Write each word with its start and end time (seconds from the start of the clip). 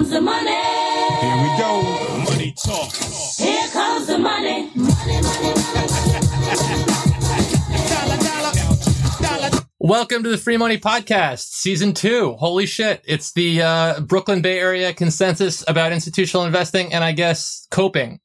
comes 0.00 0.12
the 0.12 0.20
money. 0.22 0.50
Here 1.20 1.36
we 1.42 1.58
go. 1.58 1.82
Money 2.24 2.54
talk. 2.64 2.90
Here 3.36 3.68
comes 3.68 4.06
the 4.06 4.16
money. 4.16 4.70
Money, 4.74 5.20
money, 5.20 5.52
money. 5.52 6.00
Welcome 9.78 10.22
to 10.22 10.30
the 10.30 10.38
Free 10.38 10.56
Money 10.56 10.78
Podcast, 10.78 11.50
Season 11.50 11.92
2. 11.92 12.36
Holy 12.38 12.64
shit. 12.64 13.02
It's 13.04 13.32
the 13.34 13.60
uh, 13.60 14.00
Brooklyn 14.00 14.40
Bay 14.40 14.58
Area 14.58 14.94
consensus 14.94 15.62
about 15.68 15.92
institutional 15.92 16.46
investing 16.46 16.94
and 16.94 17.04
I 17.04 17.12
guess 17.12 17.66
coping. 17.70 18.20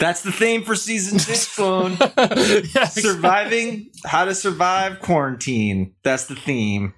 That's 0.00 0.22
the 0.22 0.32
theme 0.32 0.64
for 0.64 0.74
season 0.74 1.20
six, 1.20 1.44
phone. 1.54 1.96
yeah, 2.00 2.86
Surviving, 2.88 3.90
how 4.04 4.24
to 4.24 4.34
survive 4.34 4.98
quarantine. 4.98 5.94
That's 6.02 6.26
the 6.26 6.34
theme. 6.34 6.94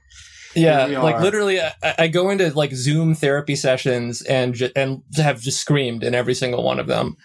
Yeah, 0.56 1.00
like 1.02 1.20
literally, 1.20 1.60
I, 1.60 1.72
I 1.98 2.08
go 2.08 2.30
into 2.30 2.50
like 2.54 2.72
Zoom 2.72 3.14
therapy 3.14 3.56
sessions 3.56 4.22
and 4.22 4.54
ju- 4.54 4.70
and 4.74 5.02
have 5.16 5.40
just 5.40 5.60
screamed 5.60 6.02
in 6.02 6.14
every 6.14 6.34
single 6.34 6.62
one 6.64 6.80
of 6.80 6.86
them. 6.86 7.16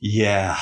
Yeah. 0.00 0.58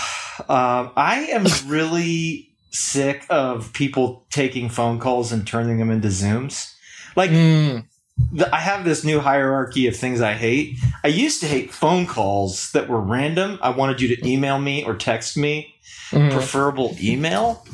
Um, 0.49 0.91
I 0.97 1.29
am 1.33 1.47
really 1.67 2.51
sick 2.71 3.25
of 3.31 3.73
people 3.73 4.27
taking 4.31 4.69
phone 4.69 4.99
calls 4.99 5.33
and 5.33 5.47
turning 5.47 5.79
them 5.79 5.91
into 5.91 6.09
Zooms. 6.09 6.73
Like, 7.17 7.31
Mm, 7.31 7.85
the, 8.33 8.55
I 8.55 8.59
have 8.59 8.85
this 8.85 9.05
new 9.05 9.21
hierarchy 9.21 9.87
of 9.87 9.97
things 9.97 10.21
I 10.21 10.35
hate. 10.35 10.77
I 11.05 11.09
used 11.09 11.41
to 11.41 11.47
hate 11.47 11.73
phone 11.73 12.07
calls 12.07 12.71
that 12.73 12.89
were 12.89 13.01
random. 13.01 13.59
I 13.63 13.71
wanted 13.71 14.01
you 14.01 14.15
to 14.15 14.29
email 14.29 14.59
me 14.59 14.85
or 14.85 14.95
text 14.95 15.37
me, 15.37 15.75
mhm. 16.11 16.31
preferable 16.33 16.97
email. 17.01 17.65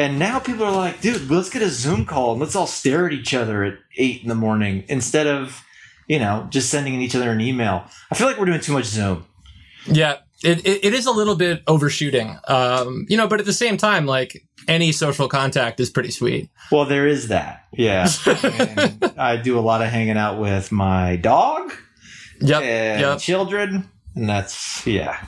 And 0.00 0.18
now 0.18 0.38
people 0.38 0.64
are 0.64 0.72
like, 0.72 1.02
dude, 1.02 1.30
let's 1.30 1.50
get 1.50 1.60
a 1.60 1.68
Zoom 1.68 2.06
call 2.06 2.32
and 2.32 2.40
let's 2.40 2.56
all 2.56 2.66
stare 2.66 3.06
at 3.06 3.12
each 3.12 3.34
other 3.34 3.64
at 3.64 3.74
eight 3.98 4.22
in 4.22 4.30
the 4.30 4.34
morning 4.34 4.82
instead 4.88 5.26
of, 5.26 5.62
you 6.08 6.18
know, 6.18 6.46
just 6.48 6.70
sending 6.70 6.98
each 7.02 7.14
other 7.14 7.30
an 7.30 7.42
email. 7.42 7.84
I 8.10 8.14
feel 8.14 8.26
like 8.26 8.38
we're 8.38 8.46
doing 8.46 8.62
too 8.62 8.72
much 8.72 8.86
Zoom. 8.86 9.26
Yeah, 9.84 10.16
it, 10.42 10.64
it, 10.64 10.86
it 10.86 10.94
is 10.94 11.04
a 11.04 11.10
little 11.10 11.36
bit 11.36 11.62
overshooting. 11.66 12.38
Um, 12.48 13.04
you 13.10 13.18
know, 13.18 13.28
but 13.28 13.40
at 13.40 13.46
the 13.46 13.52
same 13.52 13.76
time, 13.76 14.06
like 14.06 14.42
any 14.66 14.90
social 14.90 15.28
contact 15.28 15.80
is 15.80 15.90
pretty 15.90 16.12
sweet. 16.12 16.48
Well, 16.72 16.86
there 16.86 17.06
is 17.06 17.28
that. 17.28 17.66
Yeah. 17.74 18.08
and 18.26 19.12
I 19.18 19.36
do 19.36 19.58
a 19.58 19.60
lot 19.60 19.82
of 19.82 19.88
hanging 19.88 20.16
out 20.16 20.40
with 20.40 20.72
my 20.72 21.16
dog 21.16 21.74
Yep. 22.40 22.62
and 22.62 23.00
yep. 23.02 23.18
children. 23.18 23.90
And 24.16 24.30
that's, 24.30 24.86
yeah. 24.86 25.22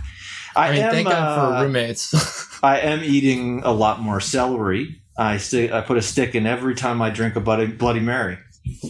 I, 0.57 0.69
I 0.69 0.73
mean, 0.73 0.83
am, 0.83 0.93
thank 0.93 1.09
God 1.09 1.39
uh, 1.39 1.59
for 1.59 1.65
roommates. 1.65 2.59
I 2.63 2.79
am 2.81 3.03
eating 3.03 3.63
a 3.65 3.73
lot 3.73 4.01
more 4.01 4.21
celery. 4.21 5.01
I 5.17 5.37
stick. 5.39 5.73
I 5.73 5.81
put 5.81 5.97
a 5.99 6.03
stick 6.03 6.35
in 6.35 6.47
every 6.47 6.75
time 6.75 7.03
I 7.03 7.11
drink 7.11 7.37
a 7.37 7.41
Bloody, 7.41 7.67
Bloody 7.67 8.01
Mary. 8.01 8.39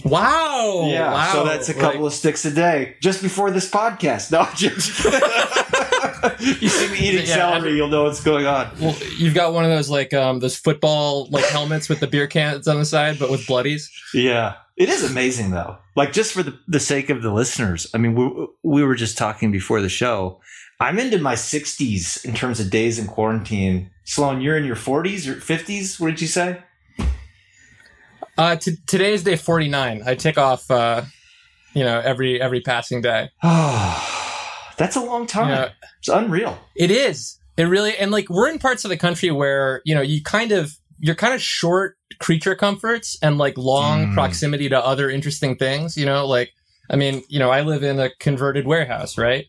wow. 0.04 0.84
yeah, 0.86 1.10
Wow. 1.12 1.32
so 1.32 1.44
that's 1.44 1.68
a 1.68 1.74
couple 1.74 2.06
of 2.06 2.12
sticks 2.12 2.44
a 2.44 2.50
day 2.50 2.96
just 3.00 3.22
before 3.22 3.50
this 3.50 3.70
podcast. 3.70 4.30
No, 4.30 4.46
just 4.54 5.02
you 6.62 6.68
see 6.68 6.88
me 6.92 6.98
eating 7.08 7.26
Yeah, 7.26 7.52
celery, 7.52 7.74
you'll 7.76 7.88
know 7.88 8.04
what's 8.04 8.22
going 8.22 8.46
on. 8.46 8.70
Well, 8.80 8.96
you've 9.18 9.34
got 9.34 9.52
one 9.52 9.64
of 9.64 9.70
those 9.70 9.90
like 9.90 10.12
um 10.14 10.40
those 10.40 10.56
football 10.56 11.28
like 11.30 11.44
helmets 11.46 11.88
with 11.88 12.00
the 12.00 12.06
beer 12.06 12.26
cans 12.26 12.68
on 12.68 12.78
the 12.78 12.84
side, 12.84 13.18
but 13.18 13.30
with 13.30 13.46
bloodies. 13.46 13.90
Yeah, 14.14 14.54
it 14.76 14.88
is 14.88 15.08
amazing 15.10 15.50
though. 15.50 15.78
Like 15.96 16.12
just 16.12 16.32
for 16.32 16.42
the, 16.42 16.58
the 16.68 16.80
sake 16.80 17.10
of 17.10 17.22
the 17.22 17.32
listeners. 17.32 17.86
I 17.94 17.98
mean, 17.98 18.14
we 18.14 18.46
we 18.62 18.84
were 18.84 18.94
just 18.94 19.18
talking 19.18 19.50
before 19.52 19.80
the 19.80 19.88
show. 19.88 20.40
I'm 20.82 20.98
into 20.98 21.18
my 21.18 21.34
60s 21.36 22.24
in 22.24 22.34
terms 22.34 22.58
of 22.58 22.68
days 22.68 22.98
in 22.98 23.06
quarantine. 23.06 23.90
Sloan, 24.02 24.40
you're 24.40 24.56
in 24.56 24.64
your 24.64 24.74
40s 24.74 25.28
or 25.28 25.34
50s. 25.36 26.00
What 26.00 26.08
did 26.10 26.20
you 26.20 26.26
say? 26.26 26.60
Uh, 28.36 28.56
t- 28.56 28.76
today 28.88 29.12
is 29.12 29.22
day 29.22 29.36
forty 29.36 29.68
nine. 29.68 30.02
I 30.06 30.14
take 30.16 30.38
off, 30.38 30.68
uh, 30.70 31.02
you 31.74 31.84
know, 31.84 32.00
every 32.00 32.40
every 32.40 32.62
passing 32.62 33.00
day. 33.02 33.28
That's 33.42 34.96
a 34.96 35.00
long 35.00 35.26
time. 35.26 35.50
Yeah. 35.50 35.68
It's 35.98 36.08
unreal. 36.08 36.58
It 36.74 36.90
is. 36.90 37.38
It 37.58 37.64
really 37.64 37.96
and 37.96 38.10
like 38.10 38.28
we're 38.30 38.48
in 38.48 38.58
parts 38.58 38.84
of 38.84 38.88
the 38.88 38.96
country 38.96 39.30
where 39.30 39.82
you 39.84 39.94
know 39.94 40.00
you 40.00 40.22
kind 40.22 40.50
of 40.50 40.72
you're 40.98 41.14
kind 41.14 41.34
of 41.34 41.42
short 41.42 41.96
creature 42.20 42.54
comforts 42.54 43.18
and 43.22 43.36
like 43.38 43.56
long 43.58 44.06
Mm. 44.08 44.14
proximity 44.14 44.68
to 44.70 44.82
other 44.82 45.10
interesting 45.10 45.56
things. 45.56 45.96
You 45.98 46.06
know, 46.06 46.26
like 46.26 46.50
I 46.90 46.96
mean, 46.96 47.22
you 47.28 47.38
know, 47.38 47.50
I 47.50 47.60
live 47.60 47.82
in 47.84 48.00
a 48.00 48.08
converted 48.18 48.66
warehouse, 48.66 49.18
right? 49.18 49.44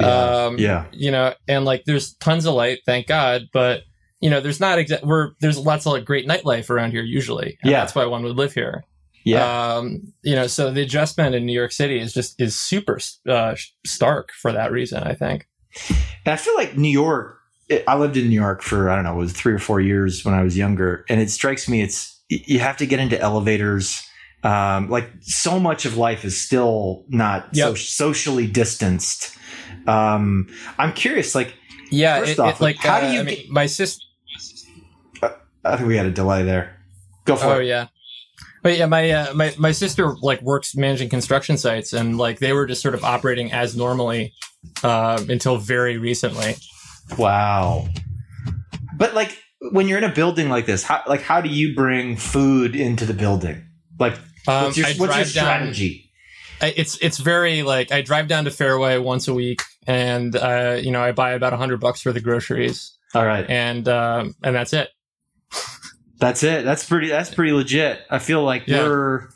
Um, 0.00 0.58
yeah. 0.58 0.86
you 0.92 1.10
know, 1.10 1.34
and 1.48 1.64
like 1.64 1.84
there's 1.84 2.14
tons 2.14 2.46
of 2.46 2.54
light, 2.54 2.80
thank 2.86 3.06
God, 3.06 3.48
but 3.52 3.82
you 4.20 4.30
know, 4.30 4.40
there's 4.40 4.60
not 4.60 4.78
exa- 4.78 5.02
we're 5.02 5.32
there's 5.40 5.58
lots 5.58 5.86
of 5.86 5.92
like, 5.92 6.04
great 6.04 6.26
nightlife 6.26 6.70
around 6.70 6.90
here 6.92 7.02
usually. 7.02 7.58
Yeah. 7.62 7.80
that's 7.80 7.94
why 7.94 8.04
one 8.06 8.22
would 8.22 8.36
live 8.36 8.52
here. 8.52 8.84
Yeah. 9.24 9.74
Um, 9.76 10.12
you 10.22 10.34
know, 10.34 10.46
so 10.46 10.70
the 10.70 10.82
adjustment 10.82 11.34
in 11.34 11.44
New 11.44 11.52
York 11.52 11.72
City 11.72 11.98
is 11.98 12.14
just 12.14 12.40
is 12.40 12.58
super 12.58 12.98
uh, 13.28 13.56
stark 13.86 14.32
for 14.32 14.52
that 14.52 14.72
reason. 14.72 15.02
I 15.02 15.14
think. 15.14 15.46
And 15.90 16.32
I 16.32 16.36
feel 16.36 16.54
like 16.54 16.76
New 16.76 16.90
York. 16.90 17.36
I 17.86 17.98
lived 17.98 18.16
in 18.16 18.30
New 18.30 18.40
York 18.40 18.62
for 18.62 18.88
I 18.88 18.94
don't 18.94 19.04
know, 19.04 19.12
it 19.12 19.18
was 19.18 19.32
three 19.32 19.52
or 19.52 19.58
four 19.58 19.80
years 19.80 20.24
when 20.24 20.34
I 20.34 20.42
was 20.42 20.56
younger, 20.56 21.04
and 21.10 21.20
it 21.20 21.30
strikes 21.30 21.68
me 21.68 21.82
it's 21.82 22.18
you 22.28 22.58
have 22.60 22.76
to 22.78 22.86
get 22.86 23.00
into 23.00 23.20
elevators. 23.20 24.02
Um, 24.44 24.88
like 24.88 25.10
so 25.20 25.58
much 25.58 25.84
of 25.84 25.96
life 25.96 26.24
is 26.24 26.40
still 26.40 27.04
not 27.08 27.54
so 27.54 27.74
socially 27.74 28.46
distanced. 28.46 29.36
Um, 29.88 30.48
I'm 30.78 30.92
curious, 30.92 31.34
like 31.34 31.54
Yeah, 31.90 32.18
First 32.20 32.32
it, 32.32 32.38
off, 32.38 32.60
it, 32.60 32.62
like 32.62 32.76
how 32.76 33.00
do 33.00 33.06
uh, 33.06 33.10
you 33.12 33.20
I 33.20 33.22
mean, 33.22 33.34
get- 33.36 33.48
my 33.50 33.66
sister. 33.66 34.04
I 35.64 35.76
think 35.76 35.88
we 35.88 35.96
had 35.96 36.06
a 36.06 36.10
delay 36.10 36.44
there. 36.44 36.76
Go 37.24 37.36
for 37.36 37.46
Oh 37.46 37.50
it. 37.52 37.56
Oh 37.56 37.60
yeah. 37.60 37.86
But 38.62 38.76
yeah, 38.78 38.86
my 38.86 39.10
uh, 39.10 39.34
my 39.34 39.54
my 39.58 39.72
sister 39.72 40.14
like 40.20 40.40
works 40.42 40.74
managing 40.76 41.08
construction 41.08 41.56
sites, 41.58 41.92
and 41.92 42.18
like 42.18 42.38
they 42.38 42.52
were 42.52 42.66
just 42.66 42.82
sort 42.82 42.94
of 42.94 43.04
operating 43.04 43.52
as 43.52 43.76
normally 43.76 44.32
uh, 44.82 45.22
until 45.28 45.56
very 45.58 45.96
recently. 45.98 46.54
Wow. 47.16 47.88
But 48.96 49.14
like 49.14 49.36
when 49.72 49.88
you're 49.88 49.98
in 49.98 50.04
a 50.04 50.12
building 50.12 50.48
like 50.48 50.66
this, 50.66 50.82
how 50.82 51.02
like 51.06 51.22
how 51.22 51.40
do 51.40 51.48
you 51.48 51.74
bring 51.74 52.16
food 52.16 52.74
into 52.76 53.04
the 53.06 53.14
building? 53.14 53.64
Like 53.98 54.14
Um, 54.46 54.64
what's 54.64 54.76
your, 54.76 54.86
what's 54.86 54.98
your 54.98 55.06
drive 55.06 55.32
down- 55.32 55.56
strategy? 55.72 56.04
It's 56.60 56.98
it's 57.00 57.18
very 57.18 57.62
like 57.62 57.92
I 57.92 58.02
drive 58.02 58.26
down 58.26 58.44
to 58.46 58.50
Fairway 58.50 58.98
once 58.98 59.28
a 59.28 59.34
week, 59.34 59.62
and 59.88 60.36
uh, 60.36 60.78
you 60.80 60.92
know 60.92 61.02
I 61.02 61.10
buy 61.10 61.32
about 61.32 61.52
a 61.52 61.56
hundred 61.56 61.80
bucks 61.80 62.00
for 62.02 62.12
the 62.12 62.20
groceries, 62.20 62.96
All 63.14 63.26
right. 63.26 63.44
and 63.50 63.88
um, 63.88 64.34
and 64.44 64.54
that's 64.54 64.72
it. 64.72 64.90
That's 66.20 66.42
it. 66.42 66.64
That's 66.64 66.84
pretty. 66.88 67.08
That's 67.08 67.32
pretty 67.34 67.52
legit. 67.52 68.00
I 68.10 68.18
feel 68.18 68.42
like 68.44 68.66
Yeah. 68.66 68.82
we're 68.84 69.28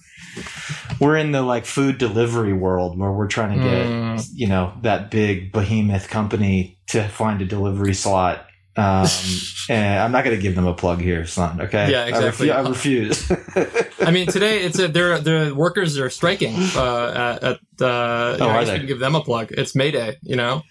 we're 1.00 1.16
in 1.16 1.32
the 1.32 1.42
like 1.42 1.64
food 1.66 1.98
delivery 1.98 2.52
world 2.52 2.98
where 2.98 3.12
we're 3.12 3.28
trying 3.28 3.58
to 3.58 3.64
get 3.64 3.86
Mm. 3.86 4.26
you 4.34 4.46
know 4.46 4.72
that 4.82 5.10
big 5.10 5.52
behemoth 5.52 6.08
company 6.08 6.78
to 6.88 7.08
find 7.08 7.40
a 7.42 7.44
delivery 7.46 7.94
slot. 7.94 8.46
Um, 8.76 9.06
and 9.68 10.00
I'm 10.02 10.12
not 10.12 10.24
going 10.24 10.36
to 10.36 10.42
give 10.42 10.54
them 10.54 10.66
a 10.66 10.74
plug 10.74 11.00
here, 11.00 11.26
son. 11.26 11.60
Okay. 11.60 11.90
Yeah, 11.90 12.06
exactly. 12.06 12.50
I, 12.50 12.56
refu- 12.56 12.66
I 12.66 12.68
refuse. 12.68 14.00
I 14.06 14.10
mean, 14.10 14.26
today 14.28 14.62
it's 14.62 14.78
a 14.78 14.88
they're 14.88 15.18
the 15.18 15.54
workers 15.54 15.98
are 15.98 16.08
striking 16.10 16.54
uh, 16.76 17.38
at, 17.40 17.42
at 17.44 17.56
uh, 17.80 18.36
know, 18.38 18.46
Oh, 18.46 18.48
I 18.48 18.62
are 18.62 18.64
they? 18.64 18.86
give 18.86 18.98
them 18.98 19.14
a 19.14 19.20
plug. 19.22 19.52
It's 19.52 19.74
May 19.74 19.90
Day, 19.90 20.16
you 20.22 20.36
know. 20.36 20.62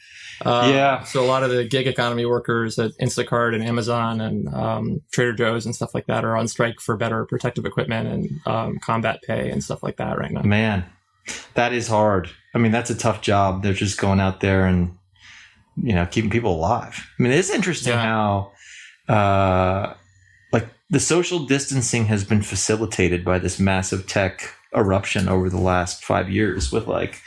Uh, 0.44 0.72
Yeah. 0.74 1.04
So 1.04 1.24
a 1.24 1.28
lot 1.28 1.44
of 1.44 1.52
the 1.52 1.64
gig 1.64 1.86
economy 1.86 2.26
workers 2.26 2.80
at 2.80 2.92
Instacart 3.00 3.54
and 3.54 3.64
Amazon 3.64 4.20
and 4.20 4.52
um, 4.52 5.02
Trader 5.14 5.34
Joe's 5.34 5.68
and 5.68 5.76
stuff 5.76 5.94
like 5.94 6.08
that 6.08 6.26
are 6.26 6.36
on 6.36 6.48
strike 6.48 6.80
for 6.80 6.98
better 6.98 7.26
protective 7.26 7.66
equipment 7.66 8.08
and 8.08 8.40
um, 8.48 8.80
combat 8.80 9.20
pay 9.22 9.52
and 9.52 9.64
stuff 9.64 9.84
like 9.84 9.98
that 9.98 10.18
right 10.18 10.32
now. 10.32 10.42
Man, 10.42 10.86
that 11.54 11.74
is 11.74 11.88
hard. 11.88 12.32
I 12.56 12.58
mean, 12.58 12.72
that's 12.72 12.90
a 12.90 12.96
tough 12.96 13.22
job. 13.22 13.62
They're 13.62 13.74
just 13.74 14.00
going 14.00 14.20
out 14.20 14.40
there 14.40 14.66
and 14.66 14.98
you 15.78 15.94
know 15.94 16.06
keeping 16.06 16.30
people 16.30 16.56
alive. 16.56 17.06
I 17.20 17.24
mean, 17.24 17.32
it's 17.32 17.50
interesting 17.50 17.94
Yeah. 17.94 18.04
how 18.04 18.52
uh, 19.14 19.94
like 20.52 20.68
the 20.90 21.00
social 21.00 21.40
distancing 21.46 22.06
has 22.06 22.24
been 22.24 22.42
facilitated 22.42 23.24
by 23.26 23.40
this 23.40 23.60
massive 23.60 24.08
tech 24.08 24.54
eruption 24.76 25.28
over 25.28 25.50
the 25.50 25.60
last 25.60 26.04
five 26.04 26.30
years 26.30 26.72
with 26.72 26.88
like 26.88 27.22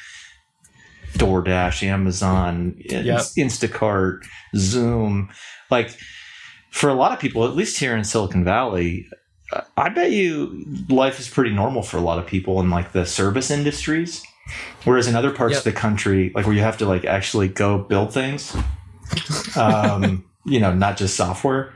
DoorDash, 1.14 1.82
Amazon, 1.82 2.74
Yep. 2.78 3.04
Instacart, 3.38 4.24
Zoom. 4.56 5.30
Like 5.70 5.96
for 6.70 6.88
a 6.88 6.94
lot 6.94 7.12
of 7.12 7.20
people, 7.20 7.44
at 7.44 7.54
least 7.54 7.78
here 7.78 7.96
in 7.96 8.04
Silicon 8.04 8.44
Valley, 8.44 9.06
I 9.76 9.88
bet 9.90 10.10
you 10.10 10.64
life 10.88 11.20
is 11.20 11.28
pretty 11.28 11.52
normal 11.54 11.82
for 11.82 11.98
a 11.98 12.00
lot 12.00 12.18
of 12.18 12.26
people 12.26 12.60
in 12.60 12.70
like 12.70 12.92
the 12.92 13.06
service 13.06 13.50
industries. 13.50 14.24
Whereas 14.84 15.06
in 15.06 15.14
other 15.16 15.30
parts 15.30 15.52
Yep. 15.54 15.58
of 15.60 15.64
the 15.64 15.72
country, 15.72 16.30
like 16.34 16.46
where 16.46 16.54
you 16.54 16.60
have 16.62 16.76
to 16.78 16.86
like 16.86 17.04
actually 17.04 17.48
go 17.48 17.78
build 17.78 18.12
things, 18.12 18.54
um, 19.56 20.24
you 20.44 20.60
know, 20.60 20.72
not 20.74 20.96
just 20.96 21.16
software, 21.16 21.72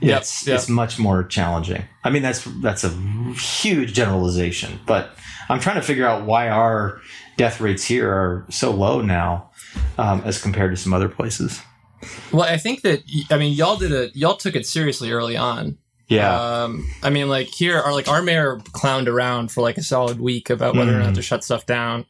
Yep, 0.00 0.20
it's 0.22 0.46
yep. 0.46 0.58
it's 0.58 0.68
much 0.68 0.98
more 0.98 1.22
challenging. 1.24 1.84
I 2.02 2.10
mean, 2.10 2.22
that's 2.22 2.44
that's 2.60 2.82
a 2.84 2.90
huge 3.34 3.92
generalization, 3.92 4.80
but 4.84 5.10
I'm 5.48 5.60
trying 5.60 5.76
to 5.76 5.82
figure 5.82 6.06
out 6.06 6.26
why 6.26 6.48
our 6.48 7.00
death 7.36 7.60
rates 7.60 7.84
here 7.84 8.10
are 8.10 8.44
so 8.50 8.72
low 8.72 9.00
now 9.00 9.50
um, 9.98 10.20
as 10.24 10.42
compared 10.42 10.72
to 10.72 10.76
some 10.76 10.92
other 10.92 11.08
places. 11.08 11.60
Well, 12.32 12.42
I 12.42 12.56
think 12.56 12.82
that 12.82 13.02
I 13.30 13.36
mean 13.38 13.52
y'all 13.54 13.76
did 13.76 13.92
it. 13.92 14.16
Y'all 14.16 14.36
took 14.36 14.56
it 14.56 14.66
seriously 14.66 15.12
early 15.12 15.36
on. 15.36 15.78
Yeah, 16.08 16.34
Um, 16.64 16.84
I 17.02 17.08
mean, 17.10 17.28
like 17.28 17.46
here, 17.46 17.78
our 17.78 17.92
like 17.92 18.08
our 18.08 18.22
mayor 18.22 18.56
clowned 18.72 19.06
around 19.06 19.52
for 19.52 19.62
like 19.62 19.78
a 19.78 19.82
solid 19.84 20.20
week 20.20 20.50
about 20.50 20.74
whether 20.74 20.94
or 20.94 20.98
not 20.98 21.12
Mhm. 21.12 21.14
to 21.14 21.22
shut 21.22 21.44
stuff 21.44 21.64
down. 21.64 22.04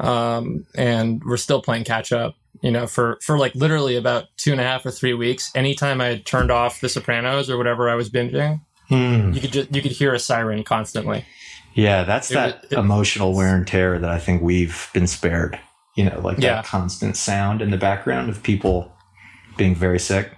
Um, 0.00 0.66
and 0.74 1.22
we're 1.24 1.36
still 1.36 1.62
playing 1.62 1.84
catch 1.84 2.12
up. 2.12 2.34
You 2.62 2.70
know, 2.70 2.86
for 2.86 3.18
for 3.22 3.38
like 3.38 3.54
literally 3.54 3.96
about 3.96 4.24
two 4.38 4.50
and 4.52 4.60
a 4.60 4.64
half 4.64 4.86
or 4.86 4.90
three 4.90 5.12
weeks. 5.12 5.50
Anytime 5.54 6.00
I 6.00 6.16
turned 6.24 6.50
off 6.50 6.80
The 6.80 6.88
Sopranos 6.88 7.50
or 7.50 7.58
whatever 7.58 7.88
I 7.90 7.94
was 7.94 8.08
binging, 8.08 8.60
Hmm. 8.88 9.32
you 9.32 9.40
could 9.42 9.52
just 9.52 9.74
you 9.74 9.82
could 9.82 9.92
hear 9.92 10.14
a 10.14 10.18
siren 10.18 10.64
constantly. 10.64 11.24
Yeah, 11.74 12.04
that's 12.04 12.30
It 12.30 12.34
that 12.34 12.64
it- 12.70 12.78
emotional 12.78 13.34
wear 13.34 13.54
and 13.54 13.66
tear 13.66 13.98
that 13.98 14.08
I 14.10 14.18
think 14.18 14.40
we've 14.40 14.88
been 14.94 15.06
spared. 15.06 15.58
You 15.96 16.06
know, 16.06 16.18
like 16.20 16.38
Yeah. 16.38 16.54
that 16.56 16.64
constant 16.64 17.16
sound 17.16 17.60
in 17.60 17.70
the 17.70 17.76
background 17.76 18.30
of 18.30 18.42
people 18.42 18.90
being 19.58 19.74
very 19.74 19.98
sick. 19.98 20.32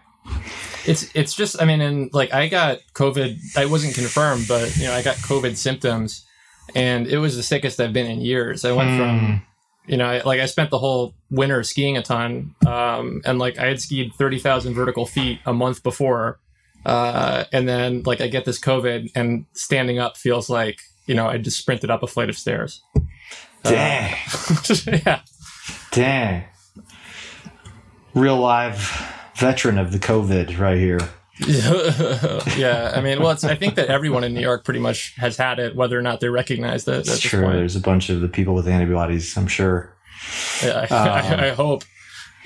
It's 0.87 1.09
it's 1.15 1.35
just 1.35 1.63
I 1.63 1.65
mean, 1.67 1.81
and 1.81 2.11
like 2.13 2.35
I 2.35 2.49
got 2.49 2.79
COVID. 2.95 3.39
I 3.57 3.67
wasn't 3.67 3.95
confirmed, 3.95 4.47
but 4.49 4.77
you 4.77 4.85
know, 4.89 4.93
I 4.93 5.03
got 5.03 5.17
COVID 5.17 5.57
symptoms, 5.57 6.25
and 6.75 7.07
it 7.07 7.19
was 7.19 7.37
the 7.37 7.43
sickest 7.45 7.79
I've 7.81 7.93
been 7.93 8.07
in 8.11 8.21
years. 8.21 8.65
I 8.65 8.73
went 8.73 8.91
Hmm. 8.91 8.97
from 8.99 9.43
you 9.89 9.97
know, 9.97 10.07
I, 10.07 10.23
like 10.23 10.41
I 10.41 10.47
spent 10.47 10.71
the 10.71 10.79
whole 10.79 11.15
winter 11.31 11.63
skiing 11.63 11.97
a 11.97 12.03
ton, 12.03 12.55
um, 12.67 13.23
and 13.25 13.39
like 13.39 13.59
I 13.59 13.67
had 13.67 13.81
skied 13.81 14.13
thirty 14.15 14.39
thousand 14.39 14.75
vertical 14.75 15.07
feet 15.07 15.41
a 15.47 15.53
month 15.53 15.83
before, 15.83 16.39
uh, 16.85 17.45
and 17.53 17.69
then 17.69 18.03
like 18.05 18.21
I 18.21 18.29
get 18.29 18.45
this 18.45 18.61
COVID, 18.61 19.11
and 19.15 19.47
standing 19.55 19.99
up 19.99 20.17
feels 20.17 20.51
like 20.51 20.81
you 21.07 21.15
know 21.15 21.27
I 21.27 21.39
just 21.39 21.59
sprinted 21.59 21.91
up 21.91 22.03
a 22.03 22.07
flight 22.07 22.29
of 22.29 22.37
stairs. 22.37 22.83
Uh, 23.65 23.71
Dang, 23.71 24.17
yeah, 24.87 25.21
dang. 25.91 26.45
Real 28.15 28.37
live 28.37 28.77
veteran 29.37 29.79
of 29.79 29.93
the 29.93 29.99
COVID 29.99 30.59
right 30.59 30.79
here. 30.79 31.01
yeah. 32.57 32.93
I 32.95 33.01
mean, 33.01 33.21
well, 33.21 33.31
it's, 33.31 33.45
I 33.45 33.55
think 33.55 33.77
that 33.77 33.89
everyone 33.89 34.25
in 34.25 34.35
New 34.35 34.41
York 34.41 34.65
pretty 34.65 34.81
much 34.81 35.15
has 35.17 35.37
had 35.37 35.59
it, 35.59 35.77
whether 35.77 35.99
or 35.99 36.03
not 36.03 36.21
they 36.21 36.29
recognize 36.29 36.87
it. 36.89 37.05
this 37.05 37.21
true. 37.21 37.43
point. 37.43 37.55
There's 37.55 37.77
a 37.77 37.81
bunch 37.81 38.11
of 38.11 38.21
the 38.21 38.29
people 38.29 38.55
with 38.55 38.67
antibodies, 38.67 39.37
I'm 39.37 39.47
sure. 39.47 39.95
Yeah, 40.63 40.87
I, 40.91 40.95
Um, 40.95 41.09
I, 41.09 41.49
I 41.49 41.51
hope. 41.51 41.85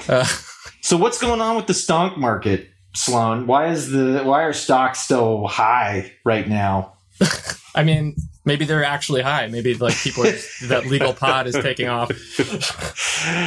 Uh, 0.09 0.27
So 0.83 0.97
what's 0.97 1.19
going 1.19 1.41
on 1.41 1.55
with 1.55 1.69
the 1.69 1.75
stock 1.75 2.19
market, 2.19 2.69
Sloan? 2.94 3.47
Why 3.47 3.69
is 3.69 3.93
the 3.93 4.23
why 4.25 4.43
are 4.43 4.53
stocks 4.53 5.06
so 5.06 5.47
high 5.47 6.12
right 6.25 6.47
now? 6.49 6.94
I 7.77 7.85
mean, 7.85 8.17
maybe 8.44 8.65
they're 8.65 8.85
actually 8.85 9.23
high. 9.23 9.47
Maybe 9.47 9.75
like 9.75 9.94
people 9.97 10.27
are, 10.27 10.35
that 10.67 10.87
legal 10.87 11.15
pod 11.15 11.47
is 11.47 11.55
taking 11.55 11.87
off. 11.89 12.11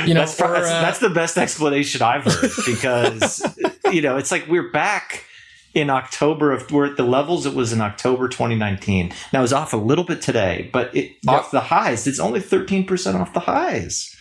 You 0.08 0.14
know, 0.14 0.22
that's, 0.22 0.40
or, 0.40 0.48
that's, 0.48 0.70
uh, 0.70 0.82
that's 0.82 1.00
the 1.00 1.10
best 1.10 1.38
explanation 1.38 2.02
I've 2.02 2.24
heard 2.24 2.52
because 2.66 3.44
you 3.92 4.02
know 4.02 4.16
it's 4.16 4.32
like 4.32 4.48
we're 4.48 4.72
back 4.72 5.26
in 5.76 5.90
October 5.92 6.52
of 6.52 6.72
we're 6.72 6.86
at 6.88 6.98
the 6.98 7.04
levels 7.04 7.46
it 7.46 7.54
was 7.54 7.72
in 7.74 7.82
October 7.82 8.28
2019. 8.28 9.12
Now 9.34 9.44
it's 9.44 9.54
off 9.54 9.74
a 9.74 9.78
little 9.78 10.06
bit 10.06 10.22
today, 10.22 10.70
but 10.74 10.96
it, 10.96 11.12
Yep. 11.24 11.34
off 11.36 11.52
the 11.52 11.60
highs, 11.60 12.08
it's 12.08 12.20
only 12.20 12.40
13 12.40 12.86
percent 12.86 13.18
off 13.18 13.34
the 13.34 13.42
highs. 13.42 14.16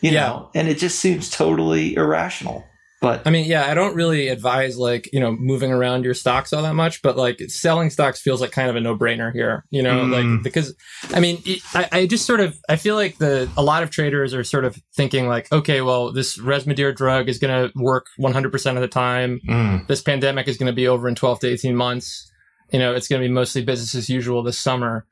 You 0.00 0.10
Yeah. 0.10 0.26
know, 0.26 0.50
and 0.54 0.68
it 0.68 0.78
just 0.78 0.98
seems 0.98 1.30
totally 1.30 1.94
irrational. 1.94 2.64
But 3.00 3.24
I 3.26 3.30
mean, 3.30 3.44
yeah, 3.46 3.66
I 3.66 3.74
don't 3.74 3.94
really 3.94 4.26
advise 4.28 4.76
like 4.76 5.08
you 5.12 5.20
know 5.20 5.30
moving 5.30 5.70
around 5.72 6.04
your 6.04 6.14
stocks 6.14 6.52
all 6.52 6.62
that 6.62 6.74
much, 6.74 7.00
but 7.00 7.16
like 7.16 7.38
selling 7.48 7.90
stocks 7.90 8.20
feels 8.20 8.40
like 8.40 8.50
kind 8.50 8.68
of 8.68 8.74
a 8.76 8.80
no 8.80 8.96
brainer 8.98 9.32
here. 9.32 9.64
You 9.70 9.82
know, 9.82 10.00
Mm. 10.00 10.34
like 10.34 10.42
because 10.42 10.74
I 11.14 11.20
mean, 11.20 11.40
it, 11.46 11.60
I, 11.74 11.88
I 11.92 12.06
just 12.06 12.26
sort 12.26 12.40
of 12.40 12.56
I 12.68 12.74
feel 12.76 12.96
like 12.96 13.18
the 13.18 13.48
a 13.56 13.62
lot 13.62 13.82
of 13.84 13.90
traders 13.90 14.34
are 14.34 14.42
sort 14.42 14.64
of 14.64 14.76
thinking 14.96 15.28
like, 15.28 15.50
okay, 15.52 15.80
well, 15.80 16.12
this 16.12 16.38
Remdesivir 16.38 16.96
drug 16.96 17.28
is 17.28 17.38
going 17.38 17.68
to 17.70 17.72
work 17.80 18.06
100 18.16 18.50
percent 18.50 18.76
of 18.76 18.80
the 18.82 18.88
time. 18.88 19.40
mm, 19.48 19.86
this 19.86 20.02
pandemic 20.02 20.48
is 20.48 20.56
going 20.56 20.66
to 20.66 20.72
be 20.76 20.88
over 20.88 21.06
in 21.08 21.14
12 21.14 21.40
to 21.40 21.48
18 21.48 21.76
months. 21.76 22.28
You 22.72 22.80
know, 22.80 22.94
it's 22.94 23.06
going 23.08 23.22
to 23.22 23.28
be 23.28 23.32
mostly 23.32 23.62
business 23.64 23.94
as 23.94 24.10
usual 24.10 24.42
this 24.42 24.58
summer. 24.58 25.06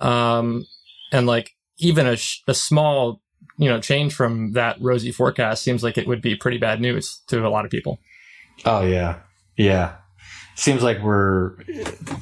Um, 0.00 0.66
and 1.12 1.26
like 1.26 1.50
even 1.78 2.06
a, 2.06 2.16
sh- 2.16 2.40
a 2.48 2.54
small, 2.54 3.20
you 3.56 3.68
know, 3.68 3.80
change 3.80 4.14
from 4.14 4.52
that 4.52 4.76
rosy 4.80 5.12
forecast 5.12 5.62
seems 5.62 5.82
like 5.82 5.96
it 5.98 6.06
would 6.06 6.20
be 6.22 6.34
pretty 6.34 6.58
bad 6.58 6.80
news 6.80 7.20
to 7.28 7.46
a 7.46 7.48
lot 7.48 7.64
of 7.64 7.70
people. 7.70 7.98
oh 8.64 8.82
yeah, 8.82 9.20
yeah. 9.56 9.96
Seems 10.56 10.82
like 10.84 11.02
we're, 11.02 11.56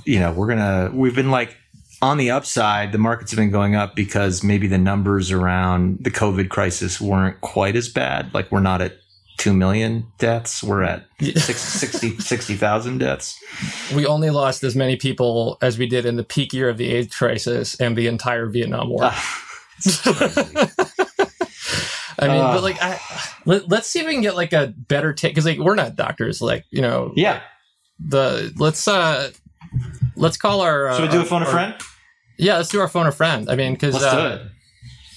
you 0.04 0.18
know, 0.18 0.32
we're 0.32 0.46
gonna. 0.46 0.90
We've 0.94 1.14
been 1.14 1.30
like 1.30 1.56
on 2.00 2.16
the 2.16 2.30
upside. 2.30 2.92
The 2.92 2.98
markets 2.98 3.30
have 3.30 3.36
been 3.36 3.50
going 3.50 3.74
up 3.74 3.94
because 3.94 4.42
maybe 4.42 4.66
the 4.66 4.78
numbers 4.78 5.30
around 5.30 5.98
the 6.00 6.10
COVID 6.10 6.48
crisis 6.48 7.00
weren't 7.00 7.40
quite 7.42 7.76
as 7.76 7.88
bad. 7.90 8.32
Like 8.32 8.50
we're 8.50 8.60
not 8.60 8.80
at 8.80 8.94
two 9.36 9.52
million 9.52 10.06
deaths. 10.18 10.62
We're 10.62 10.82
at 10.82 11.06
six, 11.20 11.60
60 11.60 12.18
60,000 12.18 12.98
deaths. 12.98 13.38
we 13.94 14.06
only 14.06 14.30
lost 14.30 14.62
as 14.64 14.76
many 14.76 14.96
people 14.96 15.58
as 15.60 15.78
we 15.78 15.86
did 15.86 16.06
in 16.06 16.16
the 16.16 16.24
peak 16.24 16.52
year 16.52 16.68
of 16.68 16.76
the 16.78 16.90
AIDS 16.92 17.14
crisis 17.14 17.78
and 17.80 17.96
the 17.96 18.06
entire 18.06 18.46
Vietnam 18.46 18.88
War. 18.90 19.00
Ah, 19.04 19.48
I 22.18 22.28
mean, 22.28 22.40
Uh. 22.40 22.54
but 22.54 22.62
like, 22.62 22.82
I, 22.82 22.98
let, 23.44 23.68
let's 23.68 23.88
see 23.88 24.00
if 24.00 24.06
we 24.06 24.12
can 24.12 24.22
get 24.22 24.36
like 24.36 24.52
a 24.52 24.74
better 24.76 25.12
take 25.12 25.32
because 25.32 25.46
like 25.46 25.58
we're 25.58 25.74
not 25.74 25.96
doctors, 25.96 26.40
like 26.40 26.64
you 26.70 26.82
know, 26.82 27.12
yeah. 27.16 27.40
the 27.98 28.52
let's 28.56 28.86
uh 28.88 29.30
let's 30.16 30.36
call 30.36 30.60
our 30.60 30.88
uh, 30.88 30.96
Should 30.96 31.02
we 31.02 31.08
do 31.08 31.20
a 31.22 31.24
phone 31.24 31.42
a 31.42 31.46
friend? 31.46 31.74
yeah 32.38 32.56
let's 32.56 32.68
do 32.68 32.80
our 32.80 32.88
phone 32.88 33.06
a 33.06 33.12
friend 33.12 33.48
i 33.48 33.54
mean 33.56 33.74
because 33.74 33.94
Let's 33.94 34.42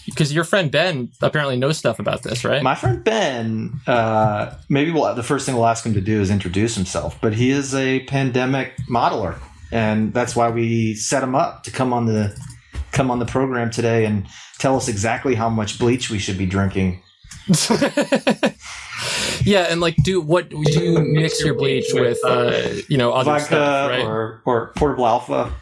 because 0.06 0.34
your 0.34 0.44
friend 0.44 0.70
ben 0.72 1.10
apparently 1.22 1.58
knows 1.58 1.78
stuff 1.78 2.00
about 2.00 2.24
this 2.24 2.46
right 2.46 2.62
My 2.62 2.76
friend 2.76 3.04
Ben, 3.04 3.80
uh, 3.88 4.54
maybe 4.70 4.92
we'll, 4.92 5.14
the 5.16 5.24
first 5.24 5.46
thing 5.46 5.56
we'll 5.56 5.66
ask 5.66 5.86
him 5.86 5.94
to 5.96 6.02
do 6.02 6.22
is 6.22 6.30
introduce 6.30 6.76
himself, 6.76 7.18
but 7.22 7.34
he 7.34 7.50
is 7.50 7.74
a 7.74 8.02
pandemic 8.02 8.78
modeler, 8.90 9.40
and 9.72 10.14
that's 10.14 10.36
why 10.36 10.50
we 10.50 10.94
set 10.94 11.24
him 11.24 11.34
up 11.34 11.64
to 11.64 11.72
come 11.72 11.92
on 11.92 12.06
the 12.06 12.38
come 12.96 13.12
on 13.12 13.20
the 13.20 13.26
program 13.26 13.70
today 13.70 14.06
and 14.06 14.26
tell 14.58 14.76
us 14.76 14.88
exactly 14.88 15.36
how 15.36 15.50
much 15.50 15.78
bleach 15.78 16.10
we 16.10 16.18
should 16.18 16.38
be 16.38 16.48
drinking. 16.48 17.02
yeah 19.44 19.68
and 19.70 19.82
like 19.82 19.96
do 20.04 20.20
what 20.22 20.50
do 20.50 20.58
you 20.84 21.00
mix 21.00 21.44
your 21.44 21.54
bleach 21.54 21.86
with 21.94 22.18
uh 22.26 22.68
you 22.90 22.98
know 22.98 23.12
other 23.12 23.32
Vodka 23.32 23.46
stuff 23.46 23.90
right 23.92 24.02
or 24.04 24.42
or 24.46 24.72
portable 24.76 25.06
alpha. 25.06 25.54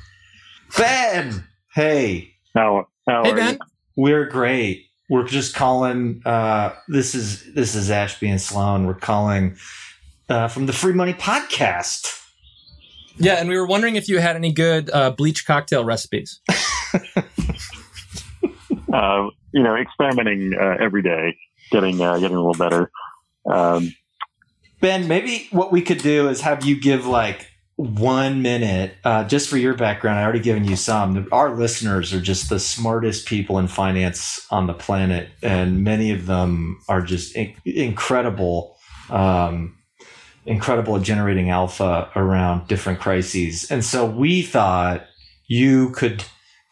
Ben, 0.77 1.44
hey, 1.74 2.33
How 2.56 2.88
how 3.07 3.24
hey 3.24 3.31
are 3.31 3.35
ben 3.35 3.53
you? 3.56 3.59
we're 3.97 4.25
great. 4.25 4.85
We're 5.09 5.27
just 5.27 5.53
calling. 5.53 6.21
Uh, 6.25 6.74
this 6.88 7.13
is 7.13 7.53
this 7.53 7.75
is 7.75 7.91
Ashby 7.91 8.30
and 8.30 8.41
Sloan. 8.41 8.88
We're 8.88 8.94
calling 8.95 9.57
uh, 10.30 10.47
from 10.47 10.65
the 10.65 10.74
Free 10.74 10.94
Money 10.94 11.13
Podcast. 11.13 12.23
Yeah 13.18 13.36
and 13.36 13.48
we 13.50 13.57
were 13.57 13.65
wondering 13.68 13.95
if 13.95 14.07
you 14.07 14.19
had 14.19 14.36
any 14.36 14.51
good 14.51 14.89
uh 14.92 15.12
bleach 15.12 15.45
cocktail 15.45 15.83
recipes 15.86 16.42
Uh, 18.92 19.30
you 19.54 19.63
know, 19.63 19.75
experimenting 19.75 20.54
uh, 20.54 20.77
every 20.80 21.01
day, 21.01 21.36
getting 21.71 22.01
uh, 22.01 22.18
getting 22.19 22.38
a 22.38 22.39
little 22.39 22.54
better. 22.54 22.92
Um, 23.45 23.94
Ben, 24.81 25.07
maybe 25.07 25.47
what 25.52 25.71
we 25.71 25.81
could 25.81 25.99
do 25.99 26.28
is 26.30 26.42
have 26.42 26.66
you 26.66 26.80
give 26.80 27.06
like 27.07 27.47
one 27.76 28.42
minute, 28.44 28.95
uh, 29.04 29.23
just 29.23 29.49
for 29.49 29.57
your 29.57 29.73
background. 29.73 30.19
I 30.19 30.23
already 30.23 30.40
given 30.40 30.66
you 30.66 30.76
some. 30.76 31.28
Our 31.31 31.56
listeners 31.56 32.14
are 32.14 32.21
just 32.21 32.49
the 32.49 32.59
smartest 32.59 33.28
people 33.28 33.57
in 33.57 33.68
finance 33.68 34.45
on 34.52 34.68
the 34.68 34.73
planet, 34.73 35.30
and 35.42 35.83
many 35.83 36.11
of 36.11 36.26
them 36.28 36.80
are 36.88 37.02
just 37.02 37.35
in- 37.35 37.56
incredible, 37.66 38.78
um, 39.09 39.76
incredible 40.45 40.95
at 40.95 41.04
generating 41.04 41.50
alpha 41.50 42.09
around 42.16 42.68
different 42.68 43.00
crises. 43.00 43.69
And 43.71 43.83
so 43.83 44.06
we 44.06 44.42
thought 44.42 45.06
you 45.47 45.92
could 45.92 46.23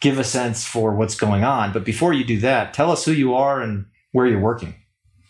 give 0.01 0.17
a 0.17 0.23
sense 0.23 0.65
for 0.65 0.95
what's 0.95 1.15
going 1.15 1.43
on. 1.43 1.71
But 1.73 1.85
before 1.85 2.13
you 2.13 2.23
do 2.23 2.39
that, 2.39 2.73
tell 2.73 2.91
us 2.91 3.05
who 3.05 3.11
you 3.11 3.33
are 3.35 3.61
and 3.61 3.85
where 4.11 4.25
you're 4.25 4.39
working. 4.39 4.75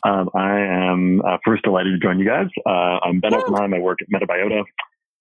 um, 0.03 0.29
I 0.33 0.59
am 0.59 1.21
uh, 1.21 1.37
first 1.45 1.63
delighted 1.63 1.99
to 1.99 2.05
join 2.05 2.19
you 2.19 2.25
guys. 2.25 2.47
Uh, 2.65 2.97
I'm 3.03 3.19
Ben 3.19 3.33
Oppenheim. 3.33 3.73
I 3.73 3.79
work 3.79 3.99
at 4.01 4.07
Metabiota. 4.09 4.63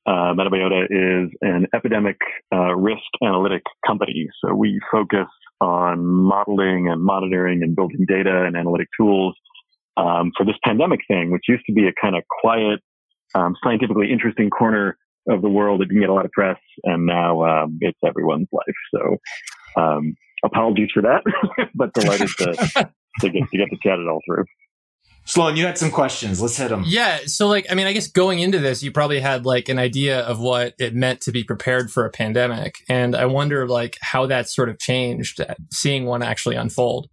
Uh, 0.06 0.32
Metabiota 0.34 0.84
is 0.84 1.30
an 1.42 1.66
epidemic 1.74 2.16
uh, 2.54 2.74
risk 2.74 3.02
analytic 3.22 3.62
company. 3.86 4.28
So 4.42 4.54
we 4.54 4.80
focus 4.90 5.26
on 5.60 6.06
modeling 6.06 6.88
and 6.88 7.02
monitoring 7.02 7.62
and 7.62 7.76
building 7.76 8.06
data 8.08 8.44
and 8.46 8.56
analytic 8.56 8.88
tools 8.98 9.34
um, 9.98 10.32
for 10.36 10.46
this 10.46 10.56
pandemic 10.64 11.00
thing, 11.06 11.30
which 11.30 11.42
used 11.48 11.64
to 11.66 11.72
be 11.72 11.86
a 11.86 11.92
kind 12.00 12.16
of 12.16 12.22
quiet, 12.40 12.80
um, 13.34 13.56
scientifically 13.62 14.12
interesting 14.12 14.50
corner 14.50 14.96
of 15.28 15.42
the 15.42 15.48
world 15.48 15.80
that 15.80 15.86
didn't 15.86 16.00
get 16.00 16.10
a 16.10 16.14
lot 16.14 16.24
of 16.24 16.32
press, 16.32 16.58
and 16.84 17.06
now 17.06 17.44
um, 17.44 17.78
it's 17.80 17.98
everyone's 18.04 18.48
life. 18.52 18.64
So 18.94 19.80
um, 19.80 20.14
apologies 20.44 20.90
for 20.92 21.02
that, 21.02 21.22
but 21.74 21.92
delighted 21.94 22.28
to, 22.38 22.54
to 23.20 23.28
get 23.30 23.42
to 23.50 23.58
get 23.58 23.68
to 23.70 23.76
chat 23.82 23.98
it 23.98 24.08
all 24.08 24.20
through. 24.26 24.44
Sloan, 25.24 25.56
you 25.56 25.66
had 25.66 25.78
some 25.78 25.90
questions. 25.90 26.40
Let's 26.40 26.56
hit 26.56 26.70
them. 26.70 26.82
yeah 26.86 27.18
so 27.26 27.46
like 27.46 27.66
i 27.70 27.74
mean 27.74 27.86
i 27.86 27.92
guess 27.92 28.08
going 28.08 28.40
into 28.40 28.58
this 28.58 28.82
you 28.82 28.90
probably 28.90 29.20
had 29.20 29.44
like 29.44 29.68
an 29.68 29.78
idea 29.78 30.20
of 30.20 30.40
what 30.40 30.74
it 30.78 30.94
meant 30.94 31.20
to 31.20 31.30
be 31.30 31.44
prepared 31.44 31.90
for 31.90 32.04
a 32.04 32.10
pandemic 32.10 32.76
and 32.88 33.14
i 33.14 33.26
wonder 33.26 33.68
like 33.68 33.98
how 34.00 34.26
that 34.26 34.48
sort 34.48 34.68
of 34.68 34.78
changed 34.78 35.40
uh, 35.40 35.54
seeing 35.70 36.06
one 36.06 36.22
actually 36.22 36.56
unfold 36.56 37.08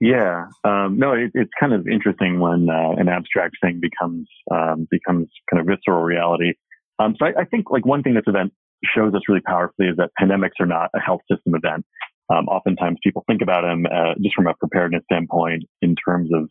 Yeah, 0.00 0.46
um, 0.62 0.98
no, 0.98 1.12
it, 1.12 1.30
it's 1.34 1.50
kind 1.58 1.72
of 1.72 1.86
interesting 1.88 2.38
when 2.38 2.68
uh, 2.68 2.90
an 2.98 3.08
abstract 3.08 3.56
thing 3.62 3.80
becomes 3.80 4.28
um, 4.50 4.86
becomes 4.90 5.28
kind 5.50 5.60
of 5.60 5.66
visceral 5.66 6.02
reality. 6.02 6.52
Um, 6.98 7.14
so 7.18 7.26
I, 7.26 7.42
I 7.42 7.44
think 7.44 7.70
like 7.70 7.86
one 7.86 8.02
thing 8.02 8.14
this 8.14 8.24
event 8.26 8.52
shows 8.84 9.14
us 9.14 9.22
really 9.28 9.40
powerfully 9.40 9.88
is 9.88 9.96
that 9.96 10.10
pandemics 10.20 10.60
are 10.60 10.66
not 10.66 10.90
a 10.94 11.00
health 11.00 11.22
system 11.30 11.54
event. 11.54 11.86
Um, 12.28 12.46
oftentimes 12.48 12.98
people 13.02 13.24
think 13.26 13.40
about 13.40 13.62
them 13.62 13.86
uh, 13.86 14.14
just 14.22 14.34
from 14.34 14.48
a 14.48 14.54
preparedness 14.54 15.02
standpoint 15.10 15.64
in 15.80 15.94
terms 15.94 16.28
of, 16.34 16.48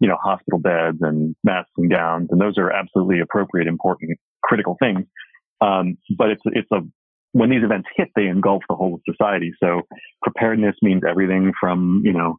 you 0.00 0.08
know, 0.08 0.16
hospital 0.20 0.58
beds 0.58 0.98
and 1.00 1.36
masks 1.44 1.70
and 1.76 1.90
gowns, 1.90 2.28
and 2.30 2.40
those 2.40 2.56
are 2.58 2.72
absolutely 2.72 3.20
appropriate, 3.20 3.68
important, 3.68 4.18
critical 4.42 4.76
things. 4.80 5.06
Um, 5.60 5.96
but 6.16 6.30
it's 6.30 6.42
it's 6.46 6.70
a 6.72 6.80
when 7.32 7.50
these 7.50 7.62
events 7.62 7.88
hit, 7.94 8.08
they 8.16 8.26
engulf 8.26 8.62
the 8.68 8.74
whole 8.74 8.94
of 8.94 9.00
society. 9.08 9.52
So 9.62 9.82
preparedness 10.22 10.74
means 10.82 11.02
everything 11.08 11.52
from 11.60 12.02
you 12.04 12.12
know 12.12 12.36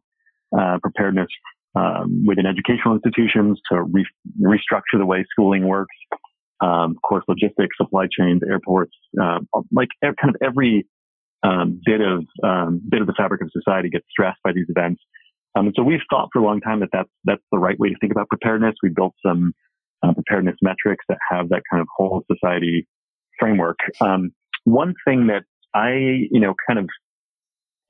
uh, 0.58 0.78
preparedness 0.82 1.28
um, 1.74 2.24
within 2.26 2.46
educational 2.46 2.94
institutions 2.94 3.58
to 3.70 3.82
re- 3.82 4.06
restructure 4.40 4.98
the 4.98 5.06
way 5.06 5.24
schooling 5.30 5.66
works. 5.66 5.94
Um, 6.60 6.92
of 6.92 7.02
course, 7.02 7.24
logistics, 7.26 7.76
supply 7.76 8.06
chains, 8.10 8.40
airports, 8.48 8.92
uh, 9.20 9.40
like 9.72 9.88
kind 10.02 10.14
of 10.28 10.36
every 10.42 10.86
um, 11.42 11.80
bit 11.84 12.00
of 12.00 12.24
um, 12.44 12.80
bit 12.88 13.00
of 13.00 13.08
the 13.08 13.14
fabric 13.14 13.42
of 13.42 13.50
society 13.52 13.88
gets 13.88 14.04
stressed 14.10 14.38
by 14.44 14.52
these 14.52 14.66
events. 14.68 15.02
Um, 15.56 15.66
and 15.66 15.74
so 15.76 15.82
we've 15.82 16.00
thought 16.08 16.28
for 16.32 16.38
a 16.38 16.44
long 16.44 16.60
time 16.60 16.80
that 16.80 16.90
that's 16.92 17.10
that's 17.24 17.42
the 17.50 17.58
right 17.58 17.78
way 17.78 17.88
to 17.88 17.96
think 18.00 18.12
about 18.12 18.28
preparedness. 18.28 18.74
We 18.82 18.90
built 18.90 19.14
some 19.26 19.52
uh, 20.02 20.12
preparedness 20.12 20.56
metrics 20.62 21.04
that 21.08 21.18
have 21.30 21.48
that 21.48 21.62
kind 21.70 21.80
of 21.80 21.88
whole 21.96 22.22
society 22.30 22.86
framework. 23.38 23.78
Um, 24.00 24.32
one 24.64 24.94
thing 25.06 25.26
that 25.28 25.42
I, 25.74 26.28
you 26.30 26.40
know, 26.40 26.54
kind 26.66 26.78
of 26.78 26.88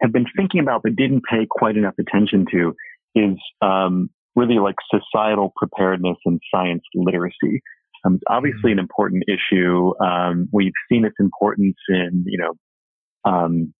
have 0.03 0.13
been 0.13 0.27
thinking 0.37 0.61
about 0.61 0.83
but 0.83 0.97
didn't 0.97 1.23
pay 1.31 1.47
quite 1.49 1.77
enough 1.77 1.95
attention 1.99 2.47
to 2.51 2.75
is 3.15 3.39
um, 3.61 4.11
really 4.35 4.59
like 4.59 4.77
societal 4.91 5.53
preparedness 5.57 6.17
and 6.25 6.41
science 6.53 6.83
literacy. 6.95 7.63
Um, 8.05 8.15
it's 8.15 8.25
obviously 8.29 8.73
an 8.73 8.79
important 8.79 9.25
issue. 9.29 9.93
Um, 10.01 10.49
we've 10.53 10.73
seen 10.91 11.05
its 11.05 11.17
importance 11.21 11.77
in, 11.89 12.25
you 12.27 12.39
know, 12.39 13.31
um, 13.31 13.73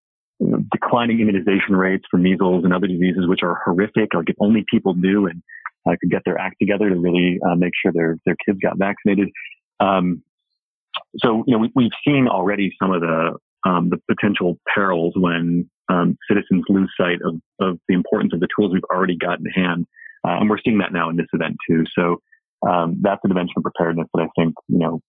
declining 0.73 1.21
immunization 1.21 1.77
rates 1.77 2.05
for 2.11 2.19
measles 2.19 2.65
and 2.65 2.73
other 2.73 2.87
diseases, 2.87 3.27
which 3.27 3.43
are 3.43 3.61
horrific. 3.65 4.15
Like 4.15 4.29
if 4.29 4.37
only 4.41 4.65
people 4.71 4.95
knew 4.95 5.27
and 5.27 5.43
uh, 5.89 5.97
could 6.01 6.11
get 6.11 6.23
their 6.25 6.39
act 6.39 6.57
together 6.61 6.89
to 6.89 6.97
really 6.97 7.39
uh, 7.49 7.55
make 7.55 7.73
sure 7.81 7.93
their 7.93 8.19
their 8.25 8.37
kids 8.47 8.59
got 8.63 8.79
vaccinated. 8.79 9.29
Um, 9.81 10.23
so 11.19 11.45
you 11.47 11.57
know 11.57 11.67
we, 11.75 11.85
have 11.85 11.93
seen 12.07 12.29
already 12.29 12.73
some 12.81 12.93
of 12.93 13.01
the 13.01 13.37
um, 13.65 13.91
the 13.91 13.99
potential 14.09 14.59
perils 14.73 15.15
when 15.17 15.69
um, 15.89 16.17
citizens 16.29 16.65
lose 16.69 16.93
sight 16.99 17.19
of, 17.25 17.41
of 17.61 17.79
the 17.89 17.95
importance 17.95 18.33
of 18.33 18.41
the 18.41 18.49
tools 18.57 18.73
we've 18.73 18.85
already 18.85 19.17
got 19.17 19.39
in 19.39 19.47
hand, 19.47 19.87
uh, 20.27 20.39
and 20.41 20.49
we're 20.49 20.59
seeing 20.65 20.79
that 20.79 20.93
now 20.93 21.11
in 21.11 21.17
this 21.17 21.27
event 21.33 21.57
too. 21.69 21.85
So 21.99 22.21
um, 22.67 22.99
that's 23.01 23.21
a 23.25 23.29
dimension 23.29 23.55
of 23.57 23.63
preparedness 23.65 24.09
that 24.15 24.23
I 24.23 24.29
think 24.41 24.55
you 24.69 24.79
know 24.79 25.01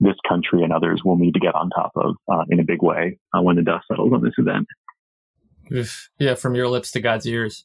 this 0.00 0.16
country 0.28 0.62
and 0.62 0.72
others 0.72 1.02
will 1.04 1.16
need 1.16 1.34
to 1.34 1.40
get 1.40 1.54
on 1.54 1.70
top 1.70 1.92
of 1.96 2.16
uh, 2.30 2.44
in 2.50 2.60
a 2.60 2.64
big 2.64 2.82
way 2.82 3.18
uh, 3.36 3.42
when 3.42 3.56
the 3.56 3.62
dust 3.62 3.84
settles 3.88 4.12
on 4.12 4.22
this 4.22 4.34
event. 4.38 4.66
Yeah, 6.18 6.34
from 6.34 6.54
your 6.54 6.68
lips 6.68 6.90
to 6.92 7.00
God's 7.00 7.26
ears. 7.26 7.64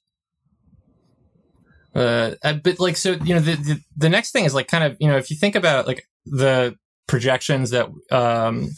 Uh, 1.96 2.36
but 2.64 2.80
like, 2.80 2.96
so 2.96 3.14
you 3.24 3.34
know, 3.34 3.40
the, 3.40 3.56
the 3.56 3.82
the 3.96 4.10
next 4.10 4.32
thing 4.32 4.46
is 4.46 4.54
like 4.54 4.68
kind 4.68 4.84
of 4.84 4.96
you 5.00 5.08
know, 5.08 5.18
if 5.18 5.32
you 5.32 5.36
think 5.36 5.56
about 5.56 5.88
like 5.88 6.08
the 6.26 6.76
projections 7.08 7.72
that 7.72 7.88
um, 8.12 8.70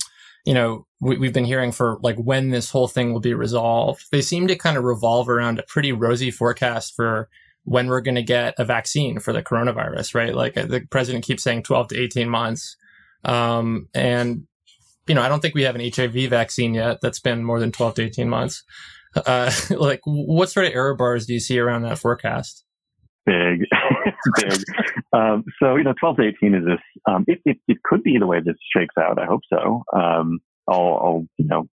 you 0.46 0.54
know 0.54 0.86
we, 1.02 1.18
we've 1.18 1.34
been 1.34 1.46
hearing 1.46 1.72
for 1.72 1.98
like 2.02 2.18
when 2.18 2.50
this 2.50 2.70
whole 2.70 2.88
thing 2.88 3.14
will 3.14 3.20
be 3.20 3.34
resolved, 3.34 4.06
they 4.12 4.22
seem 4.22 4.48
to 4.48 4.56
kind 4.56 4.78
of 4.78 4.84
revolve 4.84 5.30
around 5.30 5.60
a 5.60 5.64
pretty 5.64 5.92
rosy 5.92 6.32
forecast 6.32 6.96
for 6.96 7.30
when 7.64 7.88
we're 7.88 8.02
going 8.02 8.16
to 8.16 8.24
get 8.24 8.56
a 8.58 8.66
vaccine 8.66 9.20
for 9.20 9.34
the 9.34 9.44
coronavirus, 9.44 10.16
right? 10.16 10.34
Like 10.34 10.58
uh, 10.58 10.66
the 10.66 10.82
president 10.90 11.26
keeps 11.26 11.44
saying 11.44 11.64
12 11.64 11.90
to 11.90 12.00
18 12.00 12.30
months. 12.30 12.76
Um, 13.24 13.88
and, 13.94 14.48
you 15.08 15.16
know, 15.16 15.22
I 15.22 15.30
don't 15.30 15.40
think 15.40 15.56
we 15.56 15.64
have 15.64 15.76
an 15.76 15.92
HIV 15.94 16.30
vaccine 16.30 16.74
yet 16.74 17.00
that's 17.02 17.20
been 17.20 17.44
more 17.44 17.60
than 17.60 17.72
12 17.72 17.96
to 17.96 18.04
18 18.04 18.30
months. 18.30 18.64
Uh, 19.16 19.52
like, 19.70 20.02
what 20.06 20.50
sort 20.50 20.66
of 20.66 20.74
error 20.74 20.96
bars 20.96 21.26
do 21.26 21.34
you 21.34 21.40
see 21.40 21.60
around 21.60 21.84
that 21.84 22.00
forecast? 22.00 22.64
Big, 23.26 23.66
big. 24.36 24.64
Um, 25.14 25.44
so, 25.62 25.76
you 25.76 25.84
know, 25.84 25.94
12 26.00 26.18
to 26.18 26.24
18 26.24 26.56
is 26.56 26.66
this, 26.66 26.80
um, 27.08 27.26
it, 27.28 27.40
it, 27.46 27.58
it, 27.68 27.78
could 27.84 28.04
be 28.04 28.18
the 28.20 28.28
way 28.28 28.40
this 28.40 28.56
shakes 28.76 28.96
out. 29.00 29.20
I 29.20 29.26
hope 29.26 29.42
so. 29.52 29.84
Um, 29.94 30.40
I'll, 30.68 31.00
I'll, 31.02 31.26
you 31.38 31.48
know, 31.48 31.68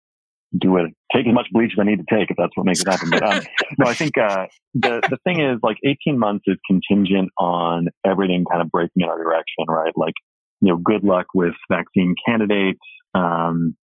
do 0.58 0.78
it, 0.78 0.94
take 1.14 1.28
as 1.28 1.34
much 1.34 1.48
bleach 1.52 1.72
as 1.74 1.80
I 1.80 1.84
need 1.84 2.00
to 2.00 2.16
take 2.16 2.30
if 2.30 2.38
that's 2.38 2.56
what 2.56 2.66
makes 2.66 2.82
it 2.82 2.88
happen. 2.88 3.10
But 3.10 3.24
um, 3.24 3.42
no, 3.80 3.88
I 3.88 3.94
think 3.94 4.18
uh, 4.18 4.46
the 4.74 5.02
the 5.10 5.18
thing 5.24 5.42
is 5.42 5.60
like 5.64 5.78
18 5.84 6.18
months 6.18 6.46
is 6.48 6.58
contingent 6.68 7.30
on 7.40 7.88
everything 8.06 8.46
kind 8.50 8.62
of 8.62 8.70
breaking 8.70 9.02
in 9.02 9.10
our 9.10 9.18
direction, 9.18 9.66
right? 9.68 9.94
Like 9.96 10.14
you 10.62 10.70
know, 10.70 10.78
good 10.78 11.04
luck 11.04 11.28
with 11.34 11.54
vaccine 11.70 12.16
candidates, 12.26 12.80
um, 13.16 13.76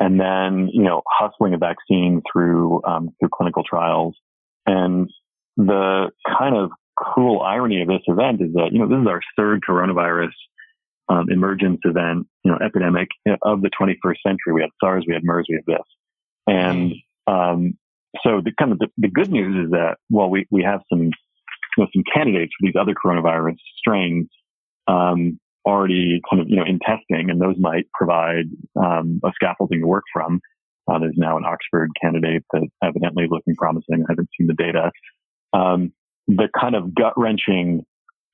and 0.00 0.20
then 0.20 0.68
you 0.72 0.82
know, 0.82 1.02
hustling 1.08 1.54
a 1.54 1.58
vaccine 1.58 2.22
through 2.30 2.82
um, 2.84 3.10
through 3.20 3.30
clinical 3.32 3.62
trials. 3.62 4.16
And 4.66 5.08
the 5.56 6.10
kind 6.26 6.56
of 6.56 6.70
cruel 7.00 7.40
irony 7.40 7.80
of 7.80 7.88
this 7.88 8.02
event 8.06 8.42
is 8.42 8.52
that 8.52 8.68
you 8.72 8.78
know 8.78 8.88
this 8.88 9.00
is 9.00 9.08
our 9.08 9.20
third 9.36 9.62
coronavirus 9.66 10.32
um, 11.08 11.26
emergence 11.28 11.80
event, 11.84 12.26
you 12.44 12.52
know, 12.52 12.58
epidemic 12.64 13.08
of 13.42 13.62
the 13.62 13.70
21st 13.80 14.16
century. 14.24 14.52
We 14.54 14.60
had 14.60 14.70
SARS, 14.82 15.04
we 15.08 15.14
had 15.14 15.24
MERS, 15.24 15.46
we 15.48 15.56
had 15.56 15.64
this. 15.66 15.86
And 16.46 16.92
um, 17.26 17.74
so 18.22 18.40
the 18.44 18.52
kind 18.58 18.70
of 18.72 18.78
the, 18.78 18.88
the, 18.96 19.08
good 19.08 19.30
news 19.30 19.66
is 19.66 19.70
that 19.72 19.96
while 20.08 20.30
we, 20.30 20.46
we 20.50 20.62
have 20.62 20.80
some 20.88 21.02
you 21.02 21.10
know, 21.78 21.86
some 21.92 22.04
candidates 22.14 22.52
for 22.58 22.66
these 22.66 22.76
other 22.80 22.94
coronavirus 22.94 23.56
strains 23.76 24.28
um, 24.86 25.38
already 25.66 26.20
kind 26.30 26.42
of 26.42 26.48
you 26.48 26.56
know 26.56 26.64
in 26.64 26.78
testing, 26.78 27.30
and 27.30 27.40
those 27.40 27.56
might 27.58 27.86
provide 27.92 28.46
um, 28.76 29.20
a 29.24 29.30
scaffolding 29.34 29.80
to 29.80 29.86
work 29.86 30.04
from. 30.12 30.40
Uh, 30.88 30.98
there's 30.98 31.14
now 31.16 31.36
an 31.36 31.44
Oxford 31.44 31.90
candidate 32.00 32.44
that's 32.52 32.66
evidently 32.82 33.26
looking 33.28 33.54
promising. 33.56 34.04
I 34.08 34.12
haven't 34.12 34.28
seen 34.38 34.46
the 34.46 34.54
data. 34.54 34.90
Um, 35.52 35.92
the 36.36 36.48
kind 36.58 36.74
of 36.74 36.94
gut 36.94 37.14
wrenching 37.16 37.84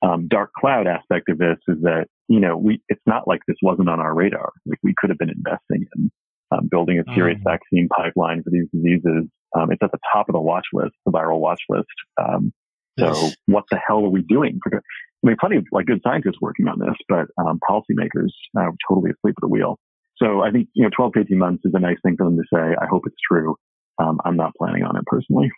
um, 0.03 0.29
dark 0.29 0.51
cloud 0.59 0.87
aspect 0.87 1.29
of 1.29 1.39
this 1.39 1.57
is 1.69 1.79
that 1.83 2.07
you 2.29 2.41
know 2.41 2.57
we 2.57 2.81
it's 2.89 3.03
not 3.07 3.27
like 3.27 3.41
this 3.47 3.57
wasn't 3.63 3.89
on 3.89 4.01
our 4.01 4.15
radar. 4.15 4.53
Like 4.67 4.79
we 4.83 4.95
could 4.97 5.11
have 5.11 5.19
been 5.19 5.31
investing 5.31 5.87
in 5.97 6.11
um, 6.53 6.69
building 6.71 6.99
a 6.99 7.15
serious 7.15 7.41
mm. 7.41 7.45
vaccine 7.45 7.89
pipeline 7.89 8.43
for 8.43 8.51
these 8.51 8.69
diseases. 8.73 9.29
Um, 9.57 9.71
it's 9.71 9.83
at 9.83 9.93
the 9.93 9.99
top 10.13 10.29
of 10.29 10.35
the 10.35 10.41
watch 10.41 10.67
list, 10.73 10.93
the 11.05 11.13
viral 11.13 11.41
watch 11.41 11.61
list. 11.69 11.87
Um, 12.21 12.53
so 12.99 13.07
yes. 13.07 13.37
what 13.47 13.65
the 13.71 13.79
hell 13.85 14.05
are 14.05 14.11
we 14.11 14.23
doing? 14.23 14.59
I 14.73 14.79
mean, 15.23 15.37
plenty 15.39 15.57
of 15.57 15.65
like 15.73 15.87
good 15.87 16.01
scientists 16.03 16.41
working 16.41 16.69
on 16.69 16.79
this, 16.79 16.97
but 17.09 17.27
um, 17.39 17.59
policymakers 17.69 18.31
uh, 18.59 18.71
totally 18.89 19.11
asleep 19.11 19.35
at 19.37 19.41
the 19.41 19.49
wheel. 19.49 19.79
So 20.17 20.41
I 20.41 20.51
think 20.51 20.69
you 20.75 20.85
know, 20.85 20.91
12 20.97 21.13
to 21.15 21.21
18 21.21 21.39
months 21.39 21.63
is 21.65 21.73
a 21.75 21.81
nice 21.81 21.99
thing 22.03 22.17
for 22.17 22.25
them 22.25 22.37
to 22.37 22.45
say. 22.53 22.75
I 22.81 22.87
hope 22.91 23.03
it's 23.07 23.17
true. 23.31 23.57
Um, 23.99 24.19
I'm 24.25 24.37
not 24.37 24.53
planning 24.57 24.83
on 24.83 24.97
it 24.97 25.05
personally. 25.07 25.51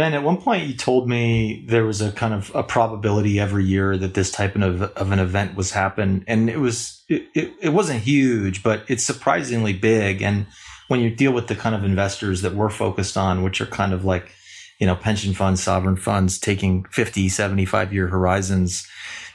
Ben, 0.00 0.14
at 0.14 0.22
one 0.22 0.38
point 0.38 0.66
you 0.66 0.72
told 0.72 1.10
me 1.10 1.62
there 1.66 1.84
was 1.84 2.00
a 2.00 2.10
kind 2.10 2.32
of 2.32 2.50
a 2.54 2.62
probability 2.62 3.38
every 3.38 3.66
year 3.66 3.98
that 3.98 4.14
this 4.14 4.30
type 4.30 4.56
of, 4.56 4.80
of 4.80 5.12
an 5.12 5.18
event 5.18 5.56
was 5.56 5.72
happen, 5.72 6.24
and 6.26 6.48
it 6.48 6.58
was 6.58 7.02
it, 7.10 7.28
it, 7.34 7.52
it 7.60 7.68
wasn't 7.68 8.00
huge, 8.00 8.62
but 8.62 8.82
it's 8.88 9.04
surprisingly 9.04 9.74
big. 9.74 10.22
And 10.22 10.46
when 10.88 11.00
you 11.00 11.14
deal 11.14 11.32
with 11.32 11.48
the 11.48 11.54
kind 11.54 11.74
of 11.74 11.84
investors 11.84 12.40
that 12.40 12.54
we're 12.54 12.70
focused 12.70 13.18
on, 13.18 13.42
which 13.42 13.60
are 13.60 13.66
kind 13.66 13.92
of 13.92 14.02
like 14.02 14.32
you 14.78 14.86
know 14.86 14.96
pension 14.96 15.34
funds, 15.34 15.62
sovereign 15.62 15.96
funds 15.96 16.38
taking 16.38 16.84
50, 16.84 17.28
75 17.28 17.92
year 17.92 18.06
horizons, 18.06 18.88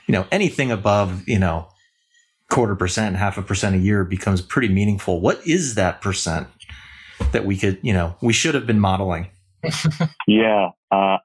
you 0.08 0.14
know 0.14 0.26
anything 0.32 0.72
above 0.72 1.28
you 1.28 1.38
know 1.38 1.68
quarter 2.50 2.76
percent, 2.76 3.18
half 3.18 3.38
a 3.38 3.44
percent 3.44 3.76
a 3.76 3.78
year 3.78 4.04
becomes 4.04 4.42
pretty 4.42 4.74
meaningful. 4.74 5.22
What 5.22 5.46
is 5.46 5.76
that 5.76 6.02
percent 6.02 6.48
that 7.34 7.46
we 7.46 7.56
could 7.56 7.78
you 7.84 7.94
know 7.94 8.16
we 8.20 8.34
should 8.34 8.56
have 8.56 8.66
been 8.66 8.80
modeling? 8.80 9.28
yeah. 10.28 10.70
Uh, 10.92 11.18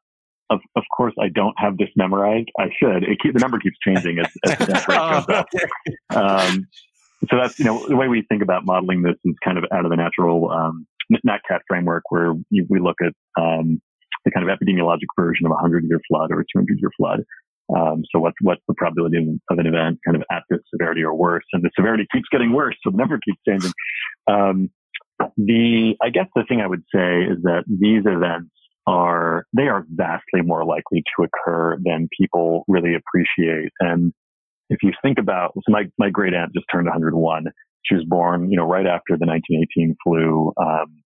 of, 0.50 0.60
of 0.74 0.82
course, 0.96 1.14
I 1.20 1.28
don't 1.28 1.54
have 1.58 1.78
this 1.78 1.88
memorized. 1.96 2.48
I 2.58 2.66
should. 2.78 3.04
It 3.04 3.18
keep, 3.22 3.34
the 3.34 3.38
number 3.40 3.58
keeps 3.58 3.76
changing 3.86 4.18
as, 4.18 4.26
as 4.44 4.58
the 4.58 4.66
death 4.72 4.88
rate 4.88 4.98
goes 4.98 5.28
up. 5.28 5.46
Um, 6.10 6.66
so 7.28 7.36
that's 7.36 7.58
you 7.58 7.64
know 7.66 7.86
the 7.86 7.96
way 7.96 8.08
we 8.08 8.24
think 8.28 8.42
about 8.42 8.64
modeling 8.64 9.02
this 9.02 9.16
is 9.24 9.34
kind 9.44 9.58
of 9.58 9.64
out 9.72 9.84
of 9.84 9.90
the 9.90 9.96
natural 9.96 10.50
um, 10.50 10.86
NatCat 11.26 11.60
framework, 11.68 12.04
where 12.08 12.34
you, 12.50 12.66
we 12.68 12.80
look 12.80 12.96
at 13.00 13.12
um, 13.40 13.80
the 14.24 14.30
kind 14.30 14.48
of 14.48 14.56
epidemiologic 14.56 15.06
version 15.18 15.46
of 15.46 15.52
a 15.52 15.56
hundred 15.56 15.84
year 15.84 16.00
flood 16.08 16.30
or 16.30 16.40
a 16.40 16.44
two 16.44 16.58
hundred 16.58 16.78
year 16.80 16.90
flood. 16.96 17.20
Um, 17.74 18.02
so 18.10 18.18
what's 18.18 18.36
what's 18.40 18.62
the 18.66 18.74
probability 18.74 19.18
of, 19.18 19.24
of, 19.50 19.58
an 19.58 19.66
event 19.66 19.98
kind 20.04 20.16
of 20.16 20.24
at 20.32 20.42
this 20.50 20.60
severity 20.74 21.02
or 21.02 21.14
worse? 21.14 21.44
And 21.52 21.62
the 21.62 21.70
severity 21.76 22.06
keeps 22.12 22.26
getting 22.32 22.52
worse, 22.52 22.74
so 22.82 22.90
the 22.90 22.96
number 22.96 23.18
keeps 23.24 23.38
changing. 23.46 23.72
Um, 24.26 24.70
the, 25.36 25.94
I 26.02 26.10
guess 26.10 26.26
the 26.34 26.44
thing 26.48 26.60
I 26.60 26.66
would 26.66 26.82
say 26.94 27.22
is 27.24 27.42
that 27.42 27.64
these 27.68 28.02
events 28.06 28.50
are, 28.86 29.44
they 29.56 29.68
are 29.68 29.84
vastly 29.90 30.42
more 30.42 30.64
likely 30.64 31.02
to 31.16 31.24
occur 31.24 31.78
than 31.84 32.08
people 32.18 32.64
really 32.68 32.94
appreciate. 32.94 33.72
And 33.80 34.12
if 34.68 34.78
you 34.82 34.92
think 35.02 35.18
about, 35.18 35.52
so 35.54 35.72
my, 35.72 35.84
my 35.98 36.10
great 36.10 36.34
aunt 36.34 36.52
just 36.54 36.66
turned 36.72 36.86
101. 36.86 37.44
She 37.84 37.94
was 37.94 38.04
born, 38.06 38.50
you 38.50 38.56
know, 38.56 38.66
right 38.66 38.86
after 38.86 39.16
the 39.16 39.26
1918 39.26 39.96
flu, 40.04 40.52
um, 40.60 41.02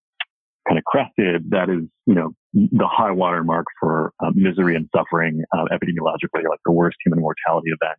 kind 0.66 0.78
of 0.78 0.84
crested. 0.84 1.50
That 1.50 1.68
is, 1.70 1.88
you 2.06 2.14
know, 2.14 2.32
the 2.52 2.86
high 2.86 3.12
water 3.12 3.44
mark 3.44 3.66
for 3.80 4.12
uh, 4.24 4.30
misery 4.34 4.76
and 4.76 4.88
suffering, 4.94 5.42
uh, 5.56 5.64
epidemiologically, 5.72 6.48
like 6.48 6.60
the 6.64 6.72
worst 6.72 6.96
human 7.04 7.20
mortality 7.20 7.70
event, 7.70 7.98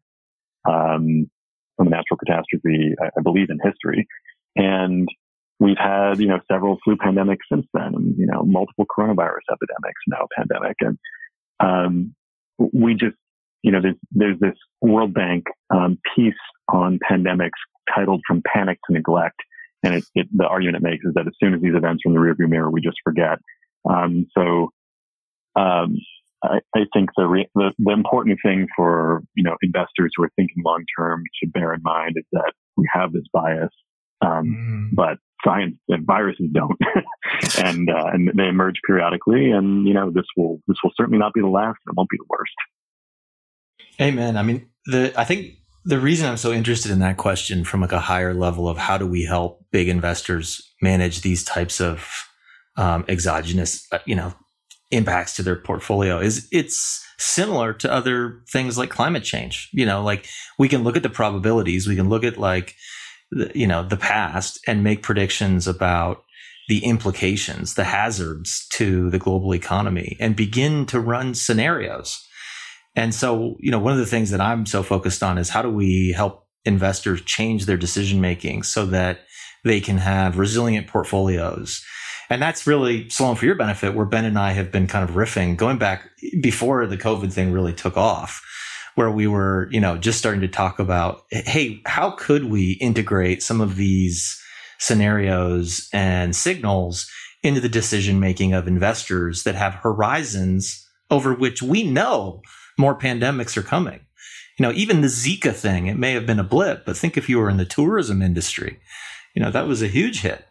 um, 0.67 1.29
from 1.77 1.88
a 1.88 1.89
natural 1.89 2.17
catastrophe, 2.17 2.93
I, 3.01 3.07
I 3.17 3.22
believe 3.22 3.48
in 3.50 3.60
history. 3.63 4.07
And 4.55 5.07
we've 5.59 5.77
had, 5.77 6.19
you 6.19 6.27
know, 6.27 6.39
several 6.51 6.77
flu 6.83 6.95
pandemics 6.97 7.45
since 7.51 7.65
then 7.74 7.93
and, 7.95 8.15
you 8.17 8.25
know, 8.25 8.43
multiple 8.43 8.85
coronavirus 8.85 9.45
epidemics, 9.51 10.01
and 10.05 10.12
now 10.12 10.25
a 10.25 10.39
pandemic. 10.39 10.75
And, 10.81 10.97
um, 11.59 12.15
we 12.74 12.93
just, 12.93 13.15
you 13.63 13.71
know, 13.71 13.81
there's, 13.81 13.95
there's 14.12 14.39
this 14.39 14.57
World 14.81 15.13
Bank, 15.13 15.45
um, 15.74 15.97
piece 16.15 16.33
on 16.69 17.00
pandemics 17.09 17.59
titled 17.93 18.21
From 18.27 18.41
Panic 18.53 18.79
to 18.88 18.93
Neglect. 18.93 19.39
And 19.83 19.95
it, 19.95 20.03
it, 20.15 20.27
the 20.35 20.45
argument 20.47 20.83
it 20.83 20.89
makes 20.89 21.05
is 21.05 21.13
that 21.13 21.27
as 21.27 21.33
soon 21.41 21.53
as 21.53 21.62
these 21.62 21.75
events 21.75 22.03
are 22.05 22.09
in 22.09 22.15
the 22.15 22.19
rearview 22.19 22.50
mirror, 22.50 22.71
we 22.71 22.81
just 22.81 22.97
forget. 23.03 23.38
Um, 23.88 24.25
so, 24.35 24.71
um, 25.55 25.97
I, 26.43 26.59
I 26.75 26.85
think 26.93 27.09
the, 27.15 27.27
re- 27.27 27.50
the, 27.55 27.71
the 27.79 27.91
important 27.91 28.39
thing 28.43 28.67
for 28.75 29.24
you 29.35 29.43
know 29.43 29.55
investors 29.62 30.12
who 30.15 30.24
are 30.24 30.31
thinking 30.35 30.63
long 30.63 30.83
term 30.97 31.24
should 31.39 31.53
bear 31.53 31.74
in 31.74 31.81
mind 31.81 32.15
is 32.17 32.25
that 32.33 32.53
we 32.77 32.88
have 32.91 33.13
this 33.13 33.24
bias, 33.33 33.71
um, 34.21 34.89
Mm. 34.91 34.95
but 34.95 35.17
science 35.45 35.75
and 35.87 36.05
viruses 36.05 36.47
don't, 36.51 36.77
and 37.63 37.89
uh, 37.89 38.05
and 38.11 38.31
they 38.35 38.47
emerge 38.47 38.75
periodically, 38.85 39.51
and 39.51 39.87
you 39.87 39.93
know 39.93 40.11
this 40.11 40.25
will 40.35 40.61
this 40.67 40.77
will 40.83 40.91
certainly 40.95 41.19
not 41.19 41.33
be 41.33 41.41
the 41.41 41.47
last, 41.47 41.77
it 41.87 41.95
won't 41.95 42.09
be 42.09 42.17
the 42.17 42.25
worst. 42.27 42.53
Amen. 44.01 44.35
I 44.37 44.43
mean, 44.43 44.69
the 44.85 45.13
I 45.17 45.23
think 45.23 45.55
the 45.85 45.99
reason 45.99 46.27
I'm 46.27 46.37
so 46.37 46.51
interested 46.51 46.91
in 46.91 46.99
that 46.99 47.17
question 47.17 47.63
from 47.63 47.81
like 47.81 47.91
a 47.91 47.99
higher 47.99 48.33
level 48.33 48.67
of 48.67 48.77
how 48.77 48.97
do 48.97 49.05
we 49.05 49.23
help 49.23 49.63
big 49.71 49.87
investors 49.87 50.73
manage 50.81 51.21
these 51.21 51.43
types 51.43 51.79
of 51.79 52.07
um, 52.75 53.05
exogenous, 53.07 53.87
uh, 53.91 53.99
you 54.05 54.15
know, 54.15 54.33
impacts 54.91 55.35
to 55.35 55.43
their 55.43 55.55
portfolio 55.55 56.19
is 56.19 56.47
it's 56.51 57.05
similar 57.17 57.73
to 57.73 57.91
other 57.91 58.41
things 58.51 58.77
like 58.77 58.89
climate 58.89 59.23
change. 59.23 59.69
You 59.73 59.85
know, 59.85 60.03
like 60.03 60.27
we 60.57 60.67
can 60.67 60.83
look 60.83 60.97
at 60.97 61.03
the 61.03 61.09
probabilities, 61.09 61.87
we 61.87 61.95
can 61.95 62.09
look 62.09 62.23
at 62.23 62.37
like 62.37 62.75
the, 63.32 63.51
you 63.55 63.67
know 63.67 63.88
the 63.88 63.98
past 63.98 64.60
and 64.67 64.84
make 64.84 65.03
predictions 65.03 65.67
about 65.67 66.24
the 66.67 66.84
implications, 66.84 67.75
the 67.75 67.84
hazards 67.84 68.67
to 68.72 69.10
the 69.12 69.20
global 69.20 69.53
economy, 69.53 70.17
and 70.20 70.36
begin 70.36 70.86
to 70.88 71.00
run 71.00 71.36
scenarios. 71.36 72.25
And 72.96 73.13
so, 73.13 73.55
you 73.60 73.72
know, 73.72 73.79
one 73.79 73.94
of 73.94 74.00
the 74.00 74.05
things 74.05 74.32
that 74.32 74.41
I'm 74.41 74.65
so 74.65 74.82
focused 74.82 75.22
on 75.22 75.38
is 75.38 75.50
how 75.50 75.62
do 75.62 75.70
we 75.70 76.13
help 76.15 76.48
investors 76.63 77.22
change 77.22 77.65
their 77.65 77.77
decision 77.77 78.20
making 78.20 78.63
so 78.63 78.86
that 78.88 79.20
they 79.63 79.79
can 79.79 79.98
have 79.98 80.39
resilient 80.39 80.88
portfolios. 80.88 81.84
And 82.29 82.41
that's 82.41 82.65
really, 82.65 83.10
Sloan, 83.10 83.36
for 83.36 83.46
your 83.46 83.55
benefit, 83.55 83.94
where 83.94 84.05
Ben 84.05 84.25
and 84.25 84.39
I 84.39 84.53
have 84.53 84.72
been 84.72 84.88
kind 84.88 85.08
of 85.08 85.15
riffing 85.15 85.58
going 85.58 85.77
back 85.77 86.10
before 86.41 86.88
the 86.88 86.98
COVID 86.98 87.32
thing 87.32 87.51
really 87.51 87.74
took 87.74 87.98
off, 87.98 88.41
where 88.95 89.11
we 89.11 89.27
were, 89.27 89.67
you 89.71 89.79
know, 89.79 89.97
just 89.97 90.17
starting 90.17 90.41
to 90.41 90.47
talk 90.47 90.79
about, 90.79 91.23
hey, 91.29 91.81
how 91.85 92.11
could 92.11 92.45
we 92.45 92.73
integrate 92.73 93.43
some 93.43 93.61
of 93.61 93.75
these 93.75 94.41
scenarios 94.79 95.87
and 95.93 96.35
signals 96.35 97.09
into 97.43 97.61
the 97.61 97.69
decision 97.69 98.19
making 98.19 98.53
of 98.53 98.67
investors 98.67 99.43
that 99.43 99.55
have 99.55 99.75
horizons 99.75 100.85
over 101.11 101.33
which 101.33 101.61
we 101.61 101.83
know 101.83 102.41
more 102.77 102.97
pandemics 102.97 103.55
are 103.55 103.61
coming. 103.61 103.99
You 104.57 104.63
know, 104.63 104.71
even 104.71 105.01
the 105.01 105.07
Zika 105.07 105.53
thing, 105.53 105.87
it 105.87 105.97
may 105.97 106.13
have 106.13 106.25
been 106.25 106.39
a 106.39 106.43
blip, 106.43 106.85
but 106.85 106.97
think 106.97 107.17
if 107.17 107.29
you 107.29 107.37
were 107.37 107.49
in 107.49 107.57
the 107.57 107.65
tourism 107.65 108.21
industry, 108.21 108.79
you 109.35 109.43
know, 109.43 109.51
that 109.51 109.67
was 109.67 109.81
a 109.81 109.87
huge 109.87 110.21
hit. 110.21 110.45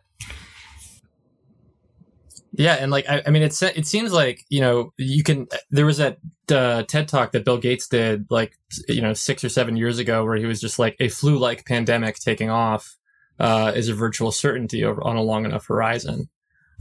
Yeah, 2.57 2.75
and 2.75 2.91
like 2.91 3.09
I, 3.09 3.23
I 3.27 3.31
mean, 3.31 3.43
it's 3.43 3.61
it 3.63 3.87
seems 3.87 4.13
like 4.13 4.45
you 4.49 4.61
know 4.61 4.93
you 4.97 5.25
can. 5.25 5.49
There 5.71 5.87
was 5.87 5.99
that 5.99 6.19
uh, 6.53 6.85
TED 6.85 7.09
talk 7.09 7.33
that 7.33 7.45
Bill 7.45 7.59
Gates 7.59 7.89
did 7.89 8.27
like 8.31 8.57
you 8.89 9.03
know 9.03 9.13
six 9.13 9.43
or 9.43 9.49
seven 9.49 9.77
years 9.77 9.99
ago, 9.99 10.25
where 10.25 10.37
he 10.37 10.47
was 10.47 10.61
just 10.61 10.79
like 10.79 10.97
a 11.01 11.09
flu-like 11.09 11.67
pandemic 11.67 12.17
taking 12.19 12.51
off 12.51 12.97
uh, 13.41 13.73
is 13.75 13.89
a 13.89 13.95
virtual 13.95 14.31
certainty 14.31 14.85
over 14.85 15.03
on 15.03 15.17
a 15.17 15.23
long 15.23 15.45
enough 15.45 15.67
horizon. 15.67 16.29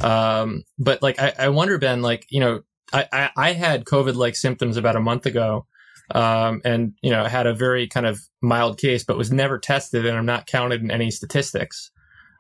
Um, 0.02 0.64
but 0.78 1.02
like 1.02 1.20
I, 1.20 1.34
I 1.40 1.50
wonder, 1.50 1.80
Ben, 1.80 2.04
like 2.04 2.28
you 2.30 2.40
know, 2.40 2.62
I, 2.92 3.08
I, 3.12 3.30
I 3.36 3.54
had 3.54 3.86
COVID-like 3.86 4.36
symptoms 4.36 4.78
about 4.78 4.96
a 4.96 5.02
month 5.02 5.26
ago, 5.26 5.66
um, 6.12 6.62
and 6.64 6.94
you 7.02 7.10
know 7.10 7.26
had 7.26 7.48
a 7.48 7.54
very 7.54 7.88
kind 7.88 8.06
of 8.06 8.20
mild 8.42 8.78
case, 8.80 9.04
but 9.04 9.18
was 9.18 9.32
never 9.32 9.58
tested, 9.58 10.06
and 10.06 10.16
I'm 10.18 10.26
not 10.26 10.46
counted 10.46 10.82
in 10.82 10.92
any 10.92 11.10
statistics. 11.10 11.90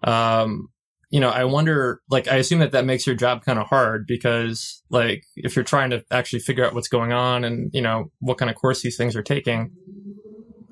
Um, 0.03 0.69
you 1.13 1.19
know, 1.19 1.29
I 1.29 1.43
wonder, 1.43 2.01
like, 2.09 2.27
I 2.27 2.37
assume 2.37 2.57
that 2.61 2.71
that 2.71 2.85
makes 2.85 3.05
your 3.05 3.15
job 3.15 3.45
kind 3.45 3.59
of 3.59 3.67
hard 3.67 4.07
because, 4.07 4.81
like, 4.89 5.23
if 5.35 5.55
you're 5.55 5.63
trying 5.63 5.91
to 5.91 6.03
actually 6.09 6.39
figure 6.39 6.65
out 6.65 6.73
what's 6.73 6.87
going 6.87 7.13
on 7.13 7.43
and, 7.43 7.69
you 7.71 7.83
know, 7.83 8.11
what 8.19 8.39
kind 8.39 8.49
of 8.49 8.55
course 8.55 8.81
these 8.81 8.97
things 8.97 9.15
are 9.15 9.21
taking, 9.21 9.69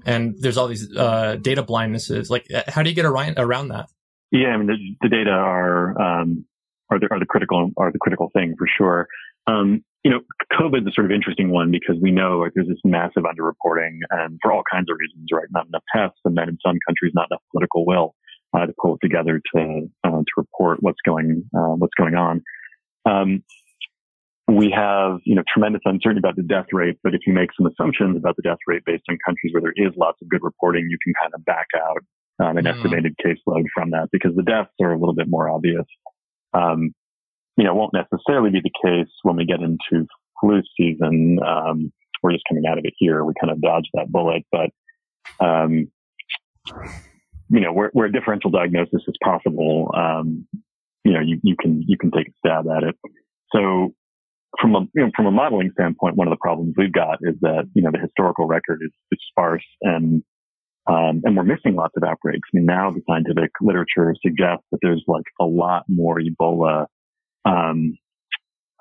and 0.03 0.33
there's 0.39 0.57
all 0.57 0.67
these 0.67 0.91
uh, 0.97 1.35
data 1.35 1.61
blindnesses, 1.61 2.31
like, 2.31 2.47
how 2.67 2.81
do 2.81 2.89
you 2.89 2.95
get 2.95 3.05
around, 3.05 3.35
around 3.37 3.67
that? 3.67 3.85
Yeah, 4.31 4.47
I 4.47 4.57
mean, 4.57 4.65
the, 4.65 4.77
the 5.07 5.09
data 5.09 5.29
are, 5.29 5.91
um, 6.01 6.43
are 6.89 6.99
the, 6.99 7.07
are 7.11 7.19
the 7.19 7.27
critical, 7.27 7.69
are 7.77 7.91
the 7.91 7.99
critical 7.99 8.31
thing 8.33 8.55
for 8.57 8.67
sure. 8.79 9.07
Um, 9.45 9.85
you 10.03 10.09
know, 10.09 10.21
COVID 10.53 10.81
is 10.81 10.87
a 10.87 10.91
sort 10.95 11.05
of 11.05 11.11
interesting 11.11 11.51
one 11.51 11.69
because 11.69 12.01
we 12.01 12.09
know 12.09 12.39
like 12.39 12.53
there's 12.55 12.67
this 12.67 12.81
massive 12.83 13.25
underreporting 13.29 13.99
and 14.09 14.39
for 14.41 14.51
all 14.51 14.63
kinds 14.71 14.89
of 14.89 14.97
reasons, 14.99 15.29
right? 15.31 15.45
Not 15.51 15.67
enough 15.67 15.83
tests 15.95 16.17
and 16.25 16.35
then 16.35 16.49
in 16.49 16.57
some 16.65 16.79
countries 16.87 17.11
not 17.13 17.27
enough 17.29 17.43
political 17.51 17.85
will 17.85 18.15
uh, 18.53 18.65
to 18.65 18.73
pull 18.81 18.95
it 18.95 18.99
together 19.01 19.41
to 19.55 19.89
uh, 20.03 20.09
to 20.09 20.33
report 20.37 20.77
what's 20.81 20.99
going 21.05 21.43
uh, 21.55 21.75
what's 21.75 21.93
going 21.97 22.15
on. 22.15 22.41
Um, 23.05 23.43
we 24.47 24.71
have 24.75 25.19
you 25.23 25.35
know 25.35 25.43
tremendous 25.51 25.81
uncertainty 25.85 26.19
about 26.19 26.35
the 26.35 26.43
death 26.43 26.67
rate, 26.73 26.97
but 27.03 27.13
if 27.15 27.21
you 27.25 27.33
make 27.33 27.49
some 27.57 27.67
assumptions 27.67 28.17
about 28.17 28.35
the 28.35 28.41
death 28.41 28.57
rate 28.67 28.83
based 28.85 29.03
on 29.09 29.17
countries 29.25 29.53
where 29.53 29.61
there 29.61 29.73
is 29.75 29.93
lots 29.97 30.17
of 30.21 30.29
good 30.29 30.43
reporting, 30.43 30.87
you 30.89 30.97
can 31.03 31.13
kind 31.21 31.31
of 31.33 31.45
back 31.45 31.67
out 31.75 32.03
um, 32.43 32.57
an 32.57 32.65
Mhm. 32.65 32.75
estimated 32.75 33.15
caseload 33.23 33.65
from 33.73 33.91
that 33.91 34.09
because 34.11 34.35
the 34.35 34.43
deaths 34.43 34.71
are 34.81 34.91
a 34.93 34.97
little 34.97 35.15
bit 35.15 35.27
more 35.29 35.49
obvious. 35.49 35.85
Um, 36.53 36.93
you 37.57 37.63
know, 37.63 37.71
it 37.71 37.75
won't 37.75 37.93
necessarily 37.93 38.49
be 38.49 38.61
the 38.61 38.71
case 38.83 39.11
when 39.23 39.35
we 39.35 39.45
get 39.45 39.61
into 39.61 40.07
flu 40.39 40.61
season. 40.75 41.39
Um, 41.45 41.93
we're 42.23 42.33
just 42.33 42.43
coming 42.49 42.65
out 42.67 42.77
of 42.77 42.85
it 42.85 42.93
here. 42.97 43.23
We 43.23 43.33
kind 43.39 43.51
of 43.51 43.61
dodged 43.61 43.89
that 43.93 44.11
bullet, 44.11 44.43
but 44.51 44.69
um, 45.39 45.87
you 47.51 47.59
know, 47.59 47.73
where, 47.73 47.89
where 47.93 48.05
a 48.05 48.11
differential 48.11 48.49
diagnosis 48.49 49.01
is 49.07 49.15
possible, 49.23 49.91
um, 49.95 50.47
you 51.03 51.13
know, 51.13 51.19
you, 51.19 51.39
you 51.43 51.55
can 51.59 51.83
you 51.85 51.97
can 51.97 52.11
take 52.11 52.27
a 52.27 52.31
stab 52.39 52.65
at 52.67 52.83
it. 52.83 52.95
So, 53.53 53.93
from 54.59 54.75
a 54.75 54.79
you 54.93 55.03
know, 55.03 55.11
from 55.15 55.25
a 55.25 55.31
modeling 55.31 55.71
standpoint, 55.73 56.15
one 56.15 56.27
of 56.27 56.31
the 56.31 56.39
problems 56.41 56.75
we've 56.77 56.93
got 56.93 57.19
is 57.21 57.35
that 57.41 57.65
you 57.73 57.81
know 57.81 57.91
the 57.91 57.99
historical 57.99 58.47
record 58.47 58.79
is, 58.85 58.91
is 59.11 59.19
sparse 59.29 59.65
and 59.81 60.23
um, 60.87 61.21
and 61.23 61.35
we're 61.35 61.43
missing 61.43 61.75
lots 61.75 61.93
of 61.97 62.03
outbreaks. 62.03 62.47
I 62.53 62.57
mean, 62.57 62.65
now 62.65 62.91
the 62.91 63.01
scientific 63.07 63.51
literature 63.61 64.15
suggests 64.25 64.65
that 64.71 64.79
there's 64.81 65.03
like 65.07 65.25
a 65.39 65.45
lot 65.45 65.83
more 65.87 66.19
Ebola 66.19 66.85
um, 67.45 67.97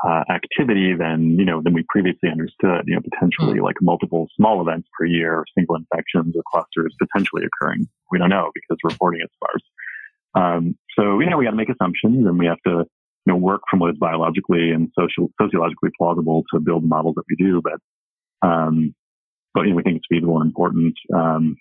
uh, 0.06 0.24
activity 0.30 0.94
than 0.94 1.38
you 1.38 1.44
know 1.44 1.60
than 1.62 1.74
we 1.74 1.84
previously 1.88 2.30
understood. 2.30 2.84
You 2.86 2.94
know, 2.94 3.02
potentially 3.02 3.60
like 3.60 3.76
multiple 3.80 4.28
small 4.36 4.60
events 4.60 4.88
per 4.98 5.06
year, 5.06 5.44
single 5.56 5.76
infections 5.76 6.34
or 6.36 6.42
clusters 6.50 6.94
potentially 7.00 7.42
occurring. 7.44 7.88
We 8.10 8.18
don't 8.18 8.30
know 8.30 8.50
because 8.54 8.78
reporting 8.84 9.20
is 9.22 9.30
sparse. 9.34 9.62
Um, 10.34 10.76
so 10.98 11.20
you 11.20 11.28
know 11.28 11.36
we 11.36 11.44
got 11.44 11.50
to 11.52 11.56
make 11.56 11.70
assumptions 11.70 12.26
and 12.26 12.38
we 12.38 12.46
have 12.46 12.60
to 12.66 12.84
you 13.26 13.32
know 13.32 13.36
work 13.36 13.62
from 13.70 13.80
what 13.80 13.90
is 13.90 13.98
biologically 13.98 14.70
and 14.70 14.88
social 14.98 15.30
sociologically 15.40 15.90
plausible 15.98 16.44
to 16.54 16.60
build 16.60 16.84
the 16.84 16.88
models 16.88 17.16
that 17.16 17.24
we 17.28 17.36
do. 17.36 17.60
But 17.62 18.46
um, 18.46 18.94
but 19.54 19.62
you 19.62 19.70
know, 19.70 19.76
we 19.76 19.82
think 19.82 19.96
it's 19.96 20.06
feasible 20.08 20.40
and 20.40 20.46
important 20.46 20.94
um, 21.14 21.56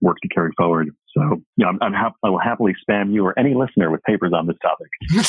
work 0.00 0.16
to 0.22 0.28
carry 0.28 0.50
forward. 0.56 0.90
So 1.16 1.42
yeah, 1.56 1.66
I'm, 1.66 1.78
I'm 1.80 1.92
hap- 1.92 2.16
I 2.24 2.30
will 2.30 2.38
happily 2.38 2.74
spam 2.88 3.12
you 3.12 3.24
or 3.24 3.38
any 3.38 3.54
listener 3.54 3.90
with 3.90 4.02
papers 4.02 4.32
on 4.34 4.46
this 4.46 4.56
topic. 4.62 4.88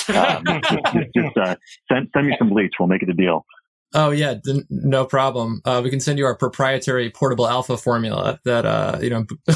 Um, 0.10 0.62
just 0.94 1.14
just 1.16 1.38
uh, 1.38 1.56
send 1.92 2.10
send 2.16 2.28
me 2.28 2.36
some 2.40 2.50
bleach. 2.50 2.74
We'll 2.80 2.88
make 2.88 3.04
it 3.04 3.10
a 3.10 3.14
deal. 3.14 3.46
Oh 3.94 4.10
yeah, 4.12 4.36
d- 4.44 4.64
no 4.70 5.06
problem. 5.06 5.62
Uh, 5.64 5.82
we 5.84 5.90
can 5.90 6.00
send 6.00 6.18
you 6.20 6.26
our 6.26 6.36
proprietary 6.36 7.10
portable 7.10 7.48
alpha 7.48 7.78
formula 7.78 8.40
that 8.46 8.66
uh, 8.66 9.00
you 9.02 9.10
know. 9.10 9.26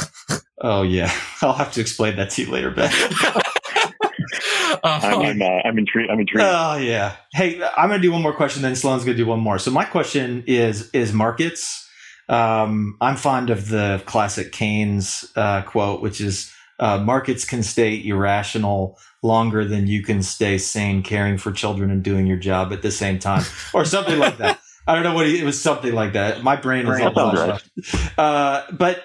Oh 0.61 0.81
yeah, 0.81 1.09
I'll 1.41 1.53
have 1.53 1.71
to 1.73 1.81
explain 1.81 2.17
that 2.17 2.31
to 2.31 2.43
you 2.43 2.51
later, 2.51 2.69
Ben. 2.69 2.91
uh, 3.23 3.41
I'm 4.83 5.21
I'm, 5.21 5.41
uh, 5.41 5.45
I'm 5.45 5.77
intrigued. 5.77 6.11
I'm 6.11 6.19
intrigued. 6.19 6.43
Oh 6.45 6.75
yeah. 6.77 7.15
Hey, 7.33 7.61
I'm 7.77 7.89
gonna 7.89 8.01
do 8.01 8.11
one 8.11 8.21
more 8.21 8.33
question, 8.33 8.61
then 8.61 8.75
Sloan's 8.75 9.03
gonna 9.05 9.15
do 9.15 9.25
one 9.25 9.39
more. 9.39 9.57
So 9.57 9.71
my 9.71 9.85
question 9.85 10.43
is 10.47 10.89
is 10.91 11.13
markets. 11.13 11.88
Um, 12.29 12.95
I'm 13.01 13.15
fond 13.15 13.49
of 13.49 13.69
the 13.69 14.01
classic 14.05 14.51
Keynes 14.51 15.29
uh, 15.35 15.63
quote, 15.63 16.01
which 16.01 16.21
is 16.21 16.53
uh, 16.79 16.99
markets 16.99 17.43
can 17.43 17.63
stay 17.63 18.05
irrational 18.05 18.97
longer 19.23 19.65
than 19.65 19.87
you 19.87 20.03
can 20.03 20.21
stay 20.21 20.57
sane, 20.57 21.01
caring 21.01 21.37
for 21.37 21.51
children 21.51 21.89
and 21.89 22.03
doing 22.03 22.27
your 22.27 22.37
job 22.37 22.71
at 22.71 22.83
the 22.83 22.91
same 22.91 23.19
time, 23.19 23.43
or 23.73 23.83
something 23.83 24.19
like 24.19 24.37
that. 24.37 24.59
I 24.87 24.93
don't 24.93 25.03
know 25.03 25.13
what 25.13 25.25
he, 25.25 25.39
it 25.39 25.43
was. 25.43 25.59
Something 25.59 25.93
like 25.93 26.13
that. 26.13 26.43
My 26.43 26.55
brain 26.55 26.87
is 26.87 27.01
all. 27.01 27.59
Uh, 28.17 28.63
but 28.71 29.03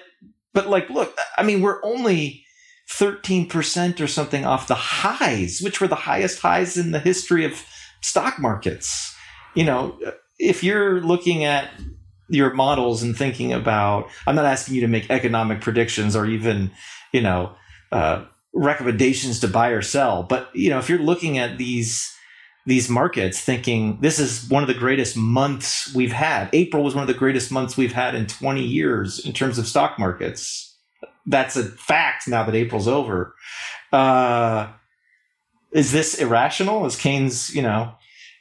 but 0.53 0.67
like, 0.67 0.89
look, 0.89 1.17
I 1.37 1.43
mean, 1.43 1.61
we're 1.61 1.83
only. 1.83 2.41
13% 2.87 3.99
or 3.99 4.05
something 4.05 4.45
off 4.45 4.67
the 4.67 4.75
highs, 4.75 5.59
which 5.59 5.81
were 5.81 5.87
the 5.87 5.95
highest 5.95 6.39
highs 6.39 6.77
in 6.77 6.91
the 6.91 6.99
history 6.99 7.43
of 7.43 7.65
stock 8.01 8.39
markets. 8.39 9.11
You 9.55 9.65
know, 9.65 9.99
if 10.37 10.63
you're 10.63 11.01
looking 11.01 11.43
at 11.43 11.71
your 12.27 12.53
models 12.53 13.03
and 13.03 13.15
thinking 13.15 13.53
about, 13.53 14.09
I'm 14.25 14.35
not 14.35 14.45
asking 14.45 14.75
you 14.75 14.81
to 14.81 14.87
make 14.87 15.09
economic 15.09 15.61
predictions 15.61 16.15
or 16.15 16.25
even, 16.25 16.71
you 17.11 17.21
know, 17.21 17.55
uh, 17.91 18.25
recommendations 18.53 19.39
to 19.41 19.47
buy 19.47 19.69
or 19.69 19.81
sell. 19.81 20.23
But 20.23 20.49
you 20.55 20.69
know, 20.69 20.79
if 20.79 20.89
you're 20.89 20.99
looking 20.99 21.37
at 21.37 21.57
these 21.57 22.11
these 22.65 22.89
markets 22.89 23.39
thinking 23.41 23.99
this 24.01 24.17
is 24.17 24.49
one 24.49 24.63
of 24.63 24.67
the 24.67 24.73
greatest 24.73 25.15
months 25.15 25.93
we've 25.93 26.11
had. 26.11 26.49
April 26.51 26.83
was 26.83 26.95
one 26.95 27.03
of 27.03 27.07
the 27.07 27.13
greatest 27.13 27.51
months 27.51 27.77
we've 27.77 27.93
had 27.93 28.15
in 28.15 28.25
20 28.25 28.63
years 28.63 29.23
in 29.23 29.33
terms 29.33 29.57
of 29.57 29.67
stock 29.67 29.99
markets. 29.99 30.75
That's 31.27 31.55
a 31.55 31.63
fact 31.63 32.27
now 32.27 32.43
that 32.43 32.55
April's 32.55 32.87
over. 32.87 33.35
Uh, 33.91 34.71
is 35.71 35.91
this 35.91 36.19
irrational? 36.19 36.85
Is 36.85 36.95
Keynes, 36.95 37.53
you 37.53 37.61
know, 37.61 37.93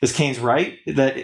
is 0.05 0.13
Keynes 0.13 0.39
right 0.39 0.79
that 0.87 1.17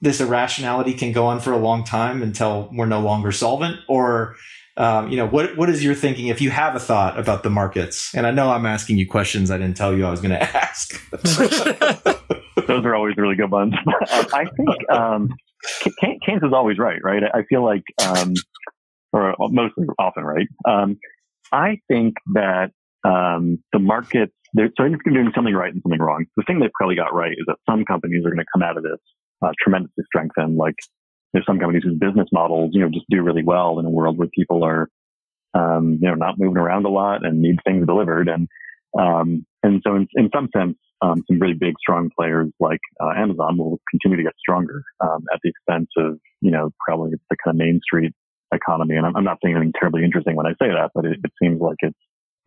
this 0.00 0.20
irrationality 0.20 0.94
can 0.94 1.10
go 1.10 1.26
on 1.26 1.40
for 1.40 1.52
a 1.52 1.58
long 1.58 1.82
time 1.82 2.22
until 2.22 2.70
we're 2.72 2.86
no 2.86 3.00
longer 3.00 3.32
solvent? 3.32 3.80
Or, 3.88 4.36
um, 4.76 5.10
you 5.10 5.16
know, 5.16 5.26
what 5.26 5.56
what 5.56 5.68
is 5.68 5.84
your 5.84 5.94
thinking 5.94 6.28
if 6.28 6.40
you 6.40 6.50
have 6.50 6.76
a 6.76 6.78
thought 6.78 7.18
about 7.18 7.42
the 7.42 7.50
markets? 7.50 8.14
And 8.14 8.26
I 8.26 8.30
know 8.30 8.50
I'm 8.50 8.64
asking 8.64 8.96
you 8.98 9.08
questions 9.08 9.50
I 9.50 9.58
didn't 9.58 9.76
tell 9.76 9.92
you 9.92 10.06
I 10.06 10.10
was 10.10 10.20
going 10.20 10.30
to 10.38 10.56
ask. 10.56 11.10
Those 12.66 12.84
are 12.84 12.94
always 12.94 13.16
really 13.16 13.34
good 13.34 13.50
ones. 13.50 13.74
I 14.02 14.44
think 14.56 14.90
um, 14.90 15.30
Keynes 16.24 16.42
is 16.42 16.52
always 16.52 16.78
right, 16.78 17.00
right? 17.02 17.22
I 17.34 17.42
feel 17.48 17.64
like, 17.64 17.82
um, 18.06 18.34
or 19.12 19.34
mostly 19.38 19.86
often 19.98 20.22
right. 20.22 20.46
Um, 20.64 20.98
I 21.50 21.80
think 21.88 22.14
that 22.34 22.70
um, 23.04 23.62
the 23.72 23.78
markets, 23.78 24.34
they're, 24.54 24.70
so 24.76 24.84
they're 24.84 25.12
doing 25.12 25.32
something 25.34 25.54
right 25.54 25.72
and 25.72 25.82
something 25.82 26.00
wrong. 26.00 26.26
The 26.36 26.44
thing 26.46 26.60
they've 26.60 26.72
probably 26.72 26.96
got 26.96 27.14
right 27.14 27.32
is 27.32 27.44
that 27.46 27.56
some 27.68 27.84
companies 27.84 28.24
are 28.24 28.30
going 28.30 28.44
to 28.44 28.52
come 28.52 28.62
out 28.62 28.76
of 28.76 28.82
this 28.82 29.00
uh, 29.42 29.52
tremendously 29.62 30.04
strengthened. 30.06 30.56
Like 30.56 30.76
there's 31.32 31.46
some 31.46 31.58
companies 31.58 31.82
whose 31.84 31.98
business 31.98 32.28
models, 32.32 32.70
you 32.72 32.80
know, 32.80 32.88
just 32.88 33.06
do 33.10 33.22
really 33.22 33.44
well 33.44 33.78
in 33.78 33.86
a 33.86 33.90
world 33.90 34.18
where 34.18 34.28
people 34.28 34.64
are, 34.64 34.88
um, 35.54 35.98
you 36.00 36.08
know, 36.08 36.14
not 36.14 36.38
moving 36.38 36.58
around 36.58 36.86
a 36.86 36.90
lot 36.90 37.24
and 37.24 37.42
need 37.42 37.56
things 37.64 37.86
delivered. 37.86 38.28
And, 38.28 38.48
um, 38.98 39.46
and 39.62 39.82
so 39.86 39.96
in, 39.96 40.08
in 40.14 40.30
some 40.34 40.48
sense, 40.56 40.76
um, 41.00 41.22
some 41.28 41.38
really 41.38 41.54
big, 41.54 41.74
strong 41.78 42.10
players 42.18 42.48
like 42.58 42.80
uh, 43.00 43.10
Amazon 43.16 43.56
will 43.58 43.78
continue 43.90 44.16
to 44.16 44.22
get 44.22 44.32
stronger 44.38 44.82
um, 45.00 45.24
at 45.32 45.38
the 45.44 45.50
expense 45.50 45.88
of, 45.96 46.18
you 46.40 46.50
know, 46.50 46.70
probably 46.84 47.12
the 47.12 47.36
kind 47.44 47.54
of 47.54 47.56
Main 47.56 47.80
Street 47.82 48.12
economy. 48.52 48.96
And 48.96 49.06
I'm, 49.06 49.16
I'm, 49.16 49.24
not 49.24 49.38
saying 49.42 49.54
anything 49.54 49.74
terribly 49.78 50.04
interesting 50.04 50.34
when 50.34 50.46
I 50.46 50.52
say 50.52 50.68
that, 50.68 50.90
but 50.94 51.04
it, 51.04 51.18
it 51.22 51.32
seems 51.40 51.60
like 51.60 51.76
it's 51.80 51.98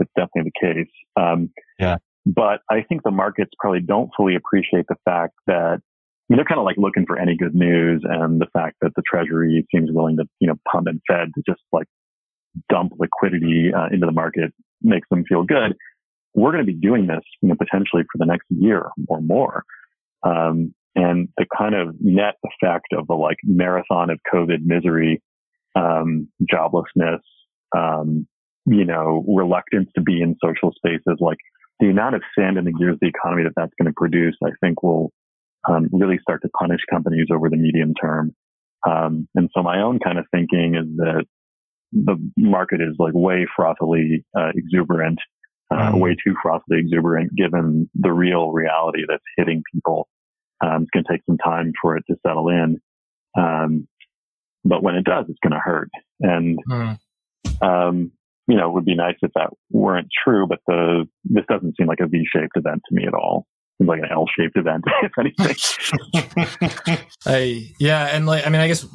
it's 0.02 0.12
definitely 0.16 0.52
the 0.54 0.68
case. 0.68 0.92
Um, 1.16 1.52
yeah. 1.80 1.98
But 2.26 2.60
I 2.70 2.84
think 2.88 3.04
the 3.04 3.12
markets 3.12 3.52
probably 3.60 3.82
don't 3.82 4.12
fully 4.16 4.36
appreciate 4.36 4.86
the 4.90 4.98
fact 5.06 5.34
that 5.48 5.80
I 5.80 6.34
mean, 6.34 6.38
they're 6.38 6.46
kind 6.46 6.60
of 6.60 6.66
like 6.66 6.78
looking 6.78 7.06
for 7.06 7.20
any 7.20 7.36
good 7.36 7.56
news, 7.56 8.04
and 8.04 8.40
the 8.40 8.48
fact 8.54 8.78
that 8.82 8.92
the 8.96 9.02
Treasury 9.10 9.66
seems 9.74 9.90
willing 9.92 10.18
to, 10.18 10.26
you 10.40 10.48
know, 10.48 10.56
pump 10.72 10.88
and 10.88 11.02
Fed 11.10 11.30
to 11.36 11.42
just 11.48 11.62
like 11.74 11.88
dump 12.70 12.94
liquidity 12.98 13.72
uh, 13.74 13.88
into 13.92 14.06
the 14.06 14.12
market 14.12 14.54
makes 14.82 15.08
them 15.10 15.24
feel 15.28 15.44
good 15.44 15.76
we're 16.34 16.52
going 16.52 16.66
to 16.66 16.72
be 16.72 16.78
doing 16.78 17.08
this, 17.08 17.24
you 17.42 17.50
know, 17.50 17.56
potentially 17.56 18.04
for 18.12 18.18
the 18.18 18.26
next 18.26 18.46
year 18.50 18.90
or 19.08 19.22
more. 19.22 19.64
Um, 20.24 20.74
and 20.96 21.30
the 21.38 21.46
kind 21.58 21.76
of 21.76 21.96
net 22.00 22.36
effect 22.44 22.88
of 22.94 23.08
the 23.08 23.14
like 23.14 23.38
marathon 23.44 24.10
of 24.10 24.20
COVID 24.34 24.64
misery, 24.64 25.22
um, 25.76 26.28
joblessness, 26.52 27.20
um, 27.76 28.28
you 28.72 28.86
know, 28.86 29.24
reluctance 29.28 29.90
to 29.96 30.02
be 30.02 30.22
in 30.22 30.36
social 30.44 30.72
spaces, 30.72 31.18
like 31.20 31.38
the 31.80 31.90
amount 31.90 32.16
of 32.16 32.22
sand 32.38 32.58
in 32.58 32.66
the 32.66 32.72
gears 32.72 32.94
of 32.94 33.00
the 33.02 33.08
economy 33.08 33.44
that 33.44 33.54
that's 33.56 33.74
going 33.80 33.88
to 33.88 33.94
produce, 33.96 34.36
I 34.44 34.52
think 34.62 34.82
will 34.82 35.12
um, 35.70 35.90
really 35.92 36.20
start 36.22 36.42
to 36.44 36.50
punish 36.50 36.82
companies 36.90 37.28
over 37.34 37.50
the 37.50 37.58
medium 37.58 37.94
term. 37.94 38.34
Um, 38.88 39.28
and 39.36 39.50
so 39.56 39.62
my 39.62 39.82
own 39.82 40.00
kind 40.00 40.18
of 40.18 40.26
thinking 40.32 40.76
is 40.76 40.88
that 40.98 41.26
the 41.92 42.16
market 42.38 42.82
is 42.82 42.96
like 42.98 43.14
way 43.14 43.46
frothily 43.60 44.24
uh, 44.38 44.52
exuberant 44.56 45.20
uh, 45.72 45.92
way 45.94 46.16
too 46.16 46.36
frothily 46.44 46.80
exuberant 46.80 47.32
given 47.36 47.90
the 47.96 48.12
real 48.12 48.52
reality 48.52 49.04
that's 49.08 49.24
hitting 49.38 49.64
people. 49.74 50.08
Um, 50.64 50.84
it's 50.84 50.92
going 50.92 51.06
to 51.06 51.12
take 51.12 51.22
some 51.26 51.38
time 51.38 51.72
for 51.82 51.98
it 51.98 52.04
to 52.10 52.16
settle 52.26 52.50
in. 52.50 52.78
Um, 53.38 53.88
but 54.64 54.84
when 54.84 54.96
it 54.96 55.06
does, 55.06 55.26
it's 55.30 55.40
going 55.42 55.54
to 55.54 55.60
hurt. 55.60 55.90
And, 56.20 56.60
mm. 56.70 57.00
um, 57.62 58.12
you 58.48 58.58
know, 58.58 58.70
it 58.70 58.74
would 58.74 58.86
be 58.86 58.96
nice 58.96 59.16
if 59.22 59.32
that 59.36 59.52
weren't 59.70 60.08
true, 60.24 60.48
but 60.48 60.60
the, 60.68 61.06
this 61.26 61.46
doesn't 61.50 61.76
seem 61.78 61.88
like 61.88 62.00
a 62.02 62.08
V-shaped 62.08 62.56
event 62.56 62.82
to 62.90 62.96
me 62.96 63.06
at 63.06 63.14
all 63.14 63.46
It's 63.80 63.88
like 63.88 64.00
an 64.00 64.10
L-shaped 64.12 64.58
event, 64.58 64.84
if 65.04 65.12
anything. 65.18 66.98
I 67.26 67.72
yeah, 67.80 68.10
and 68.12 68.26
like 68.26 68.46
I 68.46 68.50
mean, 68.50 68.62
I 68.62 68.68
guess 68.68 68.86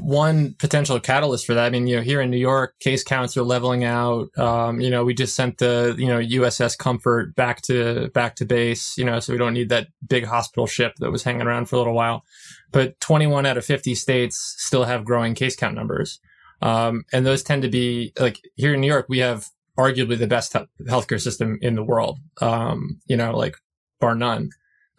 one 0.00 0.54
potential 0.58 0.98
catalyst 1.00 1.46
for 1.46 1.54
that. 1.54 1.66
I 1.66 1.70
mean, 1.70 1.86
you 1.86 1.96
know, 1.96 2.02
here 2.02 2.20
in 2.20 2.30
New 2.30 2.38
York, 2.38 2.74
case 2.80 3.04
counts 3.04 3.36
are 3.36 3.42
leveling 3.42 3.84
out. 3.84 4.28
Um, 4.38 4.80
you 4.80 4.90
know, 4.90 5.04
we 5.04 5.14
just 5.14 5.36
sent 5.36 5.58
the 5.58 5.94
you 5.98 6.08
know 6.08 6.18
USS 6.18 6.76
Comfort 6.76 7.34
back 7.34 7.62
to 7.62 8.08
back 8.14 8.36
to 8.36 8.46
base. 8.46 8.96
You 8.96 9.04
know, 9.04 9.20
so 9.20 9.32
we 9.32 9.38
don't 9.38 9.54
need 9.54 9.68
that 9.68 9.88
big 10.06 10.24
hospital 10.24 10.66
ship 10.66 10.94
that 10.98 11.10
was 11.10 11.22
hanging 11.22 11.46
around 11.46 11.66
for 11.66 11.76
a 11.76 11.78
little 11.78 11.94
while. 11.94 12.24
But 12.72 12.98
21 13.00 13.46
out 13.46 13.56
of 13.56 13.64
50 13.64 13.94
states 13.94 14.56
still 14.58 14.84
have 14.84 15.04
growing 15.04 15.34
case 15.34 15.54
count 15.54 15.76
numbers. 15.76 16.18
Um, 16.64 17.04
and 17.12 17.26
those 17.26 17.42
tend 17.42 17.62
to 17.62 17.68
be 17.68 18.14
like 18.18 18.40
here 18.56 18.72
in 18.72 18.80
New 18.80 18.86
York, 18.86 19.06
we 19.08 19.18
have 19.18 19.46
arguably 19.78 20.18
the 20.18 20.26
best 20.26 20.56
healthcare 20.88 21.20
system 21.20 21.58
in 21.60 21.74
the 21.74 21.84
world. 21.84 22.18
Um, 22.40 23.00
you 23.06 23.16
know, 23.16 23.36
like 23.36 23.56
bar 24.00 24.14
none. 24.14 24.48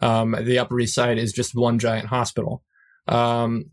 Um, 0.00 0.36
the 0.40 0.60
Upper 0.60 0.78
East 0.78 0.94
Side 0.94 1.18
is 1.18 1.32
just 1.32 1.56
one 1.56 1.80
giant 1.80 2.06
hospital. 2.06 2.62
Um, 3.08 3.64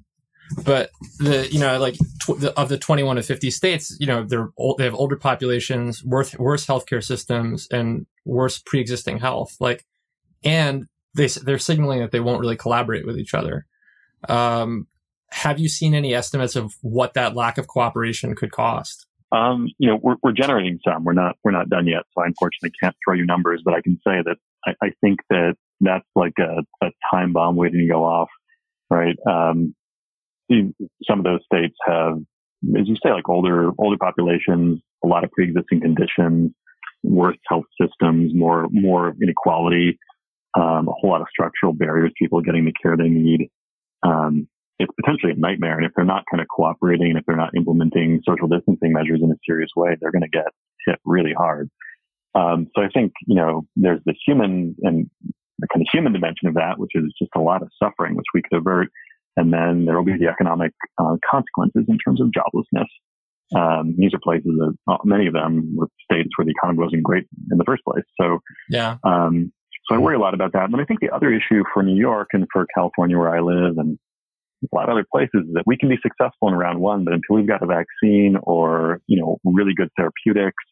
but 0.64 0.90
the 1.20 1.48
you 1.52 1.60
know 1.60 1.80
like 1.80 1.96
tw- 2.20 2.40
the, 2.40 2.54
of 2.60 2.70
the 2.70 2.80
21 2.80 3.18
to 3.18 3.24
50 3.24 3.52
states, 3.52 3.96
you 4.00 4.08
know 4.08 4.24
they're 4.24 4.50
old, 4.58 4.80
they 4.80 4.86
have 4.86 4.96
older 4.96 5.16
populations, 5.16 6.04
worse 6.04 6.36
worse 6.38 6.66
healthcare 6.66 7.04
systems, 7.04 7.68
and 7.70 8.08
worse 8.26 8.58
pre-existing 8.58 9.20
health. 9.20 9.56
Like, 9.60 9.86
and 10.44 10.88
they 11.14 11.28
they're 11.28 11.60
signaling 11.60 12.00
that 12.00 12.12
they 12.12 12.20
won't 12.20 12.42
really 12.42 12.58
collaborate 12.58 13.06
with 13.06 13.20
each 13.20 13.36
other. 13.36 13.68
Um, 14.28 14.88
have 15.34 15.60
you 15.60 15.68
seen 15.68 15.94
any 15.94 16.14
estimates 16.14 16.56
of 16.56 16.76
what 16.82 17.16
that 17.16 17.36
lack 17.36 17.58
of 17.58 17.68
cooperation 17.68 18.36
could 18.36 18.52
cost? 18.52 19.08
Um, 19.32 19.68
you 19.80 19.90
know, 19.90 20.00
we're, 20.02 20.16
we're 20.22 20.32
generating 20.32 20.80
some. 20.88 21.04
We're 21.04 21.14
not 21.14 21.36
we're 21.44 21.52
not 21.52 21.70
done 21.70 21.88
yet, 21.88 22.04
so 22.14 22.24
I 22.24 22.28
unfortunately 22.28 22.72
can't 22.82 22.96
throw 23.04 23.16
you 23.16 23.26
numbers. 23.26 23.62
But 23.66 23.74
I 23.74 23.82
can 23.82 23.96
say 24.06 24.22
that 24.24 24.36
I, 24.66 24.74
I 24.82 24.90
think 25.02 25.20
that 25.32 25.56
that's 25.82 26.06
like 26.16 26.34
a, 26.40 26.62
a, 26.86 26.92
time 27.12 27.34
bomb 27.34 27.56
waiting 27.56 27.80
to 27.80 27.88
go 27.92 28.04
off, 28.04 28.30
right? 28.92 29.16
Um, 29.28 29.74
some 30.52 31.20
of 31.20 31.24
those 31.24 31.40
states 31.52 31.76
have, 31.88 32.18
as 32.78 32.88
you 32.88 32.96
say, 33.04 33.12
like 33.12 33.28
older 33.28 33.72
older 33.80 33.98
populations, 33.98 34.80
a 35.04 35.08
lot 35.08 35.24
of 35.24 35.32
pre-existing 35.32 35.82
conditions, 35.82 36.52
worse 37.02 37.38
health 37.48 37.66
systems, 37.82 38.34
more 38.36 38.68
more 38.70 39.16
inequality, 39.20 39.98
um, 40.56 40.88
a 40.88 40.92
whole 40.92 41.10
lot 41.10 41.22
of 41.22 41.28
structural 41.32 41.74
barriers, 41.74 42.12
people 42.20 42.40
getting 42.42 42.66
the 42.66 42.74
care 42.84 42.96
they 42.96 43.10
need. 43.10 43.50
Um, 44.04 44.48
it's 44.84 44.94
potentially 45.00 45.32
a 45.32 45.36
nightmare. 45.36 45.78
And 45.78 45.86
if 45.86 45.92
they're 45.96 46.06
not 46.06 46.26
kind 46.30 46.42
of 46.42 46.48
cooperating 46.54 47.10
and 47.10 47.18
if 47.18 47.26
they're 47.26 47.36
not 47.36 47.56
implementing 47.56 48.22
social 48.28 48.48
distancing 48.48 48.92
measures 48.92 49.22
in 49.24 49.32
a 49.32 49.40
serious 49.48 49.70
way, 49.76 49.96
they're 50.00 50.12
going 50.12 50.24
to 50.24 50.30
get 50.30 50.48
hit 50.86 51.00
really 51.06 51.34
hard. 51.34 51.70
Um, 52.36 52.68
so 52.76 52.82
I 52.82 52.90
think, 52.94 53.14
you 53.28 53.36
know, 53.36 53.66
there's 53.76 54.02
the 54.06 54.16
human 54.26 54.76
and 54.82 55.10
the 55.60 55.68
kind 55.74 55.82
of 55.82 55.88
human 55.92 56.14
dimension 56.14 56.48
of 56.48 56.56
that, 56.56 56.78
which 56.78 56.92
is 56.96 57.14
just 57.18 57.32
a 57.36 57.40
lot 57.40 57.62
of 57.62 57.70
suffering, 57.82 58.16
which 58.16 58.26
we 58.34 58.42
could 58.42 58.58
avert. 58.58 58.90
And 59.38 59.54
then 59.54 59.86
there 59.86 59.96
will 59.96 60.06
be 60.06 60.18
the 60.18 60.28
economic 60.28 60.74
uh, 61.00 61.16
consequences 61.30 61.86
in 61.88 61.98
terms 61.98 62.22
of 62.22 62.28
joblessness. 62.30 62.90
Um, 63.56 63.96
these 63.98 64.14
are 64.14 64.20
places 64.24 64.52
that 64.58 64.76
uh, 64.88 64.98
many 65.04 65.28
of 65.28 65.34
them 65.34 65.76
were 65.76 65.88
states 66.12 66.30
where 66.36 66.46
the 66.46 66.52
economy 66.52 66.80
wasn't 66.80 67.04
great 67.04 67.26
in 67.52 67.58
the 67.58 67.64
first 67.66 67.84
place. 67.84 68.06
So, 68.20 68.40
yeah. 68.70 68.98
Um, 69.04 69.52
so 69.88 69.96
I 69.96 69.98
worry 69.98 70.16
a 70.16 70.20
lot 70.20 70.34
about 70.34 70.54
that. 70.54 70.72
But 70.72 70.80
I 70.80 70.86
think 70.86 71.02
the 71.02 71.14
other 71.14 71.32
issue 71.32 71.64
for 71.74 71.84
New 71.84 71.96
York 71.96 72.30
and 72.34 72.48
for 72.52 72.66
California, 72.74 73.18
where 73.18 73.36
I 73.36 73.42
live, 73.42 73.78
and 73.78 74.00
a 74.72 74.76
lot 74.76 74.90
of 74.90 74.94
other 74.94 75.06
places 75.12 75.48
is 75.48 75.54
that 75.54 75.64
we 75.66 75.78
can 75.78 75.90
be 75.90 75.98
successful 76.02 76.48
in 76.48 76.54
round 76.54 76.80
one, 76.80 77.04
but 77.04 77.14
until 77.14 77.36
we've 77.36 77.48
got 77.48 77.64
a 77.64 77.66
vaccine 77.66 78.38
or, 78.44 79.02
you 79.08 79.20
know, 79.20 79.38
really 79.44 79.74
good 79.76 79.90
therapeutics, 79.98 80.64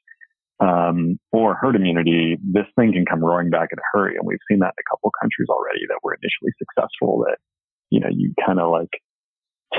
um, 0.60 1.20
or 1.32 1.56
herd 1.56 1.76
immunity, 1.76 2.38
this 2.42 2.68
thing 2.78 2.94
can 2.94 3.06
come 3.06 3.24
roaring 3.24 3.50
back 3.50 3.70
in 3.72 3.80
a 3.80 3.88
hurry. 3.92 4.16
And 4.16 4.26
we've 4.26 4.40
seen 4.50 4.60
that 4.60 4.74
in 4.78 4.84
a 4.86 4.90
couple 4.90 5.10
of 5.10 5.14
countries 5.22 5.50
already 5.50 5.82
that 5.90 6.00
were 6.04 6.14
initially 6.14 6.54
successful 6.58 7.26
that, 7.26 7.38
you 7.90 8.00
know, 8.00 8.10
you 8.12 8.34
kind 8.46 8.60
of 8.60 8.72
like 8.72 8.90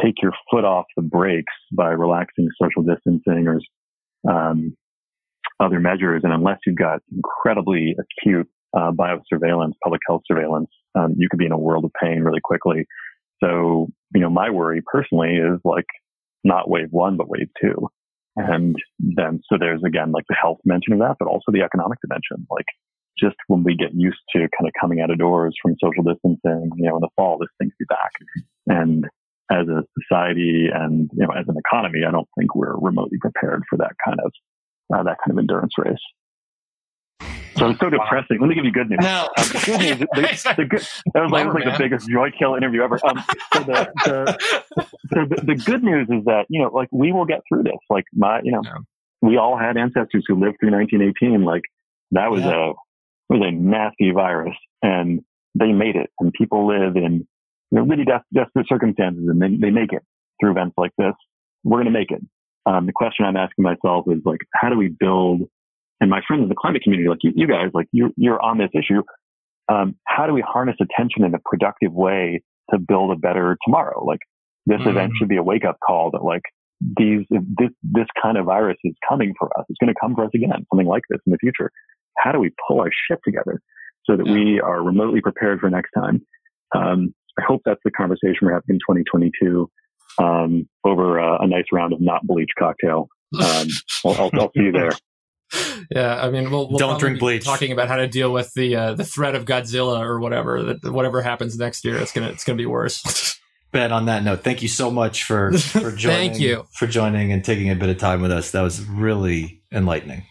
take 0.03 0.21
your 0.23 0.33
foot 0.51 0.65
off 0.65 0.87
the 0.97 1.03
brakes 1.03 1.53
by 1.73 1.91
relaxing 1.91 2.49
social 2.61 2.83
distancing 2.83 3.47
or, 3.47 3.61
um, 4.29 4.77
other 5.61 5.79
measures. 5.79 6.23
And 6.25 6.33
unless 6.33 6.59
you've 6.67 6.77
got 6.77 7.01
incredibly 7.15 7.95
acute, 7.99 8.49
uh, 8.77 8.91
biosurveillance, 8.91 9.73
public 9.85 10.01
health 10.09 10.23
surveillance, 10.27 10.71
um, 10.95 11.15
you 11.17 11.29
could 11.31 11.39
be 11.39 11.47
in 11.47 11.53
a 11.53 11.59
world 11.59 11.85
of 11.85 11.93
pain 12.03 12.23
really 12.23 12.41
quickly. 12.43 12.87
So, 13.43 13.89
you 14.15 14.21
know, 14.21 14.31
my 14.31 14.51
worry 14.51 14.83
personally 14.85 15.37
is 15.37 15.59
like 15.65 15.87
not 16.45 16.69
wave 16.69 16.89
one, 16.91 17.17
but 17.17 17.29
wave 17.29 17.49
two. 17.61 17.89
And 18.37 18.77
then, 18.99 19.41
so 19.47 19.59
there's 19.59 19.83
again, 19.85 20.13
like 20.13 20.25
the 20.29 20.37
health 20.41 20.59
dimension 20.65 20.95
of 20.95 21.01
that, 21.01 21.17
but 21.19 21.29
also 21.29 21.53
the 21.53 21.63
economic 21.63 21.99
dimension. 22.01 22.47
Like 22.51 22.65
just 23.19 23.37
when 23.47 23.63
we 23.63 23.77
get 23.77 23.95
used 23.95 24.21
to 24.35 24.39
kind 24.39 24.67
of 24.67 24.73
coming 24.81 25.01
out 25.01 25.11
of 25.11 25.19
doors 25.19 25.55
from 25.61 25.77
social 25.83 26.03
distancing, 26.03 26.71
you 26.77 26.89
know, 26.89 26.97
in 26.97 27.01
the 27.01 27.11
fall, 27.17 27.39
this 27.39 27.49
thing's 27.59 27.75
be 27.79 27.85
back. 27.89 28.13
And 28.67 29.05
as 29.51 29.69
a 29.69 29.85
society 30.01 30.69
and, 30.73 31.11
you 31.13 31.27
know, 31.27 31.33
as 31.33 31.45
an 31.47 31.57
economy, 31.59 32.01
I 32.09 32.11
don't 32.11 32.29
think 32.39 32.55
we're 32.55 32.77
remotely 32.77 33.19
prepared 33.21 33.65
for 33.69 33.77
that 33.79 33.93
kind 34.03 34.19
of, 34.25 34.33
uh, 34.95 35.03
that 35.03 35.19
kind 35.19 35.33
of 35.33 35.39
endurance 35.39 35.75
race. 35.77 36.01
So 37.63 37.71
it's 37.71 37.81
so 37.81 37.91
depressing. 37.91 38.39
Let 38.41 38.49
me 38.49 38.55
give 38.57 38.65
you 38.65 38.73
good 38.73 38.91
news. 38.91 38.99
No. 39.01 39.29
Um, 39.39 39.45
the 39.45 39.63
good 39.65 39.81
news, 39.81 39.99
the, 40.01 40.55
the 40.57 40.65
good, 40.69 40.81
that 41.15 41.23
was, 41.23 41.31
like, 41.31 41.47
Bummer, 41.47 41.61
like 41.61 41.65
the 41.65 41.79
biggest 41.79 42.09
joy 42.11 42.31
kill 42.37 42.57
interview 42.57 42.83
ever. 42.83 42.99
Um, 43.07 43.23
so 43.55 43.61
the, 43.61 43.93
the, 44.05 44.39
so 45.15 45.25
the, 45.27 45.43
the 45.47 45.55
good 45.55 45.85
news 45.85 46.09
is 46.11 46.25
that 46.25 46.47
you 46.49 46.61
know, 46.61 46.71
like 46.75 46.89
we 46.91 47.13
will 47.13 47.25
get 47.25 47.41
through 47.49 47.63
this. 47.63 47.79
Like 47.89 48.05
my, 48.13 48.41
you 48.43 48.51
know, 48.53 48.63
Yeah. 48.65 48.79
we 49.21 49.37
all 49.37 49.57
had 49.57 49.77
ancestors 49.77 50.25
who 50.27 50.35
lived 50.35 50.57
through 50.61 50.73
1918. 50.73 51.45
Like 51.45 51.63
that 52.11 52.31
was 52.31 52.41
Yeah. 52.41 52.71
a 52.71 52.73
was 53.33 53.41
a 53.47 53.51
nasty 53.53 54.11
virus, 54.11 54.57
and 54.83 55.21
they 55.55 55.73
made 55.73 55.95
it. 55.97 56.11
And 56.19 56.33
people 56.33 56.67
live 56.67 56.97
in 56.97 57.27
you 57.71 57.79
know, 57.79 57.83
really 57.83 58.05
des- 58.05 58.25
desperate 58.35 58.67
circumstances, 58.69 59.23
and 59.29 59.41
they 59.41 59.57
they 59.57 59.71
make 59.71 59.93
it 59.93 60.03
through 60.41 60.51
events 60.51 60.75
like 60.77 60.93
this. 60.99 61.15
We're 61.63 61.77
going 61.83 61.93
to 61.93 61.99
make 61.99 62.11
it. 62.11 62.21
Um, 62.67 62.87
the 62.87 62.93
question 62.93 63.25
I'm 63.25 63.37
asking 63.37 63.63
myself 63.63 64.07
is 64.09 64.21
like, 64.25 64.41
how 64.53 64.69
do 64.69 64.77
we 64.77 64.89
build? 64.89 65.43
And 66.03 66.11
my 66.11 66.21
friends 66.27 66.43
in 66.43 66.49
the 66.49 66.57
climate 66.57 66.83
community, 66.83 67.09
like 67.09 67.21
you, 67.23 67.31
you 67.37 67.47
guys, 67.47 67.71
like 67.75 67.87
you, 67.93 68.13
you're 68.17 68.43
on 68.43 68.59
this 68.59 68.71
issue. 68.75 69.03
Um, 69.73 69.95
how 70.09 70.27
do 70.27 70.33
we 70.33 70.41
harness 70.43 70.75
attention 70.83 71.23
in 71.23 71.33
a 71.33 71.39
productive 71.45 71.93
way 71.93 72.43
to 72.73 72.79
build 72.81 73.13
a 73.13 73.17
better 73.17 73.57
tomorrow? 73.65 74.05
Like 74.05 74.19
this 74.67 74.81
Mm. 74.81 74.91
event 74.91 75.13
should 75.17 75.29
be 75.29 75.37
a 75.37 75.43
wake 75.45 75.65
up 75.65 75.77
call 75.87 76.11
that 76.11 76.25
like 76.25 76.43
these, 76.99 77.25
this, 77.31 77.71
this 77.85 78.07
kind 78.21 78.37
of 78.37 78.47
virus 78.47 78.77
is 78.83 78.95
coming 79.09 79.33
for 79.39 79.49
us. 79.57 79.65
It's 79.69 79.79
going 79.79 79.95
to 79.95 80.01
come 80.01 80.17
for 80.17 80.25
us 80.25 80.31
again, 80.35 80.67
something 80.73 80.89
like 80.89 81.05
this 81.09 81.21
in 81.25 81.31
the 81.31 81.39
future. 81.39 81.71
How 82.19 82.33
do 82.33 82.41
we 82.41 82.51
pull 82.67 82.81
our 82.81 82.91
shit 83.09 83.21
together 83.25 83.61
so 84.05 84.17
that 84.17 84.27
we 84.27 84.61
are 84.61 84.83
remotely 84.83 85.21
prepared 85.21 85.61
for 85.61 85.71
next 85.71 85.91
time? 85.97 86.21
Um, 86.75 87.15
I 87.39 87.43
hope 87.47 87.63
that's 87.65 87.81
the 87.85 87.93
conversation 87.93 88.39
we're 88.43 88.55
having 88.55 88.65
in 88.71 88.79
2022 88.81 89.71
um, 90.19 90.69
over 90.85 91.21
uh, 91.21 91.39
a 91.39 91.47
nice 91.47 91.67
round 91.73 91.93
of 91.93 92.01
not 92.01 92.27
bleach 92.27 92.51
cocktail. 92.59 93.07
Um, 93.41 93.69
I'll, 94.05 94.15
I'll, 94.15 94.31
I'll 94.35 94.53
see 94.57 94.65
you 94.65 94.73
there. 94.73 94.91
Yeah, 95.91 96.23
I 96.23 96.31
mean, 96.31 96.51
we'll, 96.51 96.69
we'll 96.71 96.79
Don't 96.79 96.99
drink 96.99 97.19
bleach. 97.19 97.45
Talking 97.45 97.73
about 97.73 97.89
how 97.89 97.97
to 97.97 98.07
deal 98.09 98.33
with 98.33 98.51
the 98.55 98.77
uh, 98.77 98.95
the 98.95 99.05
threat 99.05 99.35
of 99.35 99.45
Godzilla 99.45 100.01
or 100.01 100.21
whatever 100.21 100.63
that 100.63 100.91
whatever 100.91 101.21
happens 101.21 101.59
next 101.59 101.85
year, 101.85 101.99
it's 101.99 102.13
gonna 102.13 102.29
it's 102.29 102.45
gonna 102.45 102.57
be 102.57 102.67
worse. 102.67 103.39
Ben, 103.73 103.91
on 103.93 104.07
that 104.07 104.23
note, 104.23 104.43
thank 104.43 104.63
you 104.63 104.69
so 104.69 104.91
much 104.91 105.25
for 105.25 105.53
for 105.53 105.91
joining. 105.97 106.31
Thank 106.31 106.41
you. 106.41 106.65
for 106.75 106.87
joining 106.87 107.33
and 107.33 107.45
taking 107.45 107.69
a 107.69 107.75
bit 107.75 107.89
of 107.91 107.99
time 107.99 108.23
with 108.23 108.31
us. 108.31 108.53
That 108.53 108.63
was 108.63 108.83
really 108.87 109.63
enlightening. 109.73 110.25